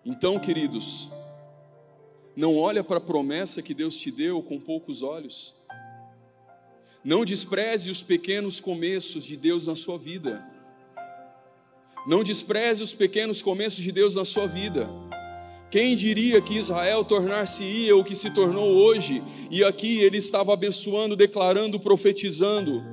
Então, 0.05 0.37
queridos, 0.37 1.09
não 2.35 2.57
olha 2.57 2.83
para 2.83 2.97
a 2.97 3.01
promessa 3.01 3.61
que 3.61 3.73
Deus 3.73 3.97
te 3.97 4.11
deu 4.11 4.41
com 4.43 4.59
poucos 4.59 5.01
olhos. 5.01 5.55
Não 7.05 7.23
despreze 7.23 7.91
os 7.91 8.01
pequenos 8.01 8.59
começos 8.59 9.23
de 9.23 9.37
Deus 9.37 9.67
na 9.67 9.75
sua 9.75 9.95
vida. 9.95 10.43
Não 12.07 12.23
despreze 12.23 12.81
os 12.81 12.95
pequenos 12.95 13.43
começos 13.43 13.83
de 13.83 13.91
Deus 13.91 14.15
na 14.15 14.25
sua 14.25 14.47
vida. 14.47 14.89
Quem 15.69 15.95
diria 15.95 16.41
que 16.41 16.57
Israel 16.57 17.05
tornar-se-ia 17.05 17.95
o 17.95 18.03
que 18.03 18.15
se 18.15 18.31
tornou 18.31 18.71
hoje, 18.71 19.21
e 19.51 19.63
aqui 19.63 19.99
ele 19.99 20.17
estava 20.17 20.51
abençoando, 20.51 21.15
declarando, 21.15 21.79
profetizando. 21.79 22.83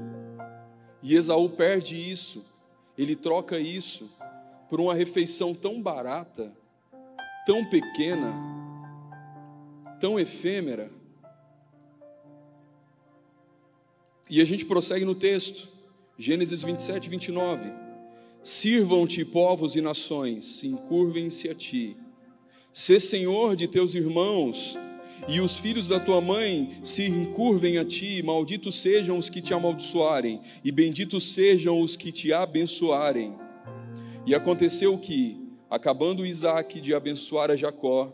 E 1.03 1.15
Esaú 1.15 1.49
perde 1.49 1.97
isso, 1.97 2.45
ele 2.99 3.17
troca 3.17 3.59
isso 3.59 4.11
por 4.69 4.79
uma 4.79 4.95
refeição 4.95 5.55
tão 5.55 5.81
barata, 5.81 6.55
tão 7.47 7.65
pequena, 7.65 8.35
tão 9.99 10.21
efêmera. 10.21 10.91
E 14.33 14.41
a 14.41 14.47
gente 14.47 14.65
prossegue 14.65 15.05
no 15.05 15.15
texto, 15.15 15.69
Gênesis 16.17 16.63
27, 16.63 17.07
29. 17.11 17.71
Sirvam-te 18.43 19.27
povos 19.27 19.77
e 19.77 19.83
nações, 19.83 20.65
encurvem-se 20.65 21.51
a 21.51 21.55
ti. 21.55 21.99
Sê 22.73 22.99
senhor 22.99 23.55
de 23.55 23.69
teus 23.69 23.95
irmãos, 23.95 24.79
e 25.29 25.39
os 25.39 25.59
filhos 25.59 25.87
da 25.87 26.01
tua 26.01 26.23
mãe 26.23 26.79
se 26.83 27.05
encurvem 27.05 27.77
a 27.77 27.85
ti. 27.85 28.23
Malditos 28.23 28.77
sejam 28.77 29.19
os 29.19 29.29
que 29.29 29.43
te 29.43 29.53
amaldiçoarem, 29.53 30.41
e 30.65 30.73
benditos 30.73 31.35
sejam 31.35 31.83
os 31.83 31.95
que 31.95 32.11
te 32.11 32.33
abençoarem. 32.33 33.35
E 34.25 34.35
aconteceu 34.35 34.97
que, 34.97 35.47
acabando 35.69 36.25
Isaac 36.25 36.81
de 36.81 36.95
abençoar 36.95 37.51
a 37.51 37.57
Jacó, 37.57 38.11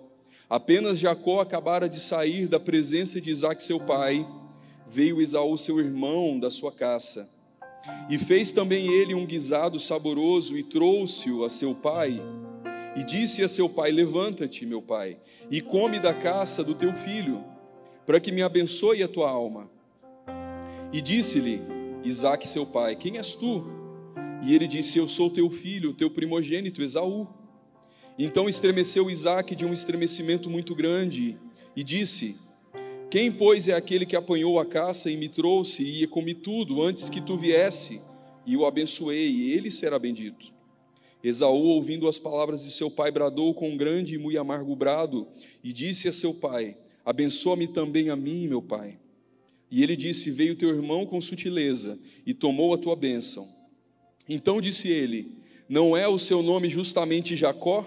Apenas 0.50 0.98
Jacó 0.98 1.40
acabara 1.40 1.90
de 1.90 2.00
sair 2.00 2.48
da 2.48 2.58
presença 2.58 3.20
de 3.20 3.28
Isaac, 3.28 3.62
seu 3.62 3.78
pai, 3.78 4.26
veio 4.90 5.20
Esaú, 5.20 5.56
seu 5.58 5.78
irmão, 5.78 6.38
da 6.38 6.50
sua 6.50 6.72
caça. 6.72 7.28
E 8.10 8.18
fez 8.18 8.52
também 8.52 8.88
ele 8.88 9.14
um 9.14 9.24
guisado 9.24 9.78
saboroso 9.78 10.56
e 10.56 10.62
trouxe-o 10.62 11.44
a 11.44 11.48
seu 11.48 11.74
pai. 11.74 12.20
E 12.96 13.04
disse 13.04 13.42
a 13.42 13.48
seu 13.48 13.68
pai: 13.68 13.92
Levanta-te, 13.92 14.66
meu 14.66 14.82
pai, 14.82 15.18
e 15.50 15.60
come 15.60 16.00
da 16.00 16.12
caça 16.12 16.64
do 16.64 16.74
teu 16.74 16.94
filho, 16.94 17.44
para 18.06 18.18
que 18.18 18.32
me 18.32 18.42
abençoe 18.42 19.02
a 19.02 19.08
tua 19.08 19.30
alma. 19.30 19.70
E 20.92 21.00
disse-lhe 21.00 21.60
Isaac, 22.04 22.46
seu 22.46 22.66
pai: 22.66 22.96
Quem 22.96 23.18
és 23.18 23.34
tu? 23.34 23.64
E 24.42 24.54
ele 24.54 24.66
disse: 24.66 24.98
Eu 24.98 25.06
sou 25.06 25.30
teu 25.30 25.50
filho, 25.50 25.94
teu 25.94 26.10
primogênito, 26.10 26.82
Esaú. 26.82 27.28
Então 28.18 28.48
estremeceu 28.48 29.08
Isaac 29.08 29.54
de 29.54 29.64
um 29.64 29.72
estremecimento 29.72 30.50
muito 30.50 30.74
grande 30.74 31.38
e 31.76 31.84
disse: 31.84 32.47
Quem, 33.10 33.32
pois, 33.32 33.68
é 33.68 33.72
aquele 33.72 34.04
que 34.04 34.14
apanhou 34.14 34.60
a 34.60 34.66
caça 34.66 35.10
e 35.10 35.16
me 35.16 35.30
trouxe 35.30 35.82
e 35.82 36.06
comi 36.06 36.34
tudo 36.34 36.82
antes 36.82 37.08
que 37.08 37.22
tu 37.22 37.38
viesse? 37.38 38.02
E 38.44 38.54
o 38.54 38.66
abençoei, 38.66 39.30
e 39.30 39.52
ele 39.52 39.70
será 39.70 39.98
bendito. 39.98 40.52
Esaú, 41.24 41.68
ouvindo 41.68 42.06
as 42.06 42.18
palavras 42.18 42.62
de 42.62 42.70
seu 42.70 42.90
pai, 42.90 43.10
bradou 43.10 43.54
com 43.54 43.76
grande 43.78 44.14
e 44.14 44.18
muito 44.18 44.38
amargo 44.38 44.76
brado 44.76 45.26
e 45.64 45.72
disse 45.72 46.06
a 46.06 46.12
seu 46.12 46.34
pai: 46.34 46.76
Abençoa-me 47.02 47.66
também 47.66 48.10
a 48.10 48.16
mim, 48.16 48.46
meu 48.46 48.60
pai. 48.60 48.98
E 49.70 49.82
ele 49.82 49.96
disse: 49.96 50.30
Veio 50.30 50.54
teu 50.54 50.68
irmão 50.68 51.06
com 51.06 51.18
sutileza 51.18 51.98
e 52.26 52.34
tomou 52.34 52.74
a 52.74 52.78
tua 52.78 52.94
bênção. 52.94 53.48
Então 54.28 54.60
disse 54.60 54.88
ele: 54.88 55.32
Não 55.66 55.96
é 55.96 56.06
o 56.06 56.18
seu 56.18 56.42
nome 56.42 56.68
justamente 56.68 57.34
Jacó? 57.34 57.86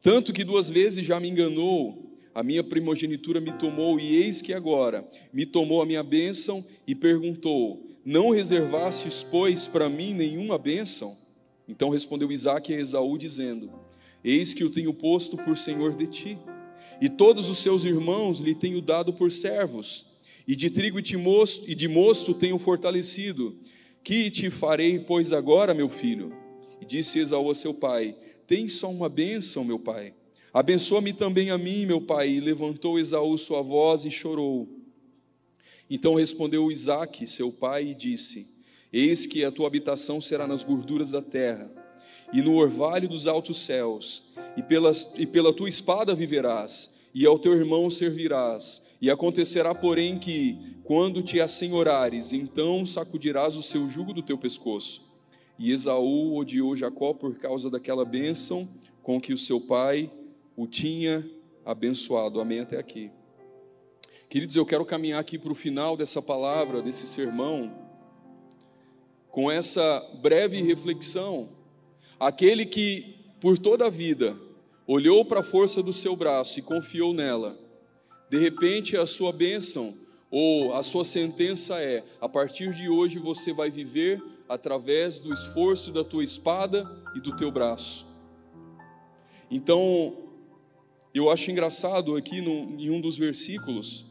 Tanto 0.00 0.32
que 0.32 0.44
duas 0.44 0.70
vezes 0.70 1.04
já 1.04 1.20
me 1.20 1.28
enganou, 1.28 2.05
a 2.36 2.42
minha 2.42 2.62
primogenitura 2.62 3.40
me 3.40 3.50
tomou, 3.52 3.98
e 3.98 4.14
eis 4.16 4.42
que 4.42 4.52
agora 4.52 5.08
me 5.32 5.46
tomou 5.46 5.80
a 5.80 5.86
minha 5.86 6.02
bênção 6.02 6.62
e 6.86 6.94
perguntou: 6.94 7.96
Não 8.04 8.28
reservastes, 8.28 9.24
pois, 9.24 9.66
para 9.66 9.88
mim 9.88 10.12
nenhuma 10.12 10.58
bênção? 10.58 11.16
Então 11.66 11.88
respondeu 11.88 12.30
Isaac 12.30 12.74
a 12.74 12.78
Esaú, 12.78 13.16
dizendo: 13.16 13.70
Eis 14.22 14.52
que 14.52 14.62
o 14.64 14.68
tenho 14.68 14.92
posto 14.92 15.38
por 15.38 15.56
senhor 15.56 15.96
de 15.96 16.06
ti, 16.08 16.38
e 17.00 17.08
todos 17.08 17.48
os 17.48 17.56
seus 17.56 17.86
irmãos 17.86 18.38
lhe 18.38 18.54
tenho 18.54 18.82
dado 18.82 19.14
por 19.14 19.32
servos, 19.32 20.04
e 20.46 20.54
de 20.54 20.68
trigo 20.68 20.98
e 20.98 21.02
de 21.02 21.16
mosto, 21.16 21.64
e 21.66 21.74
de 21.74 21.88
mosto 21.88 22.34
tenho 22.34 22.58
fortalecido. 22.58 23.56
Que 24.04 24.30
te 24.30 24.50
farei, 24.50 24.98
pois, 24.98 25.32
agora, 25.32 25.72
meu 25.72 25.88
filho? 25.88 26.36
E 26.82 26.84
disse 26.84 27.18
Esaú 27.18 27.50
a 27.50 27.54
seu 27.54 27.72
pai: 27.72 28.14
Tem 28.46 28.68
só 28.68 28.90
uma 28.90 29.08
bênção, 29.08 29.64
meu 29.64 29.78
pai. 29.78 30.12
Abençoa-me 30.52 31.12
também 31.12 31.50
a 31.50 31.58
mim, 31.58 31.86
meu 31.86 32.00
pai. 32.00 32.30
E 32.30 32.40
levantou 32.40 32.98
Esaú 32.98 33.36
sua 33.36 33.62
voz 33.62 34.04
e 34.04 34.10
chorou. 34.10 34.68
Então 35.88 36.14
respondeu 36.14 36.70
Isaque, 36.70 37.26
seu 37.26 37.52
pai, 37.52 37.88
e 37.88 37.94
disse: 37.94 38.46
Eis 38.92 39.26
que 39.26 39.44
a 39.44 39.52
tua 39.52 39.66
habitação 39.66 40.20
será 40.20 40.46
nas 40.46 40.64
gorduras 40.64 41.10
da 41.10 41.22
terra, 41.22 41.70
e 42.32 42.42
no 42.42 42.54
orvalho 42.56 43.08
dos 43.08 43.26
altos 43.26 43.58
céus, 43.58 44.24
e, 44.56 44.62
pelas, 44.62 45.10
e 45.16 45.26
pela 45.26 45.52
tua 45.52 45.68
espada 45.68 46.14
viverás, 46.14 46.90
e 47.14 47.24
ao 47.24 47.38
teu 47.38 47.52
irmão 47.54 47.88
servirás. 47.88 48.82
E 49.00 49.10
acontecerá, 49.10 49.74
porém, 49.74 50.18
que, 50.18 50.58
quando 50.82 51.22
te 51.22 51.40
assenhorares, 51.40 52.32
então 52.32 52.84
sacudirás 52.86 53.54
o 53.56 53.62
seu 53.62 53.88
jugo 53.88 54.12
do 54.12 54.22
teu 54.22 54.38
pescoço. 54.38 55.06
E 55.58 55.70
Esaú 55.70 56.36
odiou 56.36 56.74
Jacó 56.74 57.14
por 57.14 57.36
causa 57.36 57.70
daquela 57.70 58.04
bênção 58.04 58.68
com 59.02 59.20
que 59.20 59.32
o 59.32 59.38
seu 59.38 59.60
pai 59.60 60.10
o 60.56 60.66
tinha 60.66 61.28
abençoado. 61.64 62.40
Amém 62.40 62.60
até 62.60 62.78
aqui. 62.78 63.10
Queridos, 64.28 64.56
eu 64.56 64.66
quero 64.66 64.84
caminhar 64.84 65.20
aqui 65.20 65.38
para 65.38 65.52
o 65.52 65.54
final 65.54 65.96
dessa 65.96 66.20
palavra, 66.22 66.82
desse 66.82 67.06
sermão 67.06 67.86
com 69.36 69.50
essa 69.50 70.00
breve 70.22 70.62
reflexão, 70.62 71.50
aquele 72.18 72.64
que 72.64 73.16
por 73.38 73.58
toda 73.58 73.86
a 73.86 73.90
vida 73.90 74.34
olhou 74.86 75.26
para 75.26 75.40
a 75.40 75.44
força 75.44 75.82
do 75.82 75.92
seu 75.92 76.16
braço 76.16 76.58
e 76.58 76.62
confiou 76.62 77.12
nela, 77.12 77.54
de 78.30 78.38
repente 78.38 78.96
a 78.96 79.04
sua 79.04 79.32
bênção 79.32 79.94
ou 80.30 80.72
a 80.72 80.82
sua 80.82 81.04
sentença 81.04 81.78
é: 81.82 82.02
a 82.18 82.26
partir 82.26 82.72
de 82.72 82.88
hoje 82.88 83.18
você 83.18 83.52
vai 83.52 83.68
viver 83.68 84.22
através 84.48 85.20
do 85.20 85.30
esforço 85.30 85.92
da 85.92 86.02
tua 86.02 86.24
espada 86.24 86.90
e 87.14 87.20
do 87.20 87.36
teu 87.36 87.50
braço. 87.50 88.06
Então, 89.50 90.25
eu 91.18 91.30
acho 91.30 91.50
engraçado 91.50 92.16
aqui 92.16 92.40
no, 92.40 92.80
em 92.80 92.90
um 92.90 93.00
dos 93.00 93.16
versículos 93.16 94.04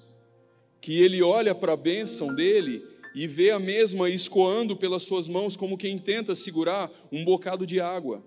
que 0.82 0.99
ele 0.99 1.22
olha 1.22 1.53
para 1.53 1.74
a 1.74 1.78
bênção 1.78 2.34
dele 2.34 2.84
e 3.14 3.28
vê 3.28 3.51
a 3.51 3.60
mesma 3.60 4.10
escoando 4.10 4.76
pelas 4.76 5.03
suas 5.03 5.28
mãos 5.28 5.56
como 5.56 5.78
quem 5.78 5.97
tenta 5.97 6.36
segurar 6.36 6.91
um 7.12 7.24
bocado 7.24 7.66
de 7.66 7.80
água. 7.80 8.24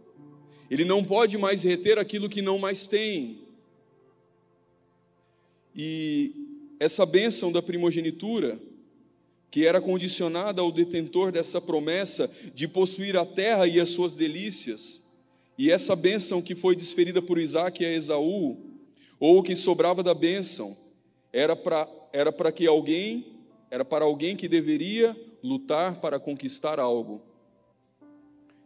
Ele 0.71 0.85
não 0.85 1.05
pode 1.05 1.39
mais 1.39 1.63
reter 1.63 1.99
aquilo 1.99 2.29
que 2.29 2.43
não 2.43 2.59
mais 2.59 2.87
tem. 2.87 3.41
E 5.75 6.33
essa 6.81 7.07
bênção 7.07 7.51
da 7.51 7.63
primogenitura, 7.63 8.61
que 9.51 9.67
era 9.67 9.81
condicionada 9.81 10.61
ao 10.61 10.73
detentor 10.73 11.33
dessa 11.33 11.61
promessa 11.61 12.31
de 12.55 12.69
possuir 12.69 13.17
a 13.17 13.25
terra 13.25 13.67
e 13.67 13.81
as 13.81 13.91
suas 13.91 14.15
delícias, 14.15 15.03
e 15.57 15.71
essa 15.71 15.97
bênção 15.97 16.41
que 16.41 16.55
foi 16.55 16.77
desferida 16.77 17.21
por 17.21 17.39
Isaac 17.39 17.85
a 17.85 17.93
Esaú, 17.93 18.68
ou 19.21 19.39
o 19.39 19.43
que 19.43 19.55
sobrava 19.55 20.03
da 20.03 20.15
bênção, 20.15 20.77
era 21.33 21.55
para 21.55 21.89
era 22.13 22.33
que 22.53 22.67
alguém 22.67 23.39
era 23.71 23.85
para 23.85 24.05
alguém 24.05 24.35
que 24.35 24.49
deveria 24.49 25.17
lutar 25.43 26.01
para 26.01 26.19
conquistar 26.19 26.81
algo. 26.81 27.21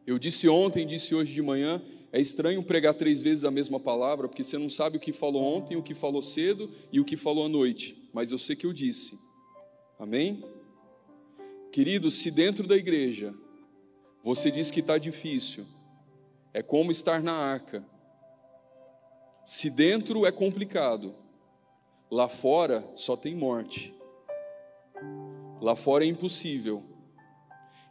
Eu 0.07 0.19
disse 0.19 0.49
ontem, 0.49 0.87
disse 0.87 1.15
hoje 1.15 1.33
de 1.33 1.43
manhã, 1.43 1.83
é 2.13 2.21
estranho 2.21 2.63
pregar 2.63 2.95
três 2.95 3.23
vezes 3.23 3.45
a 3.45 3.51
mesma 3.51 3.81
palavra, 3.81 4.29
porque 4.29 4.45
você 4.45 4.59
não 4.59 4.69
sabe 4.69 4.97
o 4.97 5.01
que 5.01 5.13
falou 5.13 5.43
ontem, 5.43 5.77
o 5.77 5.83
que 5.83 5.95
falou 5.95 6.23
cedo 6.23 6.71
e 6.93 7.01
o 7.01 7.05
que 7.05 7.17
falou 7.17 7.47
à 7.47 7.49
noite, 7.49 8.09
mas 8.13 8.31
eu 8.31 8.39
sei 8.39 8.55
que 8.55 8.67
eu 8.67 8.73
disse. 8.73 9.19
Amém? 9.99 10.45
Queridos, 11.71 12.15
se 12.15 12.31
dentro 12.31 12.67
da 12.67 12.77
igreja 12.77 13.35
você 14.23 14.51
diz 14.51 14.71
que 14.71 14.81
está 14.81 14.99
difícil, 14.99 15.65
é 16.53 16.63
como 16.63 16.91
estar 16.93 17.23
na 17.23 17.33
arca. 17.33 17.85
Se 19.45 19.69
dentro 19.69 20.25
é 20.25 20.31
complicado, 20.31 21.15
lá 22.11 22.29
fora 22.29 22.89
só 22.95 23.17
tem 23.17 23.35
morte. 23.35 23.95
Lá 25.61 25.75
fora 25.75 26.05
é 26.05 26.09
impossível. 26.09 26.83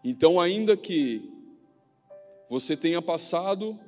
Então, 0.04 0.40
ainda 0.40 0.78
que 0.78 1.30
você 2.50 2.76
tenha 2.76 3.02
passado 3.02 3.80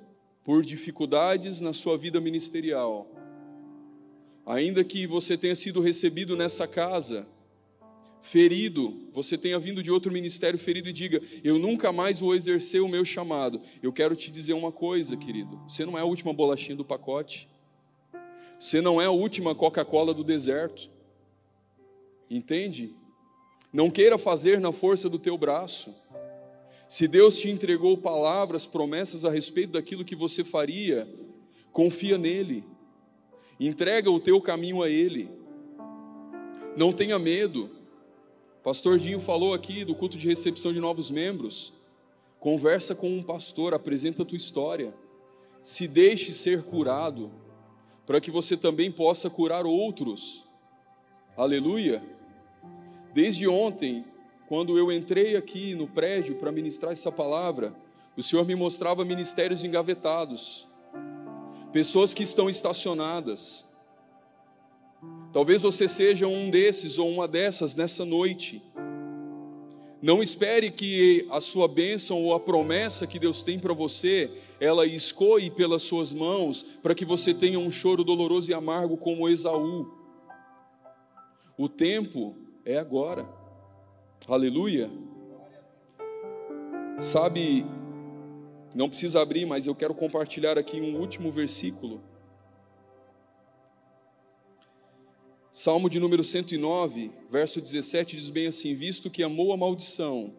por 0.44 0.64
dificuldades 0.64 1.62
na 1.62 1.74
sua 1.74 1.98
vida 1.98 2.20
ministerial, 2.20 3.08
ainda 4.46 4.84
que 4.84 5.08
você 5.08 5.38
tenha 5.38 5.56
sido 5.56 5.82
recebido 5.82 6.36
nessa 6.36 6.68
casa, 6.68 7.26
ferido, 8.22 9.10
você 9.14 9.38
tenha 9.38 9.60
vindo 9.60 9.82
de 9.82 9.92
outro 9.92 10.12
ministério 10.12 10.60
ferido 10.60 10.90
e 10.90 10.94
diga: 10.94 11.22
Eu 11.44 11.58
nunca 11.58 11.92
mais 11.92 12.20
vou 12.20 12.36
exercer 12.36 12.82
o 12.82 12.88
meu 12.88 13.06
chamado. 13.06 13.62
Eu 13.82 13.92
quero 13.92 14.16
te 14.16 14.32
dizer 14.32 14.54
uma 14.54 14.72
coisa, 14.72 15.16
querido: 15.16 15.62
você 15.68 15.86
não 15.86 15.98
é 15.98 16.02
a 16.02 16.06
última 16.06 16.34
bolachinha 16.34 16.76
do 16.76 16.86
pacote, 16.86 17.50
você 18.64 18.80
não 18.80 19.02
é 19.02 19.06
a 19.06 19.12
última 19.12 19.54
Coca-Cola 19.54 20.14
do 20.14 20.24
deserto, 20.24 20.90
entende? 22.30 22.96
Não 23.74 23.92
queira 23.92 24.18
fazer 24.18 24.58
na 24.58 24.72
força 24.72 25.10
do 25.10 25.20
teu 25.20 25.38
braço. 25.38 25.94
Se 26.88 27.06
Deus 27.06 27.38
te 27.38 27.50
entregou 27.50 27.98
palavras, 27.98 28.66
promessas 28.66 29.26
a 29.26 29.30
respeito 29.30 29.74
daquilo 29.74 30.06
que 30.06 30.16
você 30.16 30.46
faria, 30.46 31.06
confia 31.74 32.18
nele. 32.18 32.64
Entrega 33.60 34.10
o 34.10 34.18
teu 34.18 34.40
caminho 34.40 34.82
a 34.82 34.90
ele. 34.90 35.30
Não 36.78 36.94
tenha 36.94 37.20
medo. 37.20 37.70
Pastor 38.64 38.98
Dinho 38.98 39.20
falou 39.20 39.54
aqui 39.54 39.84
do 39.84 39.94
culto 39.94 40.18
de 40.18 40.30
recepção 40.30 40.72
de 40.72 40.80
novos 40.80 41.12
membros. 41.12 41.74
Conversa 42.40 42.96
com 42.96 43.10
um 43.10 43.22
pastor, 43.22 43.74
apresenta 43.74 44.22
a 44.22 44.26
tua 44.26 44.38
história. 44.38 44.96
Se 45.62 45.86
deixe 45.86 46.32
ser 46.32 46.64
curado, 46.64 47.43
para 48.06 48.20
que 48.20 48.32
você 48.32 48.58
também 48.58 48.92
possa 48.92 49.30
curar 49.30 49.66
outros. 49.66 50.46
Aleluia. 51.38 52.04
Desde 53.14 53.48
ontem, 53.48 54.06
quando 54.48 54.78
eu 54.78 54.92
entrei 54.92 55.36
aqui 55.36 55.74
no 55.76 55.88
prédio 55.88 56.36
para 56.36 56.52
ministrar 56.52 56.92
essa 56.92 57.12
palavra, 57.12 57.76
o 58.16 58.22
Senhor 58.22 58.46
me 58.46 58.56
mostrava 58.56 59.04
ministérios 59.04 59.64
engavetados, 59.64 60.68
pessoas 61.72 62.14
que 62.14 62.24
estão 62.24 62.50
estacionadas. 62.50 63.66
Talvez 65.32 65.62
você 65.62 65.88
seja 65.88 66.28
um 66.28 66.52
desses 66.52 66.98
ou 66.98 67.10
uma 67.10 67.28
dessas 67.28 67.76
nessa 67.76 68.06
noite. 68.06 68.62
Não 70.04 70.22
espere 70.22 70.70
que 70.70 71.26
a 71.30 71.40
sua 71.40 71.66
bênção 71.66 72.22
ou 72.22 72.34
a 72.34 72.40
promessa 72.40 73.08
que 73.08 73.18
Deus 73.18 73.42
tem 73.42 73.58
para 73.58 73.74
você, 73.74 74.30
ela 74.60 74.86
escoe 74.86 75.50
pelas 75.50 75.82
suas 75.84 76.12
mãos, 76.12 76.62
para 76.82 76.94
que 76.94 77.06
você 77.06 77.34
tenha 77.34 77.58
um 77.58 77.72
choro 77.72 78.04
doloroso 78.04 78.52
e 78.52 78.54
amargo 78.54 78.98
como 78.98 79.30
Esaú. 79.30 79.90
O 81.58 81.70
tempo 81.70 82.36
é 82.66 82.78
agora. 82.78 83.26
Aleluia. 84.28 84.92
Sabe, 87.00 87.66
não 88.76 88.90
precisa 88.90 89.22
abrir, 89.22 89.46
mas 89.46 89.66
eu 89.66 89.74
quero 89.74 89.96
compartilhar 89.96 90.58
aqui 90.58 90.82
um 90.82 91.00
último 91.00 91.32
versículo. 91.32 92.02
Salmo 95.56 95.88
de 95.88 96.00
número 96.00 96.24
109, 96.24 97.12
verso 97.30 97.62
17 97.62 98.18
diz 98.18 98.32
bem 98.32 98.48
assim: 98.48 98.74
Visto 98.74 99.08
que 99.08 99.22
amou 99.22 99.54
a 99.54 99.58
maldição, 99.58 100.34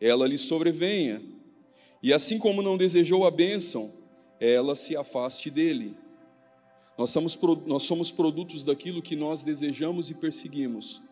ela 0.00 0.26
lhe 0.26 0.38
sobrevenha, 0.38 1.22
E 2.02 2.10
assim 2.10 2.38
como 2.38 2.62
não 2.62 2.78
desejou 2.78 3.26
a 3.26 3.30
bênção, 3.30 3.92
ela 4.40 4.74
se 4.74 4.96
afaste 4.96 5.50
dele. 5.50 5.94
Nós 6.96 7.10
somos, 7.10 7.38
nós 7.66 7.82
somos 7.82 8.10
produtos 8.10 8.64
daquilo 8.64 9.02
que 9.02 9.14
nós 9.14 9.42
desejamos 9.42 10.08
e 10.08 10.14
perseguimos. 10.14 11.02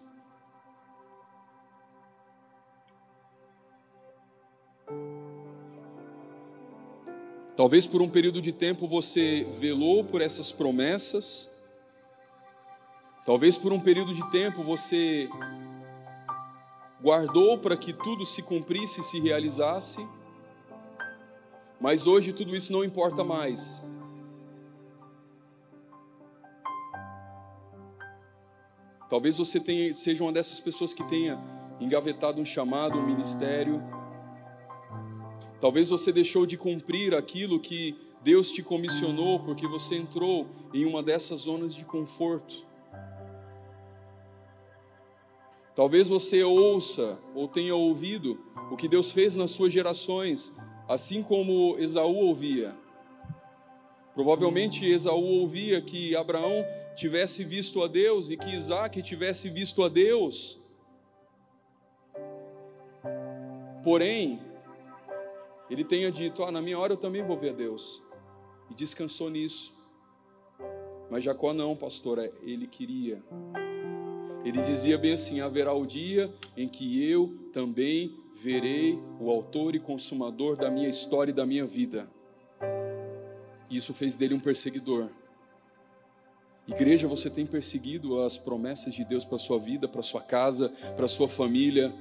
Talvez 7.55 7.85
por 7.85 8.01
um 8.01 8.09
período 8.09 8.41
de 8.41 8.53
tempo 8.53 8.89
você 8.89 9.47
velou 9.61 10.03
por 10.03 10.23
essas 10.23 10.51
promessas, 10.51 11.54
talvez 13.25 13.57
por 13.57 13.73
um 13.73 13.81
período 13.81 14.15
de 14.15 14.29
tempo 14.31 14.63
você 14.63 15.29
guardou 17.03 17.59
para 17.59 17.77
que 17.77 17.93
tudo 17.93 18.25
se 18.25 18.43
cumprisse 18.43 19.01
e 19.01 19.05
se 19.05 19.21
realizasse, 19.21 20.07
mas 21.81 22.07
hoje 22.07 22.33
tudo 22.33 22.55
isso 22.55 22.73
não 22.73 22.85
importa 22.85 23.23
mais. 23.23 23.83
Talvez 29.09 29.37
você 29.37 29.61
tenha, 29.61 29.95
seja 29.95 30.23
uma 30.25 30.33
dessas 30.33 30.61
pessoas 30.61 30.93
que 30.93 31.05
tenha 31.05 31.39
engavetado 31.81 32.41
um 32.41 32.45
chamado, 32.45 32.99
um 32.99 33.07
ministério, 33.07 33.83
Talvez 35.65 35.89
você 35.89 36.13
deixou 36.13 36.45
de 36.45 36.59
cumprir 36.59 37.15
aquilo 37.15 37.59
que 37.59 37.97
Deus 38.23 38.51
te 38.51 38.63
comissionou 38.63 39.41
porque 39.41 39.67
você 39.67 39.97
entrou 39.97 40.47
em 40.75 40.85
uma 40.85 41.03
dessas 41.03 41.41
zonas 41.41 41.75
de 41.75 41.87
conforto. 41.87 42.67
Talvez 45.75 46.07
você 46.07 46.43
ouça 46.43 47.19
ou 47.35 47.49
tenha 47.49 47.75
ouvido 47.75 48.39
o 48.71 48.77
que 48.77 48.87
Deus 48.87 49.11
fez 49.11 49.35
nas 49.35 49.51
suas 49.51 49.73
gerações, 49.73 50.55
assim 50.89 51.23
como 51.23 51.77
Esaú 51.79 52.15
ouvia. 52.15 52.77
Provavelmente 54.15 54.87
Esaú 54.87 55.41
ouvia 55.41 55.81
que 55.81 56.15
Abraão 56.15 56.65
tivesse 56.95 57.43
visto 57.43 57.83
a 57.83 57.89
Deus 57.89 58.31
e 58.31 58.37
que 58.37 58.55
Isaac 58.55 59.03
tivesse 59.03 59.51
visto 59.51 59.83
a 59.83 59.89
Deus. 59.89 60.61
Porém, 63.83 64.41
ele 65.69 65.83
tenha 65.83 66.11
dito: 66.13 66.45
Ah, 66.45 66.53
na 66.53 66.63
minha 66.63 66.79
hora 66.79 66.93
eu 66.93 66.97
também 66.97 67.25
vou 67.25 67.37
ver 67.37 67.51
a 67.51 67.53
Deus. 67.53 68.01
E 68.71 68.75
descansou 68.75 69.29
nisso. 69.29 69.75
Mas 71.11 71.25
Jacó 71.25 71.53
não, 71.53 71.77
pastor, 71.77 72.19
é, 72.19 72.33
ele 72.43 72.67
queria. 72.67 73.23
Ele 74.45 74.61
dizia 74.61 74.99
bem 74.99 75.15
assim: 75.15 75.41
haverá 75.41 75.73
o 75.73 75.87
dia 75.87 76.33
em 76.55 76.69
que 76.69 77.03
eu 77.11 77.35
também 77.53 78.15
verei 78.35 78.99
o 79.19 79.31
autor 79.31 79.75
e 79.75 79.81
consumador 79.81 80.57
da 80.57 80.71
minha 80.71 80.89
história 80.89 81.31
e 81.31 81.35
da 81.35 81.47
minha 81.47 81.65
vida. 81.65 82.07
Isso 83.71 83.95
fez 83.95 84.15
dele 84.15 84.35
um 84.35 84.41
perseguidor. 84.41 85.11
Igreja, 86.69 87.09
você 87.09 87.31
tem 87.31 87.47
perseguido 87.47 88.21
as 88.21 88.37
promessas 88.37 88.95
de 88.95 89.05
Deus 89.05 89.25
para 89.25 89.39
sua 89.39 89.59
vida, 89.59 89.89
para 89.89 90.03
sua 90.03 90.21
casa, 90.21 90.71
para 90.95 91.09
sua 91.09 91.29
família? 91.29 91.95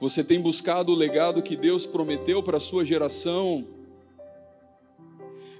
Você 0.00 0.24
tem 0.24 0.40
buscado 0.40 0.92
o 0.92 0.94
legado 0.94 1.42
que 1.42 1.56
Deus 1.56 1.84
prometeu 1.84 2.42
para 2.42 2.60
sua 2.60 2.84
geração? 2.84 3.66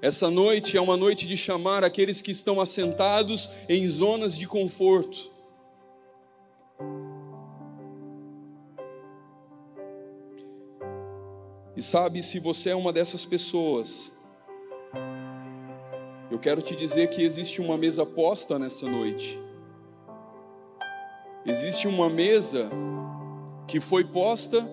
Essa 0.01 0.31
noite 0.31 0.77
é 0.77 0.81
uma 0.81 0.97
noite 0.97 1.27
de 1.27 1.37
chamar 1.37 1.85
aqueles 1.85 2.23
que 2.23 2.31
estão 2.31 2.61
assentados 2.61 3.51
em 3.69 3.87
zonas 3.89 4.39
de 4.39 4.47
conforto. 4.47 5.38
E 11.79 11.81
sabe, 11.81 12.25
se 12.25 12.41
você 12.41 12.71
é 12.71 12.75
uma 12.75 12.93
dessas 12.93 13.25
pessoas, 13.25 14.11
eu 16.29 16.37
quero 16.37 16.61
te 16.61 16.75
dizer 16.75 17.09
que 17.09 17.23
existe 17.23 17.61
uma 17.61 17.79
mesa 17.79 18.05
posta 18.05 18.59
nessa 18.59 18.85
noite. 18.91 19.41
Existe 21.47 21.87
uma 21.87 22.11
mesa 22.11 22.69
que 23.69 23.79
foi 23.79 24.05
posta 24.05 24.69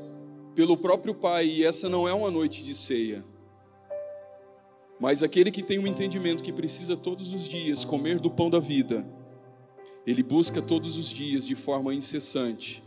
pelo 0.55 0.75
próprio 0.75 1.13
Pai, 1.13 1.45
e 1.45 1.63
essa 1.63 1.87
não 1.87 2.07
é 2.07 2.13
uma 2.13 2.31
noite 2.31 2.63
de 2.63 2.73
ceia. 2.73 3.23
Mas 4.99 5.21
aquele 5.21 5.51
que 5.51 5.61
tem 5.61 5.77
um 5.77 5.85
entendimento 5.85 6.41
que 6.43 6.51
precisa 6.51 6.97
todos 6.97 7.31
os 7.31 7.47
dias 7.47 7.85
comer 7.85 8.19
do 8.19 8.31
pão 8.31 8.49
da 8.49 8.59
vida, 8.59 9.07
ele 10.07 10.23
busca 10.23 10.59
todos 10.59 10.97
os 10.97 11.09
dias 11.09 11.45
de 11.45 11.53
forma 11.53 11.93
incessante. 11.93 12.83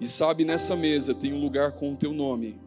E 0.00 0.08
sabe, 0.08 0.44
nessa 0.44 0.74
mesa 0.74 1.14
tem 1.14 1.32
um 1.32 1.40
lugar 1.40 1.70
com 1.70 1.92
o 1.92 1.96
teu 1.96 2.12
nome. 2.12 2.63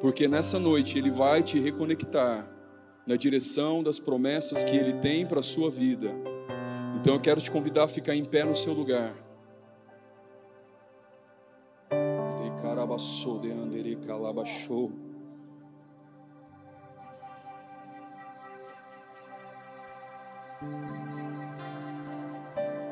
Porque 0.00 0.26
nessa 0.26 0.58
noite 0.58 0.98
ele 0.98 1.10
vai 1.10 1.42
te 1.42 1.58
reconectar 1.58 2.48
na 3.06 3.16
direção 3.16 3.82
das 3.82 3.98
promessas 3.98 4.64
que 4.64 4.76
ele 4.76 4.94
tem 4.94 5.26
para 5.26 5.40
a 5.40 5.42
sua 5.42 5.70
vida. 5.70 6.10
Então 6.96 7.14
eu 7.14 7.20
quero 7.20 7.40
te 7.40 7.50
convidar 7.50 7.84
a 7.84 7.88
ficar 7.88 8.14
em 8.14 8.24
pé 8.24 8.44
no 8.44 8.54
seu 8.54 8.72
lugar. 8.72 9.14
de 13.90 13.96
calabachou. 14.06 14.92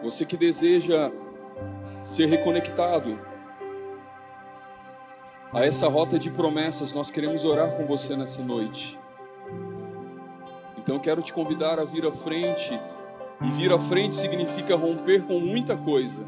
Você 0.02 0.24
que 0.24 0.36
deseja 0.36 1.10
ser 2.04 2.26
reconectado 2.26 3.27
a 5.52 5.64
essa 5.64 5.88
rota 5.88 6.18
de 6.18 6.30
promessas, 6.30 6.92
nós 6.92 7.10
queremos 7.10 7.44
orar 7.44 7.72
com 7.76 7.86
você 7.86 8.16
nessa 8.16 8.42
noite. 8.42 8.98
Então 10.76 10.98
quero 10.98 11.22
te 11.22 11.32
convidar 11.32 11.78
a 11.78 11.84
vir 11.84 12.06
à 12.06 12.12
frente, 12.12 12.78
e 13.40 13.50
vir 13.52 13.72
à 13.72 13.78
frente 13.78 14.16
significa 14.16 14.76
romper 14.76 15.22
com 15.22 15.38
muita 15.38 15.76
coisa. 15.76 16.22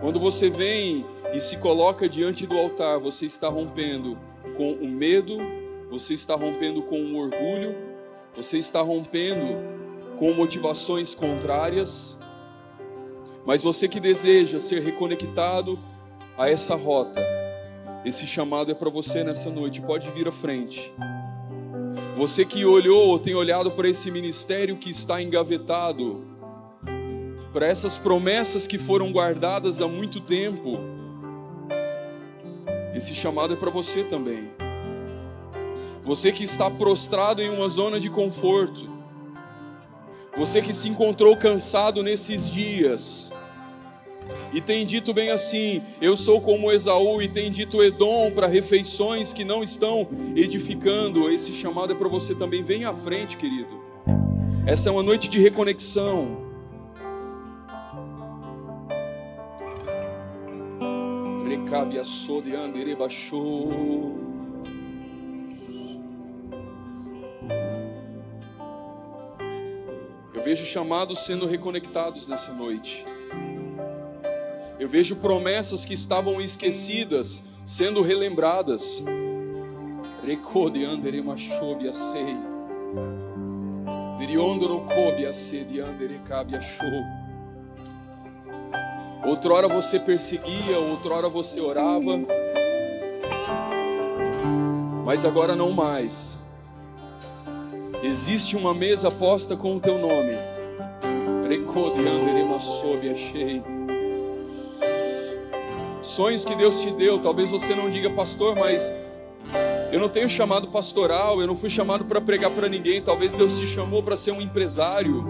Quando 0.00 0.18
você 0.18 0.50
vem 0.50 1.06
e 1.32 1.40
se 1.40 1.58
coloca 1.58 2.08
diante 2.08 2.46
do 2.46 2.58
altar, 2.58 2.98
você 2.98 3.26
está 3.26 3.48
rompendo 3.48 4.18
com 4.56 4.72
o 4.72 4.88
medo, 4.88 5.38
você 5.90 6.14
está 6.14 6.34
rompendo 6.34 6.82
com 6.82 6.98
o 6.98 7.16
orgulho, 7.16 7.76
você 8.34 8.58
está 8.58 8.80
rompendo 8.80 9.56
com 10.16 10.32
motivações 10.32 11.14
contrárias. 11.14 12.16
Mas 13.44 13.62
você 13.62 13.86
que 13.86 14.00
deseja 14.00 14.58
ser 14.58 14.82
reconectado 14.82 15.78
a 16.38 16.48
essa 16.48 16.74
rota, 16.74 17.20
esse 18.04 18.26
chamado 18.26 18.70
é 18.70 18.74
para 18.74 18.90
você 18.90 19.22
nessa 19.22 19.50
noite, 19.50 19.80
pode 19.80 20.10
vir 20.10 20.26
à 20.28 20.32
frente. 20.32 20.92
Você 22.16 22.44
que 22.44 22.64
olhou 22.64 23.08
ou 23.08 23.18
tem 23.18 23.34
olhado 23.34 23.70
para 23.72 23.88
esse 23.88 24.10
ministério 24.10 24.76
que 24.76 24.90
está 24.90 25.22
engavetado, 25.22 26.24
para 27.52 27.66
essas 27.66 27.98
promessas 27.98 28.66
que 28.66 28.78
foram 28.78 29.12
guardadas 29.12 29.80
há 29.80 29.86
muito 29.86 30.20
tempo, 30.20 30.78
esse 32.94 33.14
chamado 33.14 33.54
é 33.54 33.56
para 33.56 33.70
você 33.70 34.04
também. 34.04 34.50
Você 36.02 36.32
que 36.32 36.42
está 36.42 36.70
prostrado 36.70 37.40
em 37.40 37.48
uma 37.48 37.68
zona 37.68 38.00
de 38.00 38.10
conforto. 38.10 38.90
Você 40.36 40.60
que 40.60 40.72
se 40.72 40.88
encontrou 40.88 41.36
cansado 41.36 42.02
nesses 42.02 42.50
dias. 42.50 43.32
E 44.52 44.60
tem 44.60 44.84
dito 44.84 45.14
bem 45.14 45.30
assim: 45.30 45.82
Eu 46.00 46.16
sou 46.16 46.40
como 46.40 46.70
Esaú, 46.70 47.22
e 47.22 47.28
tem 47.28 47.50
dito 47.50 47.82
Edom 47.82 48.30
para 48.30 48.46
refeições 48.46 49.32
que 49.32 49.44
não 49.44 49.62
estão 49.62 50.08
edificando. 50.36 51.30
Esse 51.30 51.52
chamado 51.52 51.92
é 51.92 51.96
para 51.96 52.08
você 52.08 52.34
também. 52.34 52.62
Venha 52.62 52.90
à 52.90 52.94
frente, 52.94 53.36
querido. 53.36 53.80
Essa 54.66 54.88
é 54.88 54.92
uma 54.92 55.02
noite 55.02 55.28
de 55.28 55.40
reconexão. 55.40 56.42
cabe 61.72 61.98
a 61.98 62.04
baixou. 62.98 63.72
Eu 70.34 70.42
vejo 70.44 70.66
chamados 70.66 71.20
sendo 71.20 71.46
reconectados 71.46 72.28
nessa 72.28 72.52
noite. 72.52 73.06
Eu 74.78 74.88
vejo 74.88 75.16
promessas 75.16 75.84
que 75.84 75.94
estavam 75.94 76.40
esquecidas 76.40 77.44
sendo 77.64 78.02
relembradas. 78.02 79.02
Recode 80.24 80.84
andere 80.84 81.22
machobe 81.22 81.88
a 81.88 81.92
a 85.80 85.86
andere 85.86 86.18
cabe 86.20 86.56
a. 86.56 87.22
Outrora 89.26 89.68
você 89.68 90.00
perseguia, 90.00 90.78
outrora 90.78 91.28
você 91.28 91.60
orava, 91.60 92.18
mas 95.04 95.24
agora 95.24 95.54
não 95.54 95.70
mais. 95.70 96.38
Existe 98.02 98.56
uma 98.56 98.74
mesa 98.74 99.10
posta 99.10 99.56
com 99.56 99.76
o 99.76 99.80
teu 99.80 99.98
nome. 99.98 100.32
Sonhos 106.02 106.44
que 106.44 106.54
Deus 106.54 106.80
te 106.80 106.90
deu. 106.90 107.18
Talvez 107.18 107.50
você 107.50 107.74
não 107.74 107.88
diga, 107.88 108.10
pastor, 108.10 108.56
mas 108.56 108.92
eu 109.92 110.00
não 110.00 110.08
tenho 110.08 110.28
chamado 110.28 110.68
pastoral, 110.68 111.40
eu 111.40 111.46
não 111.46 111.56
fui 111.56 111.70
chamado 111.70 112.04
para 112.04 112.20
pregar 112.20 112.50
para 112.50 112.68
ninguém. 112.68 113.00
Talvez 113.00 113.32
Deus 113.32 113.58
te 113.58 113.66
chamou 113.66 114.02
para 114.02 114.16
ser 114.16 114.32
um 114.32 114.40
empresário. 114.40 115.24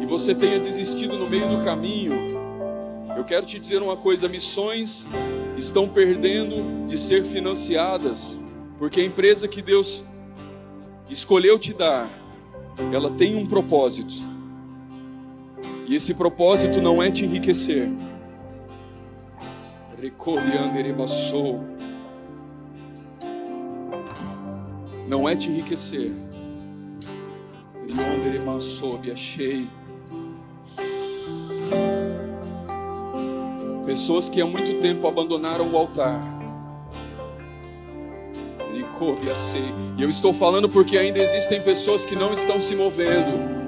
E 0.00 0.06
você 0.06 0.34
tenha 0.34 0.58
desistido 0.58 1.16
no 1.18 1.28
meio 1.28 1.48
do 1.48 1.64
caminho. 1.64 2.14
Eu 3.16 3.24
quero 3.24 3.46
te 3.46 3.58
dizer 3.58 3.80
uma 3.82 3.96
coisa: 3.96 4.28
missões 4.28 5.06
estão 5.56 5.88
perdendo 5.88 6.86
de 6.86 6.98
ser 6.98 7.24
financiadas, 7.24 8.38
porque 8.78 9.00
a 9.00 9.04
empresa 9.04 9.46
que 9.46 9.62
Deus 9.62 10.02
escolheu 11.08 11.58
te 11.58 11.72
dar, 11.72 12.08
ela 12.92 13.10
tem 13.10 13.36
um 13.36 13.46
propósito. 13.46 14.31
E 15.92 15.96
esse 15.96 16.14
propósito 16.14 16.80
não 16.80 17.02
é 17.02 17.10
te 17.10 17.26
enriquecer. 17.26 17.86
Não 25.06 25.28
é 25.28 25.36
te 25.36 25.50
enriquecer. 25.50 26.10
Pessoas 33.84 34.30
que 34.30 34.40
há 34.40 34.46
muito 34.46 34.80
tempo 34.80 35.06
abandonaram 35.06 35.70
o 35.70 35.76
altar 35.76 36.18
e 39.98 40.02
eu 40.02 40.08
estou 40.08 40.32
falando 40.32 40.70
porque 40.70 40.96
ainda 40.96 41.18
existem 41.18 41.60
pessoas 41.60 42.06
que 42.06 42.16
não 42.16 42.32
estão 42.32 42.58
se 42.58 42.74
movendo. 42.74 43.61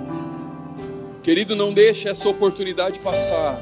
Querido, 1.25 1.57
não 1.57 1.73
deixe 1.73 2.07
essa 2.07 2.29
oportunidade 2.29 3.01
passar. 3.01 3.59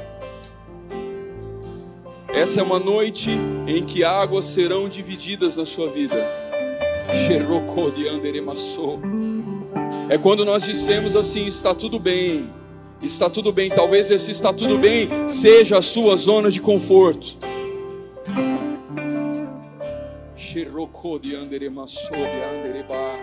Essa 2.27 2.59
é 2.59 2.63
uma 2.63 2.77
noite 2.77 3.29
em 3.65 3.81
que 3.85 4.03
águas 4.03 4.43
serão 4.43 4.89
divididas 4.89 5.55
na 5.55 5.65
sua 5.65 5.89
vida. 5.89 6.13
É 10.09 10.17
quando 10.17 10.43
nós 10.43 10.63
dissemos 10.63 11.15
assim: 11.15 11.45
está 11.45 11.73
tudo 11.73 11.99
bem, 11.99 12.51
está 13.01 13.29
tudo 13.29 13.53
bem. 13.53 13.69
Talvez 13.69 14.11
esse 14.11 14.31
está 14.31 14.51
tudo 14.51 14.77
bem 14.77 15.07
seja 15.25 15.77
a 15.77 15.81
sua 15.81 16.17
zona 16.17 16.51
de 16.51 16.59
conforto. 16.59 17.37
Xerocode 20.35 21.33
andere 21.33 21.69
masobe 21.69 22.43
andere 22.51 22.83
ba. 22.83 23.13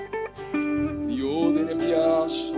Iodere 1.10 1.74
biaço. 1.74 2.54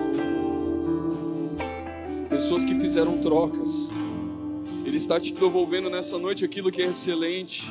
Pessoas 2.42 2.64
que 2.64 2.74
fizeram 2.74 3.18
trocas. 3.18 3.88
Ele 4.84 4.96
está 4.96 5.20
te 5.20 5.32
devolvendo 5.32 5.88
nessa 5.88 6.18
noite 6.18 6.44
aquilo 6.44 6.72
que 6.72 6.82
é 6.82 6.86
excelente. 6.86 7.70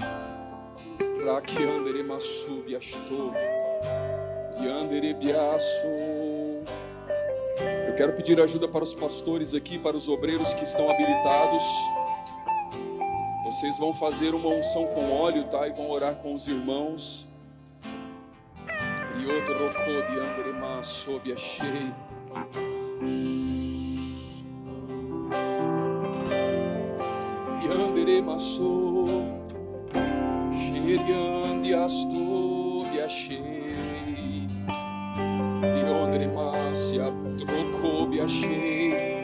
Eu 7.85 7.95
quero 7.97 8.13
pedir 8.13 8.39
ajuda 8.39 8.65
para 8.65 8.81
os 8.81 8.93
pastores 8.93 9.53
aqui, 9.53 9.77
para 9.77 9.97
os 9.97 10.07
obreiros 10.07 10.53
que 10.53 10.63
estão 10.63 10.89
habilitados. 10.89 11.63
Vocês 13.43 13.77
vão 13.77 13.93
fazer 13.93 14.33
uma 14.33 14.47
unção 14.47 14.85
com 14.87 15.11
óleo, 15.11 15.43
tá? 15.51 15.67
E 15.67 15.73
vão 15.73 15.91
orar 15.91 16.15
com 16.15 16.33
os 16.33 16.47
irmãos. 16.47 17.27
Rioto 19.17 19.51
rocô 19.51 20.01
de 20.09 20.17
andrema. 20.17 20.81
Yandere 27.63 28.21
maçô, 28.21 29.07
xeriande 30.51 31.73
astúria 31.73 33.07
cheia. 33.07 33.41
Yandere 35.81 36.27
macia, 36.27 37.05
trocou 37.37 38.09
a 38.23 38.27
cheia. 38.27 39.20